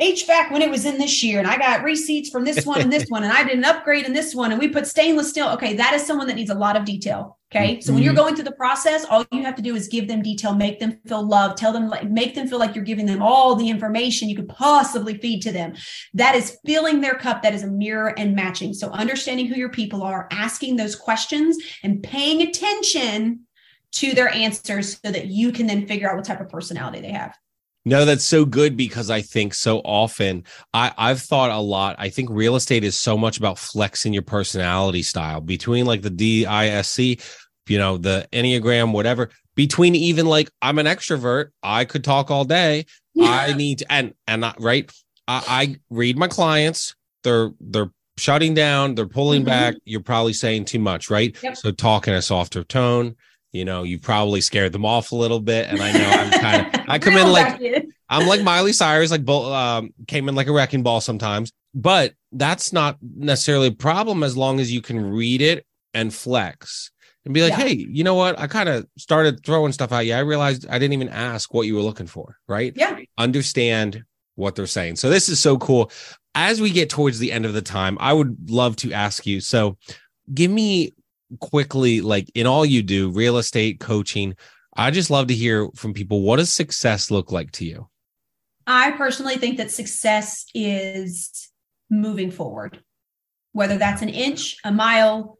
HVAC 0.00 0.52
when 0.52 0.62
it 0.62 0.70
was 0.70 0.84
in 0.84 0.98
this 0.98 1.22
year, 1.24 1.38
and 1.38 1.48
I 1.48 1.58
got 1.58 1.82
receipts 1.82 2.30
from 2.30 2.44
this 2.44 2.64
one 2.64 2.80
and 2.80 2.92
this 2.92 3.06
one, 3.08 3.24
and 3.24 3.32
I 3.32 3.42
did 3.42 3.58
an 3.58 3.64
upgrade 3.64 4.06
in 4.06 4.12
this 4.12 4.34
one, 4.34 4.52
and 4.52 4.60
we 4.60 4.68
put 4.68 4.86
stainless 4.86 5.30
steel. 5.30 5.48
Okay, 5.50 5.74
that 5.74 5.94
is 5.94 6.06
someone 6.06 6.26
that 6.28 6.36
needs 6.36 6.50
a 6.50 6.54
lot 6.54 6.76
of 6.76 6.84
detail. 6.84 7.38
Okay, 7.50 7.74
mm-hmm. 7.74 7.80
so 7.80 7.92
when 7.94 8.02
you're 8.02 8.12
mm-hmm. 8.12 8.22
going 8.22 8.34
through 8.34 8.44
the 8.44 8.52
process, 8.52 9.06
all 9.06 9.24
you 9.32 9.42
have 9.42 9.56
to 9.56 9.62
do 9.62 9.74
is 9.74 9.88
give 9.88 10.06
them 10.06 10.22
detail, 10.22 10.54
make 10.54 10.78
them 10.78 11.00
feel 11.06 11.26
loved, 11.26 11.56
tell 11.56 11.72
them, 11.72 11.88
like, 11.88 12.08
make 12.08 12.34
them 12.34 12.46
feel 12.46 12.58
like 12.58 12.74
you're 12.74 12.84
giving 12.84 13.06
them 13.06 13.22
all 13.22 13.54
the 13.54 13.70
information 13.70 14.28
you 14.28 14.36
could 14.36 14.48
possibly 14.48 15.16
feed 15.16 15.40
to 15.42 15.52
them. 15.52 15.74
That 16.12 16.34
is 16.34 16.58
filling 16.66 17.00
their 17.00 17.14
cup. 17.14 17.42
That 17.42 17.54
is 17.54 17.62
a 17.64 17.70
mirror 17.70 18.12
and 18.18 18.36
matching. 18.36 18.74
So 18.74 18.90
understanding 18.90 19.46
who 19.46 19.56
your 19.56 19.70
people 19.70 20.02
are, 20.02 20.28
asking 20.30 20.76
those 20.76 20.94
questions, 20.94 21.56
and 21.82 22.02
paying 22.02 22.42
attention 22.42 23.46
to 23.90 24.12
their 24.12 24.28
answers 24.28 25.00
so 25.00 25.10
that 25.10 25.26
you 25.26 25.50
can 25.50 25.66
then 25.66 25.86
figure 25.86 26.10
out 26.10 26.16
what 26.16 26.26
type 26.26 26.40
of 26.40 26.50
personality 26.50 27.00
they 27.00 27.12
have. 27.12 27.34
No, 27.88 28.04
that's 28.04 28.24
so 28.24 28.44
good 28.44 28.76
because 28.76 29.08
I 29.08 29.22
think 29.22 29.54
so 29.54 29.78
often 29.78 30.44
I, 30.74 30.92
I've 30.98 31.22
thought 31.22 31.50
a 31.50 31.58
lot. 31.58 31.96
I 31.98 32.10
think 32.10 32.28
real 32.30 32.54
estate 32.54 32.84
is 32.84 32.98
so 32.98 33.16
much 33.16 33.38
about 33.38 33.58
flexing 33.58 34.12
your 34.12 34.22
personality 34.22 35.02
style 35.02 35.40
between 35.40 35.86
like 35.86 36.02
the 36.02 36.10
DISC, 36.10 36.98
you 37.66 37.78
know, 37.78 37.96
the 37.96 38.28
Enneagram, 38.30 38.92
whatever, 38.92 39.30
between 39.54 39.94
even 39.94 40.26
like 40.26 40.50
I'm 40.60 40.78
an 40.78 40.84
extrovert, 40.84 41.48
I 41.62 41.86
could 41.86 42.04
talk 42.04 42.30
all 42.30 42.44
day. 42.44 42.84
I 43.20 43.54
need 43.54 43.78
to, 43.78 43.90
and 43.90 44.12
and 44.26 44.44
I, 44.44 44.54
right. 44.58 44.92
I, 45.26 45.42
I 45.48 45.76
read 45.88 46.18
my 46.18 46.28
clients. 46.28 46.94
They're 47.24 47.52
they're 47.58 47.90
shutting 48.18 48.52
down, 48.52 48.96
they're 48.96 49.08
pulling 49.08 49.40
mm-hmm. 49.40 49.48
back. 49.48 49.74
You're 49.86 50.02
probably 50.02 50.34
saying 50.34 50.66
too 50.66 50.78
much, 50.78 51.08
right? 51.08 51.34
Yep. 51.42 51.56
So 51.56 51.72
talk 51.72 52.06
in 52.06 52.12
a 52.12 52.20
softer 52.20 52.64
tone 52.64 53.16
you 53.58 53.64
know, 53.64 53.82
you 53.82 53.98
probably 53.98 54.40
scared 54.40 54.72
them 54.72 54.86
off 54.86 55.10
a 55.10 55.16
little 55.16 55.40
bit. 55.40 55.68
And 55.68 55.80
I 55.80 55.92
know 55.92 56.08
I'm 56.08 56.30
kind 56.30 56.74
of, 56.74 56.80
I 56.88 56.98
come 57.00 57.16
in 57.16 57.30
like, 57.32 57.60
I'm 58.08 58.28
like 58.28 58.42
Miley 58.42 58.72
Cyrus, 58.72 59.10
like, 59.10 59.28
um, 59.28 59.90
came 60.06 60.28
in 60.28 60.36
like 60.36 60.46
a 60.46 60.52
wrecking 60.52 60.84
ball 60.84 61.00
sometimes, 61.00 61.52
but 61.74 62.14
that's 62.30 62.72
not 62.72 62.96
necessarily 63.02 63.68
a 63.68 63.72
problem 63.72 64.22
as 64.22 64.36
long 64.36 64.60
as 64.60 64.72
you 64.72 64.80
can 64.80 65.10
read 65.10 65.42
it 65.42 65.66
and 65.92 66.14
flex 66.14 66.92
and 67.24 67.34
be 67.34 67.42
like, 67.42 67.58
yeah. 67.58 67.66
hey, 67.66 67.74
you 67.74 68.04
know 68.04 68.14
what? 68.14 68.38
I 68.38 68.46
kind 68.46 68.68
of 68.68 68.86
started 68.96 69.44
throwing 69.44 69.72
stuff 69.72 69.92
out. 69.92 70.06
Yeah, 70.06 70.18
I 70.18 70.20
realized 70.20 70.66
I 70.70 70.78
didn't 70.78 70.94
even 70.94 71.08
ask 71.08 71.52
what 71.52 71.66
you 71.66 71.74
were 71.74 71.82
looking 71.82 72.06
for, 72.06 72.38
right? 72.46 72.72
Yeah. 72.76 73.00
Understand 73.18 74.04
what 74.36 74.54
they're 74.54 74.66
saying. 74.66 74.96
So 74.96 75.10
this 75.10 75.28
is 75.28 75.40
so 75.40 75.58
cool. 75.58 75.90
As 76.34 76.60
we 76.60 76.70
get 76.70 76.88
towards 76.88 77.18
the 77.18 77.32
end 77.32 77.44
of 77.44 77.54
the 77.54 77.62
time, 77.62 77.98
I 78.00 78.12
would 78.12 78.50
love 78.50 78.76
to 78.76 78.92
ask 78.92 79.26
you. 79.26 79.40
So 79.40 79.76
give 80.32 80.50
me 80.50 80.92
quickly, 81.40 82.00
like 82.00 82.30
in 82.34 82.46
all 82.46 82.64
you 82.64 82.82
do, 82.82 83.10
real 83.10 83.38
estate 83.38 83.80
coaching, 83.80 84.34
I 84.76 84.90
just 84.90 85.10
love 85.10 85.26
to 85.28 85.34
hear 85.34 85.68
from 85.74 85.92
people. 85.92 86.22
What 86.22 86.36
does 86.36 86.52
success 86.52 87.10
look 87.10 87.32
like 87.32 87.50
to 87.52 87.64
you? 87.64 87.88
I 88.66 88.92
personally 88.92 89.36
think 89.36 89.56
that 89.56 89.70
success 89.70 90.44
is 90.54 91.50
moving 91.90 92.30
forward, 92.30 92.82
whether 93.52 93.78
that's 93.78 94.02
an 94.02 94.10
inch, 94.10 94.56
a 94.64 94.70
mile. 94.70 95.38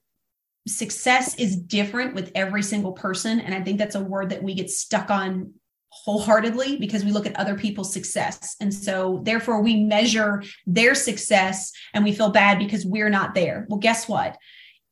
Success 0.66 1.34
is 1.36 1.56
different 1.56 2.14
with 2.14 2.32
every 2.34 2.62
single 2.62 2.92
person. 2.92 3.40
And 3.40 3.54
I 3.54 3.62
think 3.62 3.78
that's 3.78 3.94
a 3.94 4.02
word 4.02 4.30
that 4.30 4.42
we 4.42 4.54
get 4.54 4.70
stuck 4.70 5.10
on 5.10 5.52
wholeheartedly 5.90 6.76
because 6.76 7.04
we 7.04 7.12
look 7.12 7.26
at 7.26 7.36
other 7.36 7.54
people's 7.54 7.92
success. 7.92 8.56
And 8.60 8.72
so, 8.72 9.20
therefore, 9.24 9.62
we 9.62 9.84
measure 9.84 10.42
their 10.66 10.94
success 10.94 11.72
and 11.94 12.04
we 12.04 12.12
feel 12.12 12.30
bad 12.30 12.58
because 12.58 12.84
we're 12.84 13.10
not 13.10 13.34
there. 13.34 13.66
Well, 13.68 13.78
guess 13.78 14.08
what? 14.08 14.36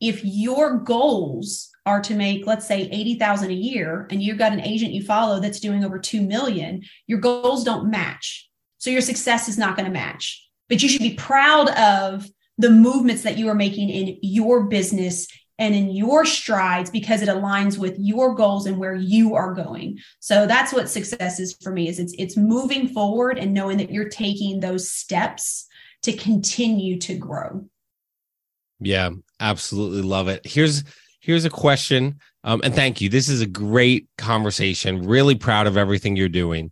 If 0.01 0.25
your 0.25 0.79
goals 0.79 1.71
are 1.85 2.01
to 2.01 2.15
make 2.15 2.47
let's 2.47 2.67
say 2.67 2.83
80,000 2.91 3.51
a 3.51 3.55
year 3.55 4.07
and 4.11 4.23
you've 4.23 4.39
got 4.39 4.53
an 4.53 4.61
agent 4.61 4.93
you 4.93 5.05
follow 5.05 5.41
that's 5.41 5.61
doing 5.61 5.85
over 5.85 5.99
2 5.99 6.21
million 6.21 6.83
your 7.07 7.21
goals 7.21 7.65
don't 7.65 7.91
match. 7.91 8.49
So 8.79 8.91
your 8.91 9.01
success 9.01 9.49
is 9.49 9.59
not 9.59 9.77
going 9.77 9.87
to 9.87 9.93
match. 9.93 10.43
But 10.69 10.83
you 10.83 10.89
should 10.89 11.01
be 11.01 11.15
proud 11.15 11.71
of 11.71 12.29
the 12.59 12.71
movements 12.71 13.23
that 13.23 13.39
you 13.39 13.49
are 13.49 13.55
making 13.55 13.91
in 13.91 14.19
your 14.23 14.65
business 14.65 15.29
and 15.59 15.75
in 15.75 15.91
your 15.91 16.25
strides 16.25 16.91
because 16.91 17.23
it 17.23 17.29
aligns 17.29 17.79
with 17.79 17.97
your 17.99 18.35
goals 18.35 18.67
and 18.67 18.79
where 18.79 18.95
you 18.95 19.35
are 19.35 19.55
going. 19.55 19.99
So 20.21 20.47
that's 20.47 20.73
what 20.73 20.91
success 20.91 21.41
is 21.41 21.57
for 21.63 21.73
me 21.73 21.89
is 21.89 21.99
it's 21.99 22.15
it's 22.19 22.37
moving 22.37 22.89
forward 22.89 23.39
and 23.39 23.55
knowing 23.55 23.79
that 23.79 23.91
you're 23.91 24.09
taking 24.09 24.61
those 24.61 24.91
steps 24.91 25.67
to 26.03 26.13
continue 26.13 26.99
to 27.01 27.15
grow. 27.17 27.67
Yeah, 28.81 29.11
absolutely 29.41 30.03
love 30.03 30.29
it. 30.29 30.45
Here's 30.45 30.85
here's 31.21 31.45
a 31.45 31.51
question. 31.51 32.21
Um, 32.45 32.61
and 32.63 32.75
thank 32.75 33.01
you. 33.01 33.09
This 33.09 33.29
is 33.29 33.41
a 33.41 33.47
great 33.47 34.07
conversation. 34.17 35.07
Really 35.07 35.35
proud 35.35 35.67
of 35.67 35.77
everything 35.77 36.15
you're 36.15 36.29
doing. 36.29 36.71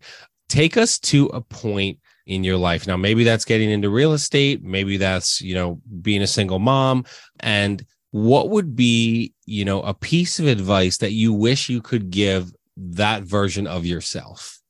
Take 0.48 0.77
us 0.77 0.98
to 1.00 1.27
a 1.27 1.40
point 1.40 1.98
in 2.27 2.44
your 2.44 2.57
life. 2.57 2.87
Now, 2.87 2.96
maybe 2.96 3.24
that's 3.24 3.44
getting 3.44 3.70
into 3.70 3.90
real 3.90 4.12
estate, 4.12 4.62
maybe 4.62 4.96
that's, 4.96 5.40
you 5.40 5.55
know, 5.55 5.81
being 6.00 6.22
a 6.22 6.27
single 6.27 6.59
mom. 6.59 7.05
And 7.40 7.85
what 8.12 8.50
would 8.50 8.77
be, 8.77 9.35
you 9.46 9.64
know, 9.64 9.83
a 9.83 9.92
piece 9.92 10.38
of 10.38 10.46
advice 10.46 10.98
that 10.98 11.12
you 11.12 11.33
wish 11.33 11.68
you 11.68 11.83
could 11.83 12.11
give 12.11 12.53
that 12.77 13.24
version 13.24 13.66
of 13.66 13.85
yourself? 13.85 14.61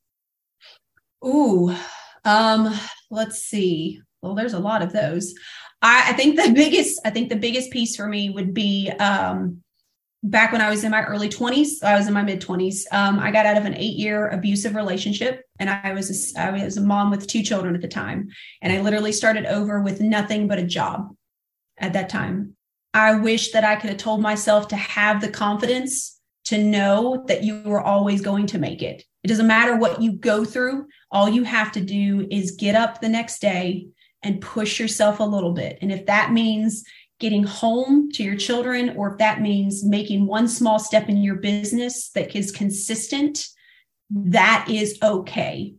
Ooh, 1.23 1.75
um, 2.23 2.73
let's 3.11 3.43
see. 3.43 4.01
Well, 4.21 4.35
there's 4.35 4.53
a 4.53 4.59
lot 4.59 4.81
of 4.81 4.91
those. 4.91 5.33
I, 5.85 6.09
I 6.09 6.13
think 6.13 6.35
the 6.35 6.51
biggest, 6.51 6.99
I 7.05 7.11
think 7.11 7.29
the 7.29 7.35
biggest 7.35 7.69
piece 7.69 7.95
for 7.95 8.07
me 8.07 8.31
would 8.31 8.55
be 8.55 8.89
um, 8.99 9.61
back 10.23 10.51
when 10.51 10.61
I 10.61 10.71
was 10.71 10.83
in 10.83 10.89
my 10.89 11.03
early 11.03 11.29
20s, 11.29 11.83
I 11.83 11.95
was 11.95 12.07
in 12.07 12.13
my 12.13 12.23
mid 12.23 12.41
20s. 12.41 12.91
Um, 12.91 13.19
I 13.19 13.29
got 13.29 13.45
out 13.45 13.57
of 13.57 13.65
an 13.65 13.75
eight 13.75 13.95
year 13.95 14.29
abusive 14.29 14.75
relationship, 14.75 15.43
and 15.59 15.69
I 15.69 15.93
was 15.93 16.35
a, 16.35 16.41
I 16.41 16.63
was 16.63 16.77
a 16.77 16.81
mom 16.81 17.11
with 17.11 17.27
two 17.27 17.43
children 17.43 17.75
at 17.75 17.81
the 17.81 17.87
time, 17.87 18.29
and 18.63 18.73
I 18.73 18.81
literally 18.81 19.11
started 19.11 19.45
over 19.45 19.79
with 19.79 20.01
nothing 20.01 20.47
but 20.47 20.57
a 20.57 20.63
job 20.63 21.15
at 21.77 21.93
that 21.93 22.09
time. 22.09 22.55
I 22.95 23.13
wish 23.15 23.51
that 23.51 23.63
I 23.63 23.75
could 23.75 23.91
have 23.91 23.99
told 23.99 24.21
myself 24.21 24.69
to 24.69 24.75
have 24.75 25.21
the 25.21 25.29
confidence 25.29 26.19
to 26.45 26.57
know 26.57 27.25
that 27.27 27.43
you 27.43 27.61
were 27.63 27.81
always 27.81 28.21
going 28.21 28.47
to 28.47 28.57
make 28.57 28.81
it. 28.81 29.03
It 29.23 29.27
doesn't 29.27 29.47
matter 29.47 29.75
what 29.75 30.01
you 30.01 30.13
go 30.13 30.45
through. 30.45 30.87
All 31.11 31.29
you 31.29 31.43
have 31.43 31.71
to 31.73 31.81
do 31.81 32.27
is 32.31 32.51
get 32.51 32.73
up 32.73 33.01
the 33.01 33.09
next 33.09 33.39
day 33.39 33.87
and 34.25 34.41
push 34.41 34.79
yourself 34.79 35.19
a 35.19 35.23
little 35.23 35.53
bit. 35.53 35.77
And 35.81 35.91
if 35.91 36.05
that 36.07 36.33
means 36.33 36.83
getting 37.19 37.43
home 37.43 38.11
to 38.11 38.23
your 38.23 38.35
children, 38.35 38.95
or 38.97 39.13
if 39.13 39.19
that 39.19 39.41
means 39.41 39.85
making 39.85 40.25
one 40.25 40.47
small 40.47 40.79
step 40.79 41.07
in 41.07 41.23
your 41.23 41.35
business 41.35 42.09
that 42.09 42.35
is 42.35 42.51
consistent, 42.51 43.47
that 44.09 44.67
is 44.69 44.97
okay. 45.01 45.75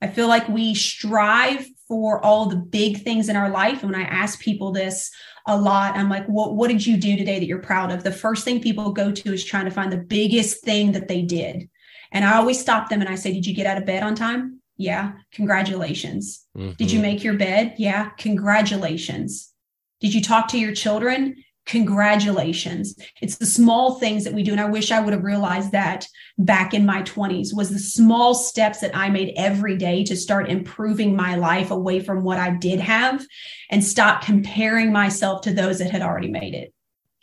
I 0.00 0.08
feel 0.08 0.28
like 0.28 0.48
we 0.48 0.74
strive 0.74 1.66
for 1.86 2.24
all 2.24 2.46
the 2.46 2.56
big 2.56 3.02
things 3.02 3.28
in 3.28 3.36
our 3.36 3.50
life. 3.50 3.82
And 3.82 3.92
when 3.92 4.00
I 4.00 4.04
ask 4.04 4.40
people 4.40 4.72
this 4.72 5.10
a 5.46 5.56
lot, 5.56 5.96
I'm 5.96 6.08
like, 6.08 6.26
what, 6.26 6.54
what 6.54 6.68
did 6.68 6.86
you 6.86 6.96
do 6.96 7.16
today 7.16 7.38
that 7.38 7.46
you're 7.46 7.58
proud 7.58 7.92
of? 7.92 8.02
The 8.02 8.10
first 8.10 8.44
thing 8.44 8.60
people 8.60 8.92
go 8.92 9.12
to 9.12 9.32
is 9.32 9.44
trying 9.44 9.66
to 9.66 9.70
find 9.70 9.92
the 9.92 9.98
biggest 9.98 10.64
thing 10.64 10.92
that 10.92 11.08
they 11.08 11.22
did. 11.22 11.68
And 12.12 12.24
I 12.24 12.36
always 12.36 12.60
stop 12.60 12.88
them 12.88 13.00
and 13.00 13.10
I 13.10 13.14
say, 13.14 13.32
Did 13.32 13.46
you 13.46 13.54
get 13.54 13.66
out 13.66 13.78
of 13.78 13.86
bed 13.86 14.02
on 14.02 14.14
time? 14.14 14.61
Yeah. 14.82 15.12
Congratulations. 15.32 16.44
Mm-hmm. 16.56 16.72
Did 16.72 16.90
you 16.90 17.00
make 17.00 17.22
your 17.22 17.34
bed? 17.34 17.74
Yeah. 17.78 18.10
Congratulations. 18.18 19.52
Did 20.00 20.12
you 20.12 20.20
talk 20.20 20.48
to 20.48 20.58
your 20.58 20.74
children? 20.74 21.36
Congratulations. 21.66 22.96
It's 23.20 23.36
the 23.36 23.46
small 23.46 24.00
things 24.00 24.24
that 24.24 24.34
we 24.34 24.42
do. 24.42 24.50
And 24.50 24.60
I 24.60 24.68
wish 24.68 24.90
I 24.90 24.98
would 24.98 25.12
have 25.12 25.22
realized 25.22 25.70
that 25.70 26.08
back 26.36 26.74
in 26.74 26.84
my 26.84 27.02
20s 27.02 27.54
was 27.54 27.70
the 27.70 27.78
small 27.78 28.34
steps 28.34 28.80
that 28.80 28.96
I 28.96 29.10
made 29.10 29.32
every 29.36 29.76
day 29.76 30.02
to 30.04 30.16
start 30.16 30.50
improving 30.50 31.14
my 31.14 31.36
life 31.36 31.70
away 31.70 32.00
from 32.00 32.24
what 32.24 32.38
I 32.38 32.50
did 32.50 32.80
have 32.80 33.24
and 33.70 33.84
stop 33.84 34.24
comparing 34.24 34.90
myself 34.90 35.42
to 35.42 35.54
those 35.54 35.78
that 35.78 35.92
had 35.92 36.02
already 36.02 36.28
made 36.28 36.54
it. 36.54 36.74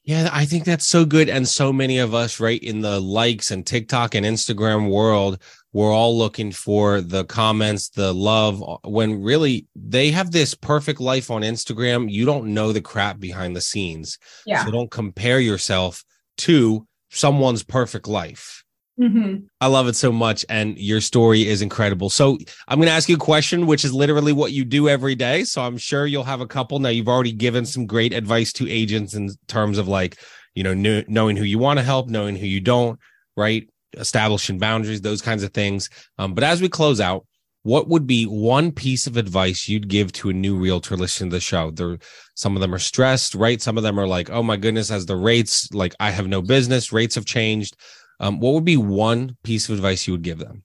Yeah, 0.09 0.27
I 0.33 0.45
think 0.45 0.63
that's 0.65 0.87
so 0.87 1.05
good. 1.05 1.29
And 1.29 1.47
so 1.47 1.71
many 1.71 1.99
of 1.99 2.15
us, 2.15 2.39
right, 2.39 2.59
in 2.63 2.81
the 2.81 2.99
likes 2.99 3.51
and 3.51 3.63
TikTok 3.63 4.15
and 4.15 4.25
Instagram 4.25 4.89
world, 4.89 5.39
we're 5.71 5.93
all 5.93 6.17
looking 6.17 6.51
for 6.51 6.99
the 6.99 7.25
comments, 7.25 7.89
the 7.89 8.11
love, 8.11 8.59
uh, 8.63 8.77
when 8.89 9.21
really 9.21 9.67
they 9.75 10.09
have 10.09 10.31
this 10.31 10.55
perfect 10.55 10.99
life 10.99 11.29
on 11.29 11.43
Instagram. 11.43 12.11
You 12.11 12.25
don't 12.25 12.55
know 12.55 12.73
the 12.73 12.81
crap 12.81 13.19
behind 13.19 13.55
the 13.55 13.61
scenes. 13.61 14.17
Yeah. 14.47 14.65
So 14.65 14.71
don't 14.71 14.89
compare 14.89 15.39
yourself 15.39 16.03
to 16.39 16.87
someone's 17.11 17.61
perfect 17.61 18.07
life. 18.07 18.63
Mm-hmm. 18.99 19.45
I 19.61 19.67
love 19.67 19.87
it 19.87 19.95
so 19.95 20.11
much. 20.11 20.45
And 20.49 20.77
your 20.77 20.99
story 20.99 21.47
is 21.47 21.61
incredible. 21.61 22.09
So 22.09 22.37
I'm 22.67 22.79
going 22.79 22.87
to 22.87 22.93
ask 22.93 23.07
you 23.07 23.15
a 23.15 23.19
question, 23.19 23.65
which 23.65 23.85
is 23.85 23.93
literally 23.93 24.33
what 24.33 24.51
you 24.51 24.65
do 24.65 24.89
every 24.89 25.15
day. 25.15 25.45
So 25.45 25.61
I'm 25.61 25.77
sure 25.77 26.05
you'll 26.05 26.23
have 26.25 26.41
a 26.41 26.47
couple. 26.47 26.79
Now, 26.79 26.89
you've 26.89 27.07
already 27.07 27.31
given 27.31 27.65
some 27.65 27.85
great 27.85 28.13
advice 28.13 28.51
to 28.53 28.69
agents 28.69 29.13
in 29.13 29.29
terms 29.47 29.77
of 29.77 29.87
like, 29.87 30.17
you 30.53 30.63
know, 30.63 30.73
kn- 30.73 31.05
knowing 31.07 31.37
who 31.37 31.45
you 31.45 31.59
want 31.59 31.79
to 31.79 31.83
help, 31.83 32.09
knowing 32.09 32.35
who 32.35 32.45
you 32.45 32.59
don't, 32.59 32.99
right? 33.37 33.69
establishing 33.97 34.59
boundaries, 34.59 35.01
those 35.01 35.21
kinds 35.21 35.43
of 35.43 35.53
things. 35.53 35.89
Um, 36.17 36.33
but 36.33 36.43
as 36.43 36.61
we 36.61 36.69
close 36.69 36.99
out, 36.99 37.25
what 37.63 37.89
would 37.89 38.07
be 38.07 38.25
one 38.25 38.71
piece 38.71 39.05
of 39.05 39.17
advice 39.17 39.67
you'd 39.67 39.89
give 39.89 40.11
to 40.13 40.29
a 40.29 40.33
new 40.33 40.57
realtor 40.57 40.95
listening 40.95 41.29
to 41.31 41.37
the 41.37 41.41
show? 41.41 41.71
There, 41.71 41.97
some 42.33 42.55
of 42.55 42.61
them 42.61 42.73
are 42.73 42.79
stressed, 42.79 43.35
right? 43.35 43.61
Some 43.61 43.77
of 43.77 43.83
them 43.83 43.99
are 43.99 44.07
like, 44.07 44.29
"Oh 44.29 44.41
my 44.41 44.55
goodness, 44.55 44.91
as 44.91 45.05
the 45.05 45.17
rates, 45.17 45.71
like 45.73 45.93
I 45.99 46.11
have 46.11 46.27
no 46.27 46.41
business, 46.41 46.93
rates 46.93 47.15
have 47.15 47.25
changed." 47.25 47.75
Um, 48.19 48.39
what 48.39 48.53
would 48.53 48.65
be 48.65 48.77
one 48.77 49.37
piece 49.43 49.69
of 49.69 49.75
advice 49.75 50.07
you 50.07 50.13
would 50.13 50.21
give 50.21 50.39
them? 50.39 50.63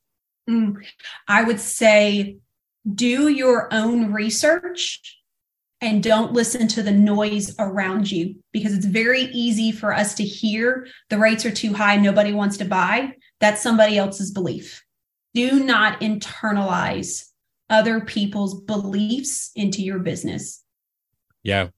Mm, 0.49 0.77
I 1.29 1.45
would 1.45 1.61
say, 1.61 2.39
do 2.93 3.29
your 3.29 3.73
own 3.73 4.13
research 4.13 5.19
and 5.81 6.03
don't 6.03 6.33
listen 6.33 6.69
to 6.69 6.83
the 6.83 6.91
noise 6.91 7.55
around 7.59 8.11
you 8.11 8.37
because 8.53 8.75
it's 8.75 8.87
very 8.87 9.23
easy 9.33 9.73
for 9.73 9.93
us 9.93 10.15
to 10.15 10.25
hear 10.25 10.87
the 11.11 11.19
rates 11.19 11.45
are 11.45 11.51
too 11.51 11.73
high, 11.73 11.97
nobody 11.97 12.33
wants 12.33 12.57
to 12.59 12.65
buy. 12.65 13.13
That's 13.41 13.63
somebody 13.63 13.99
else's 13.99 14.31
belief. 14.31 14.83
Do 15.35 15.63
not 15.63 16.01
internalize 16.01 17.25
other 17.69 18.01
people's 18.01 18.61
beliefs 18.63 19.51
into 19.55 19.83
your 19.83 19.99
business. 19.99 20.63
Yeah. 21.43 21.69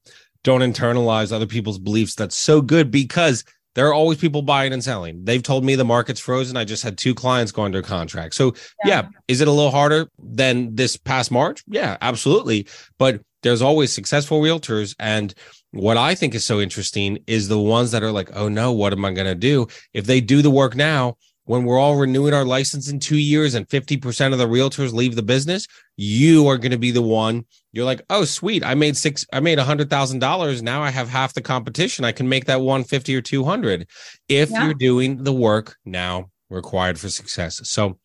Don't 0.45 0.61
internalize 0.61 1.33
other 1.33 1.47
people's 1.47 1.79
beliefs. 1.79 2.14
That's 2.14 2.37
so 2.37 2.61
good 2.61 2.91
because 2.91 3.45
there 3.77 3.87
are 3.87 3.95
always 3.95 4.18
people 4.18 4.43
buying 4.43 4.72
and 4.72 4.83
selling. 4.83 5.24
They've 5.24 5.43
told 5.43 5.64
me 5.64 5.77
the 5.77 5.85
market's 5.85 6.18
frozen. 6.18 6.57
I 6.57 6.64
just 6.64 6.83
had 6.83 6.99
two 6.99 7.14
clients 7.14 7.53
go 7.53 7.62
under 7.62 7.83
contract. 7.83 8.35
So 8.35 8.55
yeah. 8.85 9.03
yeah, 9.03 9.09
is 9.29 9.41
it 9.41 9.49
a 9.49 9.53
little 9.53 9.70
harder 9.70 10.09
than 10.18 10.74
this 10.74 10.97
past 10.97 11.31
March? 11.31 11.62
Yeah, 11.68 11.99
absolutely. 12.01 12.66
But 12.99 13.20
there's 13.43 13.62
always 13.62 13.93
successful 13.93 14.41
realtors 14.41 14.97
and 14.99 15.33
what 15.72 15.99
I 15.99 16.14
think 16.14 16.35
is 16.35 16.47
so 16.47 16.61
interesting 16.61 17.18
is 17.27 17.49
the 17.49 17.61
ones 17.61 17.91
that 17.91 18.03
are 18.03 18.12
like, 18.12 18.31
oh 18.35 18.49
no, 18.49 18.72
what 18.72 18.95
am 18.95 19.05
I 19.05 19.12
going 19.12 19.27
to 19.27 19.35
do? 19.35 19.66
If 19.93 20.07
they 20.07 20.22
do 20.22 20.41
the 20.41 20.51
work 20.51 20.74
now, 20.74 21.16
when 21.47 21.64
we're 21.64 21.78
all 21.78 21.97
renewing 21.97 22.34
our 22.34 22.44
license 22.44 22.90
in 22.90 23.01
two 23.01 23.16
years 23.16 23.55
and 23.55 23.68
50% 23.68 24.32
of 24.32 24.38
the 24.38 24.47
realtors 24.47 24.92
leave 24.92 25.14
the 25.14 25.22
business, 25.22 25.66
you 25.97 26.47
are 26.49 26.59
going 26.59 26.72
to 26.72 26.78
be 26.78 26.90
the 26.90 27.03
one. 27.03 27.44
You're 27.72 27.84
like, 27.84 28.03
oh, 28.11 28.24
sweet. 28.24 28.64
I 28.64 28.74
made 28.74 28.97
six, 28.97 29.24
I 29.32 29.40
made 29.40 29.59
a 29.59 29.64
hundred 29.64 29.88
thousand 29.88 30.18
dollars. 30.18 30.62
Now 30.62 30.82
I 30.82 30.90
have 30.90 31.09
half 31.09 31.34
the 31.34 31.40
competition. 31.40 32.05
I 32.05 32.12
can 32.12 32.28
make 32.28 32.47
that 32.47 32.61
150 32.61 33.14
or 33.16 33.20
200 33.20 33.86
if 34.28 34.51
yeah. 34.51 34.64
you're 34.64 34.74
doing 34.74 35.22
the 35.22 35.32
work 35.32 35.76
now 35.84 36.30
required 36.51 36.99
for 36.99 37.09
success. 37.09 37.61
So, 37.68 37.99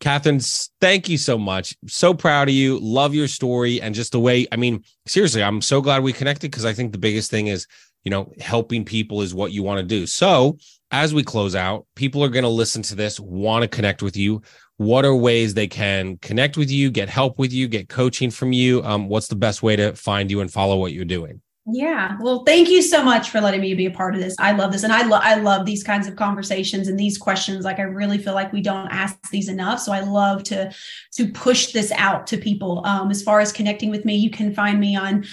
Catherine, 0.00 0.40
thank 0.80 1.08
you 1.08 1.16
so 1.16 1.38
much. 1.38 1.76
So 1.86 2.12
proud 2.12 2.48
of 2.48 2.54
you. 2.54 2.80
Love 2.80 3.14
your 3.14 3.28
story 3.28 3.80
and 3.80 3.94
just 3.94 4.10
the 4.10 4.18
way, 4.18 4.48
I 4.50 4.56
mean, 4.56 4.82
seriously, 5.06 5.44
I'm 5.44 5.60
so 5.60 5.80
glad 5.80 6.02
we 6.02 6.12
connected 6.12 6.50
because 6.50 6.64
I 6.64 6.72
think 6.72 6.90
the 6.90 6.98
biggest 6.98 7.30
thing 7.30 7.46
is, 7.46 7.68
you 8.02 8.10
know, 8.10 8.32
helping 8.40 8.84
people 8.84 9.22
is 9.22 9.32
what 9.32 9.52
you 9.52 9.62
want 9.62 9.78
to 9.78 9.86
do. 9.86 10.08
So, 10.08 10.58
as 10.92 11.14
we 11.14 11.24
close 11.24 11.56
out, 11.56 11.86
people 11.96 12.22
are 12.22 12.28
going 12.28 12.44
to 12.44 12.50
listen 12.50 12.82
to 12.82 12.94
this, 12.94 13.18
want 13.18 13.62
to 13.62 13.68
connect 13.68 14.02
with 14.02 14.16
you. 14.16 14.42
What 14.76 15.04
are 15.04 15.14
ways 15.14 15.54
they 15.54 15.66
can 15.66 16.18
connect 16.18 16.56
with 16.56 16.70
you, 16.70 16.90
get 16.90 17.08
help 17.08 17.38
with 17.38 17.52
you, 17.52 17.66
get 17.66 17.88
coaching 17.88 18.30
from 18.30 18.52
you? 18.52 18.82
Um, 18.84 19.08
what's 19.08 19.28
the 19.28 19.36
best 19.36 19.62
way 19.62 19.74
to 19.76 19.94
find 19.94 20.30
you 20.30 20.40
and 20.40 20.52
follow 20.52 20.76
what 20.76 20.92
you're 20.92 21.04
doing? 21.04 21.40
Yeah. 21.64 22.16
Well, 22.20 22.42
thank 22.44 22.68
you 22.68 22.82
so 22.82 23.04
much 23.04 23.30
for 23.30 23.40
letting 23.40 23.60
me 23.60 23.72
be 23.74 23.86
a 23.86 23.90
part 23.90 24.14
of 24.16 24.20
this. 24.20 24.34
I 24.40 24.50
love 24.50 24.72
this. 24.72 24.82
And 24.82 24.92
I 24.92 25.06
love 25.06 25.22
I 25.24 25.36
love 25.36 25.64
these 25.64 25.84
kinds 25.84 26.08
of 26.08 26.16
conversations 26.16 26.88
and 26.88 26.98
these 26.98 27.16
questions. 27.16 27.64
Like 27.64 27.78
I 27.78 27.82
really 27.82 28.18
feel 28.18 28.34
like 28.34 28.52
we 28.52 28.60
don't 28.60 28.88
ask 28.88 29.30
these 29.30 29.48
enough. 29.48 29.78
So 29.78 29.92
I 29.92 30.00
love 30.00 30.42
to 30.44 30.72
to 31.12 31.30
push 31.30 31.72
this 31.72 31.92
out 31.92 32.26
to 32.28 32.36
people. 32.36 32.84
Um, 32.84 33.12
as 33.12 33.22
far 33.22 33.38
as 33.38 33.52
connecting 33.52 33.90
with 33.90 34.04
me, 34.04 34.16
you 34.16 34.28
can 34.28 34.52
find 34.52 34.80
me 34.80 34.96
on 34.96 35.24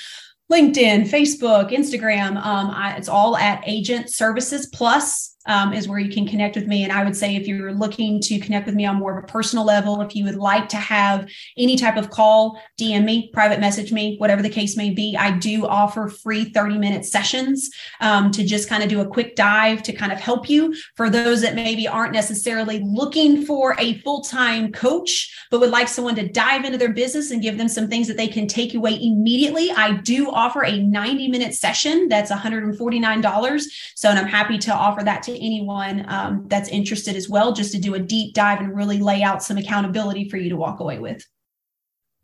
LinkedIn, 0.51 1.09
Facebook, 1.09 1.71
Instagram. 1.71 2.37
Um, 2.37 2.69
I, 2.71 2.95
it's 2.95 3.09
all 3.09 3.35
at 3.35 3.63
Agent 3.65 4.11
Services 4.11 4.67
Plus 4.67 5.35
um, 5.49 5.73
is 5.73 5.87
where 5.87 5.99
you 5.99 6.13
can 6.13 6.27
connect 6.27 6.55
with 6.55 6.67
me. 6.67 6.83
And 6.83 6.93
I 6.93 7.03
would 7.03 7.17
say 7.17 7.35
if 7.35 7.47
you're 7.47 7.73
looking 7.73 8.21
to 8.21 8.39
connect 8.39 8.67
with 8.67 8.75
me 8.75 8.85
on 8.85 8.97
more 8.97 9.17
of 9.17 9.23
a 9.23 9.27
personal 9.27 9.65
level, 9.65 9.99
if 10.01 10.15
you 10.15 10.23
would 10.23 10.35
like 10.35 10.69
to 10.69 10.77
have 10.77 11.27
any 11.57 11.75
type 11.75 11.97
of 11.97 12.11
call, 12.11 12.61
DM 12.79 13.03
me, 13.03 13.31
private 13.33 13.59
message 13.59 13.91
me, 13.91 14.15
whatever 14.17 14.43
the 14.43 14.49
case 14.49 14.77
may 14.77 14.91
be. 14.91 15.17
I 15.17 15.31
do 15.31 15.65
offer 15.65 16.07
free 16.07 16.45
30 16.45 16.77
minute 16.77 17.03
sessions 17.03 17.71
um, 17.99 18.29
to 18.31 18.45
just 18.45 18.69
kind 18.69 18.83
of 18.83 18.89
do 18.89 19.01
a 19.01 19.07
quick 19.07 19.35
dive 19.35 19.81
to 19.83 19.91
kind 19.91 20.11
of 20.11 20.19
help 20.19 20.49
you 20.49 20.75
for 20.95 21.09
those 21.09 21.41
that 21.41 21.55
maybe 21.55 21.87
aren't 21.87 22.13
necessarily 22.13 22.79
looking 22.85 23.43
for 23.43 23.75
a 23.79 23.97
full 23.99 24.21
time 24.21 24.71
coach, 24.71 25.35
but 25.49 25.59
would 25.59 25.71
like 25.71 25.87
someone 25.87 26.15
to 26.15 26.29
dive 26.29 26.63
into 26.63 26.77
their 26.77 26.93
business 26.93 27.31
and 27.31 27.41
give 27.41 27.57
them 27.57 27.67
some 27.67 27.87
things 27.87 28.07
that 28.07 28.17
they 28.17 28.27
can 28.27 28.45
take 28.45 28.75
away 28.75 29.01
immediately. 29.01 29.71
I 29.71 29.93
do 29.93 30.29
offer 30.29 30.63
a 30.63 30.79
90 30.79 31.27
minute 31.29 31.55
session 31.55 32.07
that's 32.07 32.31
$149. 32.31 33.63
So, 33.95 34.09
and 34.09 34.19
I'm 34.19 34.27
happy 34.27 34.59
to 34.59 34.73
offer 34.73 35.03
that 35.03 35.23
to 35.23 35.38
anyone 35.39 36.05
um, 36.07 36.45
that's 36.47 36.69
interested 36.69 37.15
as 37.15 37.29
well, 37.29 37.53
just 37.53 37.71
to 37.71 37.79
do 37.79 37.95
a 37.95 37.99
deep 37.99 38.33
dive 38.33 38.59
and 38.59 38.75
really 38.75 38.99
lay 38.99 39.23
out 39.23 39.43
some 39.43 39.57
accountability 39.57 40.29
for 40.29 40.37
you 40.37 40.49
to 40.49 40.57
walk 40.57 40.79
away 40.79 40.99
with. 40.99 41.25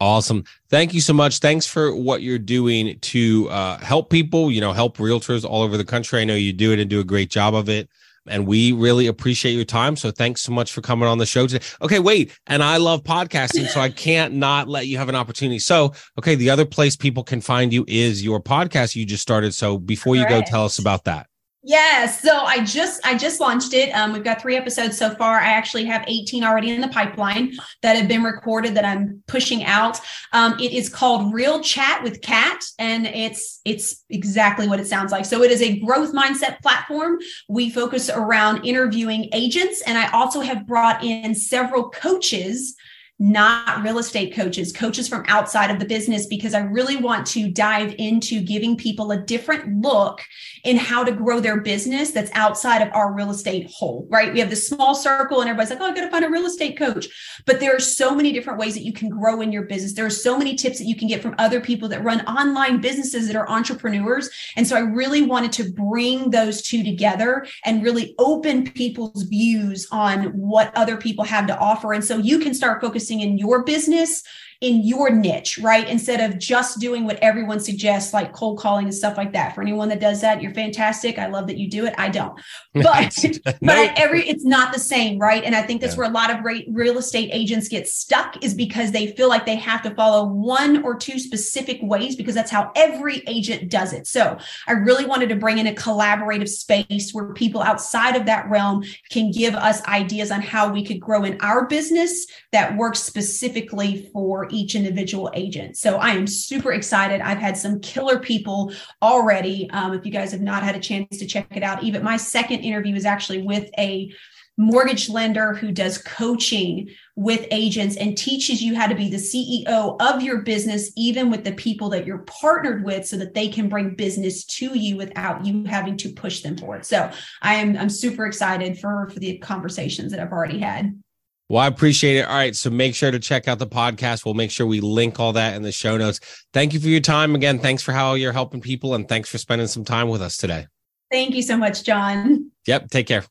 Awesome. 0.01 0.43
Thank 0.70 0.93
you 0.93 0.99
so 0.99 1.13
much. 1.13 1.39
Thanks 1.39 1.66
for 1.66 1.95
what 1.95 2.22
you're 2.22 2.38
doing 2.38 2.99
to 2.99 3.49
uh, 3.49 3.78
help 3.78 4.09
people, 4.09 4.51
you 4.51 4.59
know, 4.59 4.74
help 4.74 4.97
realtors 4.97 5.45
all 5.45 5.61
over 5.61 5.78
the 5.78 5.86
country. 5.86 6.20
I 6.20 6.26
know 6.26 6.36
you 6.36 6.51
do 6.51 6.74
it 6.74 6.80
and 6.80 6.89
do 6.89 6.99
a 6.99 7.03
great 7.03 7.30
job 7.30 7.55
of 7.55 7.70
it. 7.70 7.89
And 8.28 8.47
we 8.47 8.72
really 8.72 9.07
appreciate 9.07 9.53
your 9.53 9.66
time. 9.66 9.95
So 9.95 10.11
thanks 10.11 10.41
so 10.41 10.51
much 10.51 10.74
for 10.74 10.82
coming 10.82 11.07
on 11.07 11.20
the 11.20 11.26
show 11.26 11.45
today. 11.47 11.63
Okay, 11.82 11.99
wait. 11.99 12.38
And 12.47 12.63
I 12.63 12.78
love 12.78 13.03
podcasting, 13.03 13.68
so 13.68 13.80
I 13.80 13.89
can't 13.89 14.34
not 14.34 14.68
let 14.68 14.88
you 14.88 14.97
have 14.97 15.09
an 15.09 15.16
opportunity. 15.16 15.59
So, 15.59 15.93
okay, 16.18 16.34
the 16.34 16.49
other 16.49 16.66
place 16.66 16.95
people 16.95 17.24
can 17.24 17.39
find 17.39 17.72
you 17.72 17.86
is 17.88 18.24
your 18.24 18.41
podcast 18.41 18.95
you 18.95 19.05
just 19.05 19.22
started. 19.22 19.53
So 19.53 19.78
before 19.78 20.16
you 20.16 20.28
go, 20.28 20.41
tell 20.41 20.66
us 20.66 20.80
about 20.80 21.03
that. 21.03 21.28
Yes. 21.68 22.22
So 22.22 22.41
I 22.41 22.63
just 22.63 23.03
I 23.03 23.18
just 23.18 23.39
launched 23.39 23.74
it. 23.74 23.89
Um, 23.89 24.13
we've 24.13 24.24
got 24.24 24.39
three 24.39 24.55
episodes 24.55 24.99
so 24.99 25.16
far. 25.16 25.39
I 25.39 25.47
actually 25.47 25.86
have 25.86 26.05
18 26.07 26.43
already 26.43 26.70
in 26.70 26.80
the 26.80 26.88
pipeline 26.89 27.53
that 27.82 27.95
have 27.95 28.07
been 28.07 28.22
recorded 28.22 28.76
that 28.76 28.86
I'm 28.86 29.24
pushing 29.26 29.63
out. 29.63 29.99
Um, 30.32 30.59
it 30.59 30.74
is 30.74 30.89
called 30.89 31.34
Real 31.34 31.61
Chat 31.61 32.03
with 32.03 32.22
Cat, 32.22 32.63
and 32.78 33.07
it's 33.07 33.61
it's 33.66 34.03
exactly 34.11 34.68
what 34.68 34.80
it 34.80 34.86
sounds 34.86 35.11
like. 35.11 35.26
So 35.26 35.41
it 35.41 35.49
is 35.49 35.63
a 35.63 35.80
growth 35.80 36.13
mindset 36.13 36.61
platform. 36.61 37.18
We 37.49 37.72
focus 37.72 38.11
around 38.11 38.63
interviewing 38.63 39.30
agents, 39.34 39.82
and 39.88 39.97
I 39.97 40.11
also 40.11 40.41
have 40.41 40.68
brought 40.68 41.03
in 41.03 41.34
several 41.34 41.89
coaches 41.89 42.76
not 43.18 43.82
real 43.82 43.97
estate 43.97 44.36
coaches, 44.36 44.74
coaches 44.74 45.07
from 45.07 45.24
outside 45.28 45.72
of 45.72 45.80
the 45.80 45.86
business, 45.86 46.26
because 46.28 46.53
I 46.53 46.59
really 46.59 46.97
want 46.97 47.26
to 47.28 47.49
dive 47.49 47.95
into 47.97 48.41
giving 48.41 48.76
people 48.76 49.11
a 49.11 49.22
different 49.22 49.82
look 49.82 50.22
in 50.66 50.76
how 50.76 51.03
to 51.03 51.13
grow 51.13 51.39
their 51.39 51.61
business 51.61 52.11
that's 52.11 52.32
outside 52.34 52.82
of 52.82 52.93
our 52.93 53.13
real 53.13 53.30
estate 53.30 53.72
hole, 53.74 54.05
right? 54.09 54.34
We 54.34 54.39
have 54.41 54.49
this 54.49 54.68
small 54.68 54.95
circle 54.95 55.39
and 55.39 55.49
everybody's 55.49 55.70
like, 55.70 55.80
oh, 55.80 55.91
I 55.91 55.95
got 55.95 56.01
to 56.01 56.11
find 56.11 56.26
a 56.26 56.30
real 56.30 56.45
estate 56.45 56.78
coach. 56.78 57.07
But 57.45 57.61
there 57.61 57.74
are 57.74 57.80
so 57.80 58.13
many 58.13 58.34
different 58.34 58.59
ways 58.59 58.74
that 58.74 58.84
you 58.84 58.91
can 58.91 59.07
grow 59.07 59.39
in 59.39 59.51
your 59.51 59.63
business. 59.63 59.93
There 59.93 60.05
are 60.05 60.09
so 60.09 60.38
many 60.38 60.55
tips 60.55 60.80
that 60.80 60.86
you 60.86 60.95
can 60.97 61.07
get 61.07 61.22
from 61.22 61.36
other 61.38 61.61
people 61.61 61.88
that 61.89 62.03
run 62.03 62.20
online 62.26 62.82
businesses 62.82 63.28
that 63.28 63.38
are 63.38 63.49
entrepreneurs. 63.49 64.30
And 64.57 64.68
so 64.68 64.76
I 64.76 64.80
really 64.80 65.22
wanted 65.22 65.53
to 65.53 65.72
bring 65.72 66.32
those 66.32 66.61
two 66.61 66.84
together 66.84 67.47
and 67.63 67.82
really 67.82 68.13
open 68.20 68.70
people's 68.72 69.24
views 69.24 69.88
on 69.91 70.26
what 70.38 70.76
other 70.76 70.97
people 70.97 71.24
have 71.24 71.47
to 71.47 71.57
offer. 71.57 71.93
And 71.93 72.03
so 72.03 72.18
you 72.18 72.39
can 72.39 72.53
start 72.53 72.82
focusing 72.82 73.05
focusing 73.06 73.22
in 73.22 73.38
your 73.38 73.64
business 73.64 74.24
in 74.66 74.82
your 74.82 75.11
niche, 75.11 75.59
right? 75.59 75.88
Instead 75.88 76.20
of 76.20 76.39
just 76.39 76.80
doing 76.80 77.05
what 77.05 77.20
everyone 77.22 77.59
suggests, 77.59 78.16
like 78.16 78.34
cold 78.34 78.57
calling 78.57 78.86
and 78.86 78.95
stuff 78.95 79.16
like 79.16 79.32
that. 79.32 79.53
For 79.53 79.61
anyone 79.61 79.89
that 79.89 79.99
does 79.99 80.22
that, 80.22 80.41
you're 80.41 80.55
fantastic. 80.55 81.20
I 81.20 81.28
love 81.28 81.45
that 81.45 81.59
you 81.59 81.70
do 81.70 81.86
it. 81.86 81.93
I 81.99 82.09
don't, 82.09 82.34
but 82.74 83.16
but 83.61 83.91
every 83.95 84.28
it's 84.28 84.43
not 84.43 84.74
the 84.74 84.80
same, 84.80 85.20
right? 85.20 85.43
And 85.43 85.53
I 85.53 85.61
think 85.61 85.82
that's 85.82 85.93
yeah. 85.93 85.99
where 85.99 86.09
a 86.09 86.13
lot 86.13 86.32
of 86.32 86.43
real 86.43 86.97
estate 86.97 87.30
agents 87.32 87.68
get 87.68 87.88
stuck 87.88 88.43
is 88.43 88.55
because 88.55 88.91
they 88.91 89.13
feel 89.13 89.30
like 89.30 89.45
they 89.45 89.55
have 89.55 89.84
to 89.84 89.93
follow 89.93 90.26
one 90.26 90.84
or 90.84 90.95
two 90.95 91.20
specific 91.20 91.78
ways 91.84 92.16
because 92.16 92.34
that's 92.34 92.49
how 92.49 92.72
every 92.76 93.22
agent 93.28 93.70
does 93.70 93.93
it. 93.93 94.07
So 94.07 94.39
I 94.66 94.72
really 94.72 95.05
wanted 95.05 95.30
to 95.30 95.36
bring 95.36 95.59
in 95.59 95.68
a 95.68 95.74
collaborative 95.74 96.49
space 96.49 97.11
where 97.11 97.34
people 97.34 97.61
outside 97.61 98.16
of 98.16 98.26
that 98.26 98.49
realm 98.49 98.84
can 99.11 99.30
give 99.30 99.53
us 99.53 99.86
ideas 99.86 100.32
on 100.32 100.41
how 100.41 100.74
we 100.74 100.84
could 100.84 100.99
grow 100.99 101.24
in 101.24 101.38
our 101.41 101.68
business 101.68 102.26
that 102.51 102.76
works 102.76 103.03
specifically 103.03 104.09
for 104.11 104.47
each 104.56 104.76
individual 104.76 105.30
agent. 105.34 105.78
So 105.78 105.97
I 105.97 106.10
am 106.10 106.28
super 106.28 106.74
excited. 106.74 107.22
I've 107.22 107.38
had 107.38 107.58
some 107.58 107.80
killer 107.80 108.20
people 108.20 108.74
already. 109.01 109.70
Um, 109.72 109.93
if 109.93 110.06
you 110.06 110.12
guys 110.12 110.32
have 110.32 110.41
not 110.41 110.64
had 110.64 110.76
a 110.76 110.80
chance 110.80 111.18
to 111.18 111.26
check 111.26 111.47
it 111.56 111.64
out, 111.64 111.84
even 111.84 112.03
my 112.03 112.18
second 112.18 112.62
interview 112.62 112.95
is 112.95 113.06
actually 113.06 113.41
with 113.41 113.70
a 113.78 114.12
mortgage 114.58 115.10
lender 115.10 115.53
who 115.53 115.72
does 115.72 115.97
coaching 115.97 116.89
with 117.16 117.45
agents 117.51 117.97
and 117.97 118.18
teaches 118.18 118.62
you 118.62 118.76
how 118.76 118.88
to 118.88 118.95
be 118.95 119.10
the 119.10 119.18
CEO 119.18 120.01
of 120.01 120.22
your 120.22 120.41
business, 120.41 120.91
even 120.95 121.30
with 121.30 121.43
the 121.43 121.51
people 121.53 121.89
that 121.89 122.06
you're 122.06 122.20
partnered 122.20 122.84
with, 122.86 123.06
so 123.06 123.18
that 123.18 123.34
they 123.34 123.49
can 123.49 123.68
bring 123.68 123.95
business 123.95 124.45
to 124.45 124.78
you 124.78 124.95
without 124.97 125.45
you 125.45 125.66
having 125.66 125.97
to 125.97 126.10
push 126.10 126.41
them 126.41 126.58
for 126.58 126.78
it. 126.78 126.86
So 126.86 127.12
I 127.41 127.56
am 127.56 127.78
I'm 127.78 127.89
super 127.89 128.26
excited 128.26 128.80
for 128.80 129.10
for 129.10 129.20
the 129.20 129.38
conversations 129.39 130.12
that 130.12 130.22
I've 130.22 130.32
already 130.32 130.60
had. 130.60 131.01
Well, 131.48 131.62
I 131.62 131.68
appreciate 131.68 132.18
it. 132.18 132.28
All 132.28 132.36
right. 132.36 132.56
So 132.56 132.70
make 132.70 132.96
sure 132.96 133.12
to 133.12 133.20
check 133.20 133.48
out 133.48 133.60
the 133.60 133.68
podcast. 133.68 134.26
We'll 134.26 134.34
make 134.34 134.50
sure 134.50 134.66
we 134.66 134.82
link 134.82 135.20
all 135.20 135.34
that 135.34 135.56
in 135.56 135.62
the 135.62 135.72
show 135.72 135.96
notes. 135.96 136.20
Thank 136.54 136.74
you 136.74 136.80
for 136.80 136.88
your 136.88 137.02
time. 137.02 137.36
Again, 137.36 137.60
thanks 137.60 137.84
for 137.84 137.91
how 137.91 138.16
you're 138.16 138.34
helping 138.34 138.62
people 138.62 138.96
and 138.96 139.08
thanks 139.08 139.30
for 139.30 139.38
spending 139.38 139.68
some 139.68 139.86
time 139.86 140.10
with 140.10 140.22
us 140.22 140.38
today. 140.38 140.66
Thank 141.12 141.36
you 141.36 141.43
so 141.43 141.56
much, 141.56 141.84
John. 141.84 142.52
Yep. 142.66 142.89
Take 142.89 143.08
care. 143.08 143.26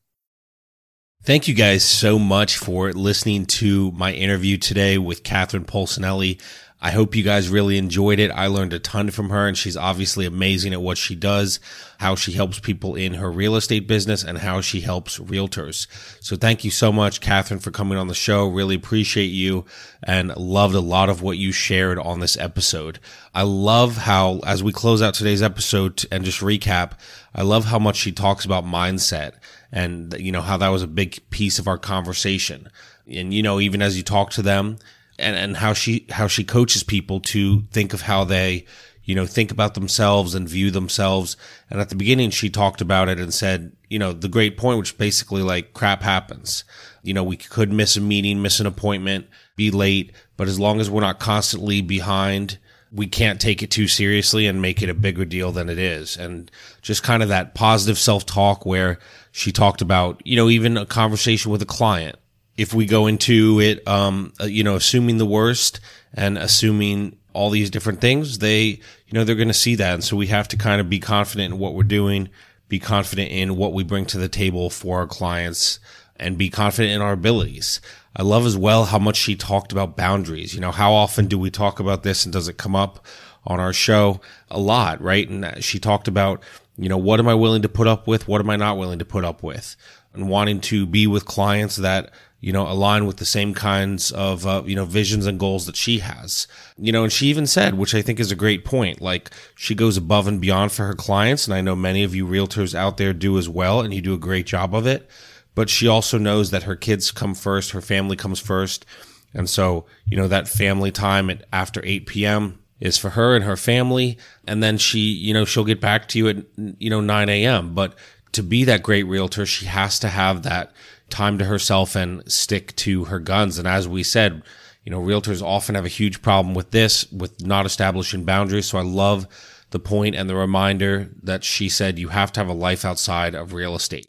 Thank 1.24 1.48
you 1.48 1.54
guys 1.54 1.82
so 1.82 2.18
much 2.18 2.58
for 2.58 2.92
listening 2.92 3.46
to 3.46 3.90
my 3.92 4.12
interview 4.12 4.58
today 4.58 4.98
with 4.98 5.22
Catherine 5.22 5.64
Polsinelli. 5.64 6.38
I 6.84 6.90
hope 6.90 7.16
you 7.16 7.22
guys 7.22 7.48
really 7.48 7.78
enjoyed 7.78 8.18
it. 8.18 8.30
I 8.30 8.48
learned 8.48 8.74
a 8.74 8.78
ton 8.78 9.10
from 9.10 9.30
her 9.30 9.48
and 9.48 9.56
she's 9.56 9.74
obviously 9.74 10.26
amazing 10.26 10.74
at 10.74 10.82
what 10.82 10.98
she 10.98 11.14
does, 11.14 11.58
how 11.96 12.14
she 12.14 12.32
helps 12.32 12.60
people 12.60 12.94
in 12.94 13.14
her 13.14 13.32
real 13.32 13.56
estate 13.56 13.88
business 13.88 14.22
and 14.22 14.36
how 14.36 14.60
she 14.60 14.82
helps 14.82 15.18
realtors. 15.18 15.86
So 16.22 16.36
thank 16.36 16.62
you 16.62 16.70
so 16.70 16.92
much, 16.92 17.22
Catherine, 17.22 17.60
for 17.60 17.70
coming 17.70 17.96
on 17.96 18.08
the 18.08 18.14
show. 18.14 18.46
Really 18.46 18.74
appreciate 18.74 19.28
you 19.28 19.64
and 20.02 20.36
loved 20.36 20.74
a 20.74 20.80
lot 20.80 21.08
of 21.08 21.22
what 21.22 21.38
you 21.38 21.52
shared 21.52 21.98
on 21.98 22.20
this 22.20 22.36
episode. 22.36 22.98
I 23.34 23.44
love 23.44 23.96
how, 23.96 24.40
as 24.44 24.62
we 24.62 24.70
close 24.70 25.00
out 25.00 25.14
today's 25.14 25.42
episode 25.42 26.04
and 26.12 26.22
just 26.22 26.40
recap, 26.40 26.98
I 27.34 27.44
love 27.44 27.64
how 27.64 27.78
much 27.78 27.96
she 27.96 28.12
talks 28.12 28.44
about 28.44 28.66
mindset 28.66 29.36
and, 29.72 30.14
you 30.20 30.32
know, 30.32 30.42
how 30.42 30.58
that 30.58 30.68
was 30.68 30.82
a 30.82 30.86
big 30.86 31.30
piece 31.30 31.58
of 31.58 31.66
our 31.66 31.78
conversation. 31.78 32.68
And, 33.10 33.32
you 33.32 33.42
know, 33.42 33.58
even 33.58 33.80
as 33.80 33.96
you 33.96 34.02
talk 34.02 34.32
to 34.32 34.42
them, 34.42 34.76
and 35.18 35.36
and 35.36 35.56
how 35.56 35.72
she 35.72 36.06
how 36.10 36.26
she 36.26 36.44
coaches 36.44 36.82
people 36.82 37.20
to 37.20 37.62
think 37.72 37.92
of 37.92 38.02
how 38.02 38.24
they 38.24 38.66
you 39.04 39.14
know, 39.14 39.26
think 39.26 39.50
about 39.50 39.74
themselves 39.74 40.34
and 40.34 40.48
view 40.48 40.70
themselves. 40.70 41.36
And 41.70 41.80
at 41.80 41.90
the 41.90 41.94
beginning, 41.94 42.30
she 42.30 42.48
talked 42.48 42.80
about 42.80 43.08
it 43.08 43.20
and 43.20 43.32
said, 43.34 43.72
you 43.88 43.98
know, 43.98 44.12
the 44.12 44.28
great 44.28 44.56
point, 44.56 44.78
which 44.78 44.96
basically 44.96 45.42
like 45.42 45.74
crap 45.74 46.02
happens. 46.02 46.64
You 47.02 47.12
know, 47.12 47.22
we 47.22 47.36
could 47.36 47.70
miss 47.70 47.96
a 47.96 48.00
meeting, 48.00 48.40
miss 48.40 48.60
an 48.60 48.66
appointment, 48.66 49.26
be 49.56 49.70
late, 49.70 50.12
but 50.36 50.48
as 50.48 50.58
long 50.58 50.80
as 50.80 50.90
we're 50.90 51.02
not 51.02 51.20
constantly 51.20 51.82
behind, 51.82 52.58
we 52.90 53.06
can't 53.06 53.40
take 53.40 53.62
it 53.62 53.70
too 53.70 53.88
seriously 53.88 54.46
and 54.46 54.62
make 54.62 54.80
it 54.82 54.88
a 54.88 54.94
bigger 54.94 55.24
deal 55.24 55.52
than 55.52 55.68
it 55.68 55.78
is. 55.78 56.16
And 56.16 56.50
just 56.80 57.02
kind 57.02 57.22
of 57.22 57.28
that 57.28 57.54
positive 57.54 57.98
self 57.98 58.24
talk 58.24 58.64
where 58.64 58.98
she 59.32 59.52
talked 59.52 59.82
about, 59.82 60.26
you 60.26 60.36
know, 60.36 60.48
even 60.48 60.78
a 60.78 60.86
conversation 60.86 61.52
with 61.52 61.60
a 61.60 61.66
client. 61.66 62.16
If 62.56 62.72
we 62.72 62.86
go 62.86 63.06
into 63.06 63.60
it, 63.60 63.86
um, 63.88 64.32
uh, 64.40 64.44
you 64.44 64.62
know, 64.62 64.76
assuming 64.76 65.18
the 65.18 65.26
worst 65.26 65.80
and 66.12 66.38
assuming 66.38 67.16
all 67.32 67.50
these 67.50 67.70
different 67.70 68.00
things, 68.00 68.38
they, 68.38 68.64
you 68.64 69.12
know, 69.12 69.24
they're 69.24 69.34
going 69.34 69.48
to 69.48 69.54
see 69.54 69.74
that. 69.74 69.94
And 69.94 70.04
so 70.04 70.16
we 70.16 70.28
have 70.28 70.48
to 70.48 70.56
kind 70.56 70.80
of 70.80 70.88
be 70.88 71.00
confident 71.00 71.54
in 71.54 71.58
what 71.58 71.74
we're 71.74 71.82
doing, 71.82 72.28
be 72.68 72.78
confident 72.78 73.30
in 73.32 73.56
what 73.56 73.72
we 73.72 73.82
bring 73.82 74.06
to 74.06 74.18
the 74.18 74.28
table 74.28 74.70
for 74.70 74.98
our 74.98 75.06
clients 75.06 75.80
and 76.16 76.38
be 76.38 76.48
confident 76.48 76.94
in 76.94 77.02
our 77.02 77.12
abilities. 77.12 77.80
I 78.16 78.22
love 78.22 78.46
as 78.46 78.56
well 78.56 78.84
how 78.84 79.00
much 79.00 79.16
she 79.16 79.34
talked 79.34 79.72
about 79.72 79.96
boundaries. 79.96 80.54
You 80.54 80.60
know, 80.60 80.70
how 80.70 80.92
often 80.92 81.26
do 81.26 81.38
we 81.38 81.50
talk 81.50 81.80
about 81.80 82.04
this 82.04 82.24
and 82.24 82.32
does 82.32 82.46
it 82.46 82.56
come 82.56 82.76
up 82.76 83.04
on 83.44 83.58
our 83.58 83.72
show? 83.72 84.20
A 84.50 84.58
lot, 84.60 85.00
right? 85.00 85.28
And 85.28 85.62
she 85.62 85.80
talked 85.80 86.06
about, 86.06 86.40
you 86.78 86.88
know, 86.88 86.98
what 86.98 87.18
am 87.18 87.26
I 87.26 87.34
willing 87.34 87.62
to 87.62 87.68
put 87.68 87.88
up 87.88 88.06
with? 88.06 88.28
What 88.28 88.40
am 88.40 88.50
I 88.50 88.56
not 88.56 88.78
willing 88.78 89.00
to 89.00 89.04
put 89.04 89.24
up 89.24 89.42
with? 89.42 89.74
And 90.12 90.28
wanting 90.28 90.60
to 90.62 90.86
be 90.86 91.08
with 91.08 91.24
clients 91.24 91.76
that, 91.76 92.12
you 92.44 92.52
know, 92.52 92.68
align 92.68 93.06
with 93.06 93.16
the 93.16 93.24
same 93.24 93.54
kinds 93.54 94.10
of, 94.12 94.46
uh, 94.46 94.62
you 94.66 94.76
know, 94.76 94.84
visions 94.84 95.26
and 95.26 95.40
goals 95.40 95.66
that 95.66 95.76
she 95.76 95.98
has. 95.98 96.46
You 96.76 96.92
know, 96.92 97.02
and 97.02 97.12
she 97.12 97.26
even 97.28 97.46
said, 97.46 97.74
which 97.74 97.94
I 97.94 98.02
think 98.02 98.20
is 98.20 98.30
a 98.30 98.36
great 98.36 98.64
point, 98.64 99.00
like 99.00 99.30
she 99.54 99.74
goes 99.74 99.96
above 99.96 100.26
and 100.26 100.40
beyond 100.40 100.72
for 100.72 100.84
her 100.84 100.94
clients. 100.94 101.46
And 101.46 101.54
I 101.54 101.60
know 101.60 101.76
many 101.76 102.04
of 102.04 102.14
you 102.14 102.26
realtors 102.26 102.74
out 102.74 102.96
there 102.96 103.12
do 103.12 103.38
as 103.38 103.48
well, 103.48 103.80
and 103.80 103.94
you 103.94 104.00
do 104.00 104.14
a 104.14 104.18
great 104.18 104.46
job 104.46 104.74
of 104.74 104.86
it 104.86 105.08
but 105.54 105.70
she 105.70 105.86
also 105.86 106.18
knows 106.18 106.50
that 106.50 106.64
her 106.64 106.76
kids 106.76 107.10
come 107.10 107.34
first, 107.34 107.70
her 107.70 107.80
family 107.80 108.16
comes 108.16 108.40
first. 108.40 108.84
And 109.32 109.48
so, 109.48 109.86
you 110.06 110.16
know, 110.16 110.28
that 110.28 110.48
family 110.48 110.90
time 110.90 111.30
at 111.30 111.44
after 111.52 111.80
8 111.84 112.06
p.m. 112.06 112.60
is 112.80 112.98
for 112.98 113.10
her 113.10 113.34
and 113.34 113.44
her 113.44 113.56
family. 113.56 114.18
And 114.46 114.62
then 114.62 114.78
she, 114.78 114.98
you 114.98 115.34
know, 115.34 115.44
she'll 115.44 115.64
get 115.64 115.80
back 115.80 116.08
to 116.08 116.18
you 116.18 116.28
at, 116.28 116.36
you 116.56 116.90
know, 116.90 117.00
9 117.00 117.28
a.m. 117.28 117.74
But 117.74 117.94
to 118.32 118.42
be 118.42 118.64
that 118.64 118.82
great 118.82 119.04
realtor, 119.04 119.46
she 119.46 119.66
has 119.66 119.98
to 120.00 120.08
have 120.08 120.42
that 120.42 120.72
time 121.10 121.38
to 121.38 121.44
herself 121.44 121.94
and 121.94 122.30
stick 122.30 122.74
to 122.76 123.04
her 123.04 123.18
guns. 123.18 123.58
And 123.58 123.68
as 123.68 123.86
we 123.86 124.02
said, 124.02 124.42
you 124.84 124.90
know, 124.90 125.00
realtors 125.00 125.42
often 125.42 125.74
have 125.74 125.84
a 125.84 125.88
huge 125.88 126.22
problem 126.22 126.54
with 126.54 126.70
this, 126.70 127.10
with 127.10 127.44
not 127.44 127.66
establishing 127.66 128.24
boundaries. 128.24 128.66
So 128.66 128.78
I 128.78 128.82
love 128.82 129.26
the 129.70 129.78
point 129.78 130.14
and 130.14 130.28
the 130.28 130.34
reminder 130.34 131.10
that 131.22 131.42
she 131.42 131.68
said 131.68 131.98
you 131.98 132.08
have 132.08 132.32
to 132.32 132.40
have 132.40 132.48
a 132.48 132.54
life 132.54 132.84
outside 132.84 133.34
of 133.34 133.52
real 133.54 133.74
estate. 133.74 134.06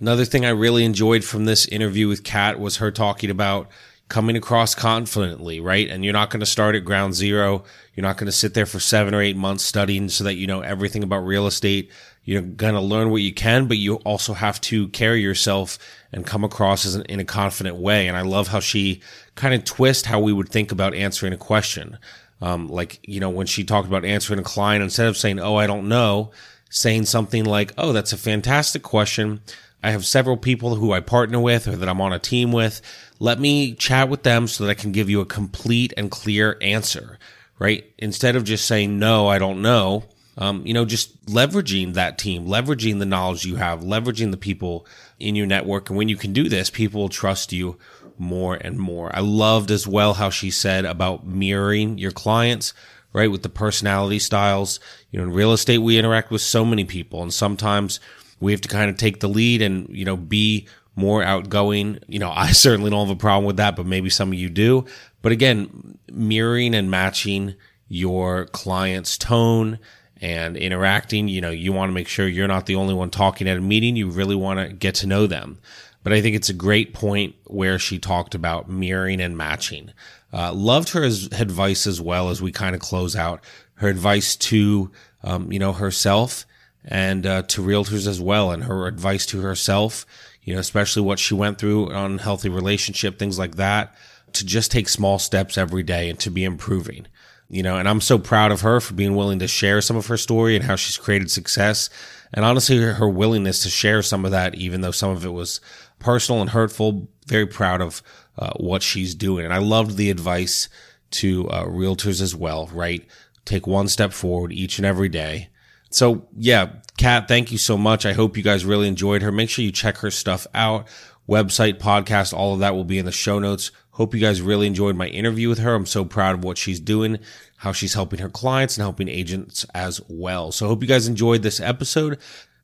Another 0.00 0.24
thing 0.24 0.44
I 0.44 0.50
really 0.50 0.84
enjoyed 0.84 1.24
from 1.24 1.44
this 1.44 1.66
interview 1.66 2.08
with 2.08 2.24
Kat 2.24 2.58
was 2.58 2.78
her 2.78 2.90
talking 2.90 3.30
about 3.30 3.70
coming 4.08 4.36
across 4.36 4.74
confidently, 4.74 5.60
right? 5.60 5.88
And 5.88 6.04
you're 6.04 6.12
not 6.12 6.30
going 6.30 6.40
to 6.40 6.46
start 6.46 6.74
at 6.74 6.84
ground 6.84 7.14
zero. 7.14 7.64
You're 7.94 8.02
not 8.02 8.16
going 8.16 8.26
to 8.26 8.32
sit 8.32 8.54
there 8.54 8.66
for 8.66 8.80
seven 8.80 9.14
or 9.14 9.22
eight 9.22 9.36
months 9.36 9.64
studying 9.64 10.08
so 10.08 10.24
that 10.24 10.34
you 10.34 10.46
know 10.46 10.60
everything 10.60 11.02
about 11.02 11.24
real 11.26 11.46
estate. 11.46 11.90
You're 12.24 12.42
going 12.42 12.74
to 12.74 12.80
learn 12.80 13.10
what 13.10 13.22
you 13.22 13.32
can, 13.32 13.68
but 13.68 13.78
you 13.78 13.96
also 13.96 14.32
have 14.34 14.60
to 14.62 14.88
carry 14.88 15.20
yourself 15.20 15.78
and 16.12 16.26
come 16.26 16.44
across 16.44 16.84
as 16.84 16.94
an, 16.94 17.02
in 17.02 17.20
a 17.20 17.24
confident 17.24 17.76
way. 17.76 18.06
And 18.06 18.16
I 18.16 18.22
love 18.22 18.48
how 18.48 18.60
she 18.60 19.00
kind 19.34 19.54
of 19.54 19.64
twist 19.64 20.06
how 20.06 20.20
we 20.20 20.32
would 20.32 20.48
think 20.48 20.72
about 20.72 20.94
answering 20.94 21.32
a 21.32 21.38
question. 21.38 21.98
Um, 22.40 22.68
like, 22.68 23.00
you 23.02 23.20
know, 23.20 23.30
when 23.30 23.46
she 23.46 23.64
talked 23.64 23.88
about 23.88 24.04
answering 24.04 24.40
a 24.40 24.44
client, 24.44 24.82
instead 24.82 25.06
of 25.06 25.16
saying, 25.16 25.40
Oh, 25.40 25.56
I 25.56 25.66
don't 25.66 25.88
know, 25.88 26.32
saying 26.70 27.06
something 27.06 27.44
like, 27.44 27.72
Oh, 27.78 27.92
that's 27.92 28.12
a 28.12 28.18
fantastic 28.18 28.82
question. 28.82 29.40
I 29.82 29.90
have 29.90 30.06
several 30.06 30.36
people 30.36 30.76
who 30.76 30.92
I 30.92 31.00
partner 31.00 31.40
with 31.40 31.66
or 31.66 31.76
that 31.76 31.88
I'm 31.88 32.00
on 32.00 32.12
a 32.12 32.18
team 32.18 32.52
with. 32.52 32.80
Let 33.18 33.40
me 33.40 33.74
chat 33.74 34.08
with 34.08 34.22
them 34.22 34.46
so 34.46 34.64
that 34.64 34.70
I 34.70 34.74
can 34.74 34.92
give 34.92 35.10
you 35.10 35.20
a 35.20 35.26
complete 35.26 35.92
and 35.96 36.10
clear 36.10 36.56
answer, 36.60 37.18
right? 37.58 37.84
Instead 37.98 38.36
of 38.36 38.44
just 38.44 38.66
saying, 38.66 38.98
no, 38.98 39.26
I 39.26 39.38
don't 39.38 39.62
know, 39.62 40.04
um, 40.38 40.64
you 40.66 40.72
know, 40.72 40.84
just 40.84 41.24
leveraging 41.26 41.94
that 41.94 42.16
team, 42.16 42.46
leveraging 42.46 42.98
the 42.98 43.06
knowledge 43.06 43.44
you 43.44 43.56
have, 43.56 43.80
leveraging 43.80 44.30
the 44.30 44.36
people 44.36 44.86
in 45.22 45.36
your 45.36 45.46
network. 45.46 45.88
And 45.88 45.96
when 45.96 46.08
you 46.08 46.16
can 46.16 46.32
do 46.32 46.48
this, 46.48 46.70
people 46.70 47.02
will 47.02 47.08
trust 47.08 47.52
you 47.52 47.78
more 48.18 48.54
and 48.54 48.78
more. 48.78 49.14
I 49.14 49.20
loved 49.20 49.70
as 49.70 49.86
well 49.86 50.14
how 50.14 50.30
she 50.30 50.50
said 50.50 50.84
about 50.84 51.26
mirroring 51.26 51.98
your 51.98 52.10
clients, 52.10 52.74
right? 53.12 53.30
With 53.30 53.42
the 53.42 53.48
personality 53.48 54.18
styles. 54.18 54.80
You 55.10 55.18
know, 55.18 55.24
in 55.24 55.32
real 55.32 55.52
estate, 55.52 55.78
we 55.78 55.98
interact 55.98 56.30
with 56.30 56.42
so 56.42 56.64
many 56.64 56.84
people 56.84 57.22
and 57.22 57.32
sometimes 57.32 58.00
we 58.40 58.52
have 58.52 58.60
to 58.62 58.68
kind 58.68 58.90
of 58.90 58.96
take 58.96 59.20
the 59.20 59.28
lead 59.28 59.62
and, 59.62 59.88
you 59.90 60.04
know, 60.04 60.16
be 60.16 60.66
more 60.94 61.22
outgoing. 61.22 61.98
You 62.08 62.18
know, 62.18 62.30
I 62.34 62.52
certainly 62.52 62.90
don't 62.90 63.08
have 63.08 63.16
a 63.16 63.18
problem 63.18 63.44
with 63.44 63.56
that, 63.56 63.76
but 63.76 63.86
maybe 63.86 64.10
some 64.10 64.28
of 64.28 64.34
you 64.34 64.50
do. 64.50 64.84
But 65.22 65.32
again, 65.32 65.98
mirroring 66.10 66.74
and 66.74 66.90
matching 66.90 67.54
your 67.88 68.46
client's 68.46 69.18
tone 69.18 69.78
and 70.22 70.56
interacting, 70.56 71.26
you 71.26 71.40
know, 71.40 71.50
you 71.50 71.72
want 71.72 71.90
to 71.90 71.94
make 71.94 72.06
sure 72.06 72.28
you're 72.28 72.48
not 72.48 72.66
the 72.66 72.76
only 72.76 72.94
one 72.94 73.10
talking 73.10 73.48
at 73.48 73.58
a 73.58 73.60
meeting. 73.60 73.96
You 73.96 74.08
really 74.08 74.36
want 74.36 74.60
to 74.60 74.72
get 74.72 74.94
to 74.96 75.08
know 75.08 75.26
them. 75.26 75.58
But 76.04 76.12
I 76.12 76.22
think 76.22 76.36
it's 76.36 76.48
a 76.48 76.54
great 76.54 76.94
point 76.94 77.34
where 77.44 77.78
she 77.78 77.98
talked 77.98 78.34
about 78.34 78.70
mirroring 78.70 79.20
and 79.20 79.36
matching. 79.36 79.90
Uh, 80.32 80.52
loved 80.52 80.90
her 80.90 81.02
advice 81.02 81.86
as 81.86 82.00
well 82.00 82.30
as 82.30 82.40
we 82.40 82.52
kind 82.52 82.74
of 82.74 82.80
close 82.80 83.16
out 83.16 83.42
her 83.74 83.88
advice 83.88 84.36
to, 84.36 84.92
um, 85.24 85.50
you 85.50 85.58
know, 85.58 85.72
herself 85.72 86.46
and 86.84 87.26
uh, 87.26 87.42
to 87.42 87.62
realtors 87.62 88.06
as 88.06 88.20
well, 88.20 88.50
and 88.50 88.64
her 88.64 88.86
advice 88.86 89.26
to 89.26 89.40
herself, 89.40 90.06
you 90.42 90.54
know, 90.54 90.60
especially 90.60 91.02
what 91.02 91.18
she 91.18 91.34
went 91.34 91.58
through 91.58 91.92
on 91.92 92.18
healthy 92.18 92.48
relationship, 92.48 93.18
things 93.18 93.38
like 93.38 93.56
that, 93.56 93.94
to 94.32 94.46
just 94.46 94.72
take 94.72 94.88
small 94.88 95.18
steps 95.18 95.58
every 95.58 95.82
day 95.82 96.08
and 96.08 96.18
to 96.20 96.30
be 96.30 96.44
improving. 96.44 97.06
You 97.52 97.62
know, 97.62 97.76
and 97.76 97.88
I'm 97.88 98.00
so 98.00 98.18
proud 98.18 98.50
of 98.50 98.62
her 98.62 98.80
for 98.80 98.94
being 98.94 99.14
willing 99.14 99.38
to 99.38 99.46
share 99.46 99.80
some 99.80 99.96
of 99.96 100.06
her 100.06 100.16
story 100.16 100.56
and 100.56 100.64
how 100.64 100.74
she's 100.74 100.96
created 100.96 101.30
success. 101.30 101.90
And 102.32 102.44
honestly, 102.44 102.78
her 102.78 103.08
willingness 103.08 103.62
to 103.62 103.68
share 103.68 104.02
some 104.02 104.24
of 104.24 104.30
that, 104.30 104.54
even 104.54 104.80
though 104.80 104.90
some 104.90 105.10
of 105.10 105.24
it 105.24 105.32
was 105.32 105.60
personal 105.98 106.40
and 106.40 106.50
hurtful, 106.50 107.08
very 107.26 107.46
proud 107.46 107.80
of 107.80 108.02
uh, 108.38 108.54
what 108.56 108.82
she's 108.82 109.14
doing. 109.14 109.44
And 109.44 109.54
I 109.54 109.58
loved 109.58 109.96
the 109.96 110.10
advice 110.10 110.68
to 111.10 111.48
uh, 111.50 111.66
realtors 111.66 112.20
as 112.20 112.34
well, 112.34 112.70
right? 112.72 113.06
Take 113.44 113.66
one 113.66 113.86
step 113.86 114.12
forward 114.12 114.50
each 114.50 114.78
and 114.78 114.86
every 114.86 115.10
day 115.10 115.50
so 115.94 116.26
yeah, 116.36 116.70
Kat, 116.96 117.28
thank 117.28 117.52
you 117.52 117.58
so 117.58 117.76
much. 117.76 118.06
I 118.06 118.12
hope 118.12 118.36
you 118.36 118.42
guys 118.42 118.64
really 118.64 118.88
enjoyed 118.88 119.22
her. 119.22 119.30
Make 119.30 119.50
sure 119.50 119.64
you 119.64 119.72
check 119.72 119.98
her 119.98 120.10
stuff 120.10 120.46
out. 120.54 120.88
Website, 121.28 121.78
podcast, 121.78 122.32
all 122.32 122.54
of 122.54 122.60
that 122.60 122.74
will 122.74 122.84
be 122.84 122.98
in 122.98 123.04
the 123.04 123.12
show 123.12 123.38
notes. 123.38 123.70
Hope 123.92 124.14
you 124.14 124.20
guys 124.20 124.40
really 124.40 124.66
enjoyed 124.66 124.96
my 124.96 125.08
interview 125.08 125.50
with 125.50 125.58
her. 125.58 125.74
I'm 125.74 125.84
so 125.84 126.04
proud 126.04 126.34
of 126.34 126.44
what 126.44 126.56
she's 126.56 126.80
doing, 126.80 127.18
how 127.58 127.72
she's 127.72 127.92
helping 127.92 128.20
her 128.20 128.30
clients 128.30 128.76
and 128.76 128.82
helping 128.82 129.08
agents 129.08 129.66
as 129.74 130.00
well. 130.08 130.50
So 130.50 130.66
hope 130.66 130.82
you 130.82 130.88
guys 130.88 131.06
enjoyed 131.06 131.42
this 131.42 131.60
episode. 131.60 132.18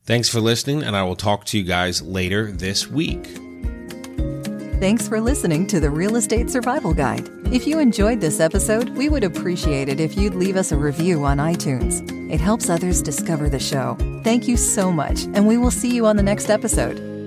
Thanks 0.05 0.31
for 0.31 0.41
listening, 0.41 0.83
and 0.83 0.97
I 0.97 1.03
will 1.03 1.17
talk 1.17 1.45
to 1.47 1.59
you 1.59 1.65
guys 1.65 2.01
later 2.01 2.51
this 2.51 2.89
week. 2.89 3.27
Thanks 4.81 5.07
for 5.07 5.21
listening 5.21 5.67
to 5.67 5.81
the 5.81 5.91
Real 5.91 6.17
Estate 6.17 6.49
Survival 6.49 6.95
Guide. 6.95 7.29
If 7.53 7.67
you 7.67 7.79
enjoyed 7.79 8.21
this 8.21 8.41
episode, 8.41 8.91
we 8.91 9.11
would 9.11 9.25
appreciate 9.25 9.89
it 9.91 10.01
if 10.01 10.17
you'd 10.17 10.35
leave 10.35 10.57
us 10.57 10.73
a 10.73 10.77
review 10.77 11.25
on 11.25 11.39
iTunes. 11.39 12.09
It 12.33 12.41
helps 12.41 12.71
others 12.71 13.03
discover 13.03 13.51
the 13.51 13.59
show. 13.59 13.99
Thank 14.25 14.49
you 14.49 14.57
so 14.57 14.91
much, 14.91 15.25
and 15.35 15.47
we 15.47 15.59
will 15.59 15.71
see 15.71 15.95
you 15.95 16.07
on 16.07 16.17
the 16.17 16.23
next 16.23 16.49
episode. 16.49 17.18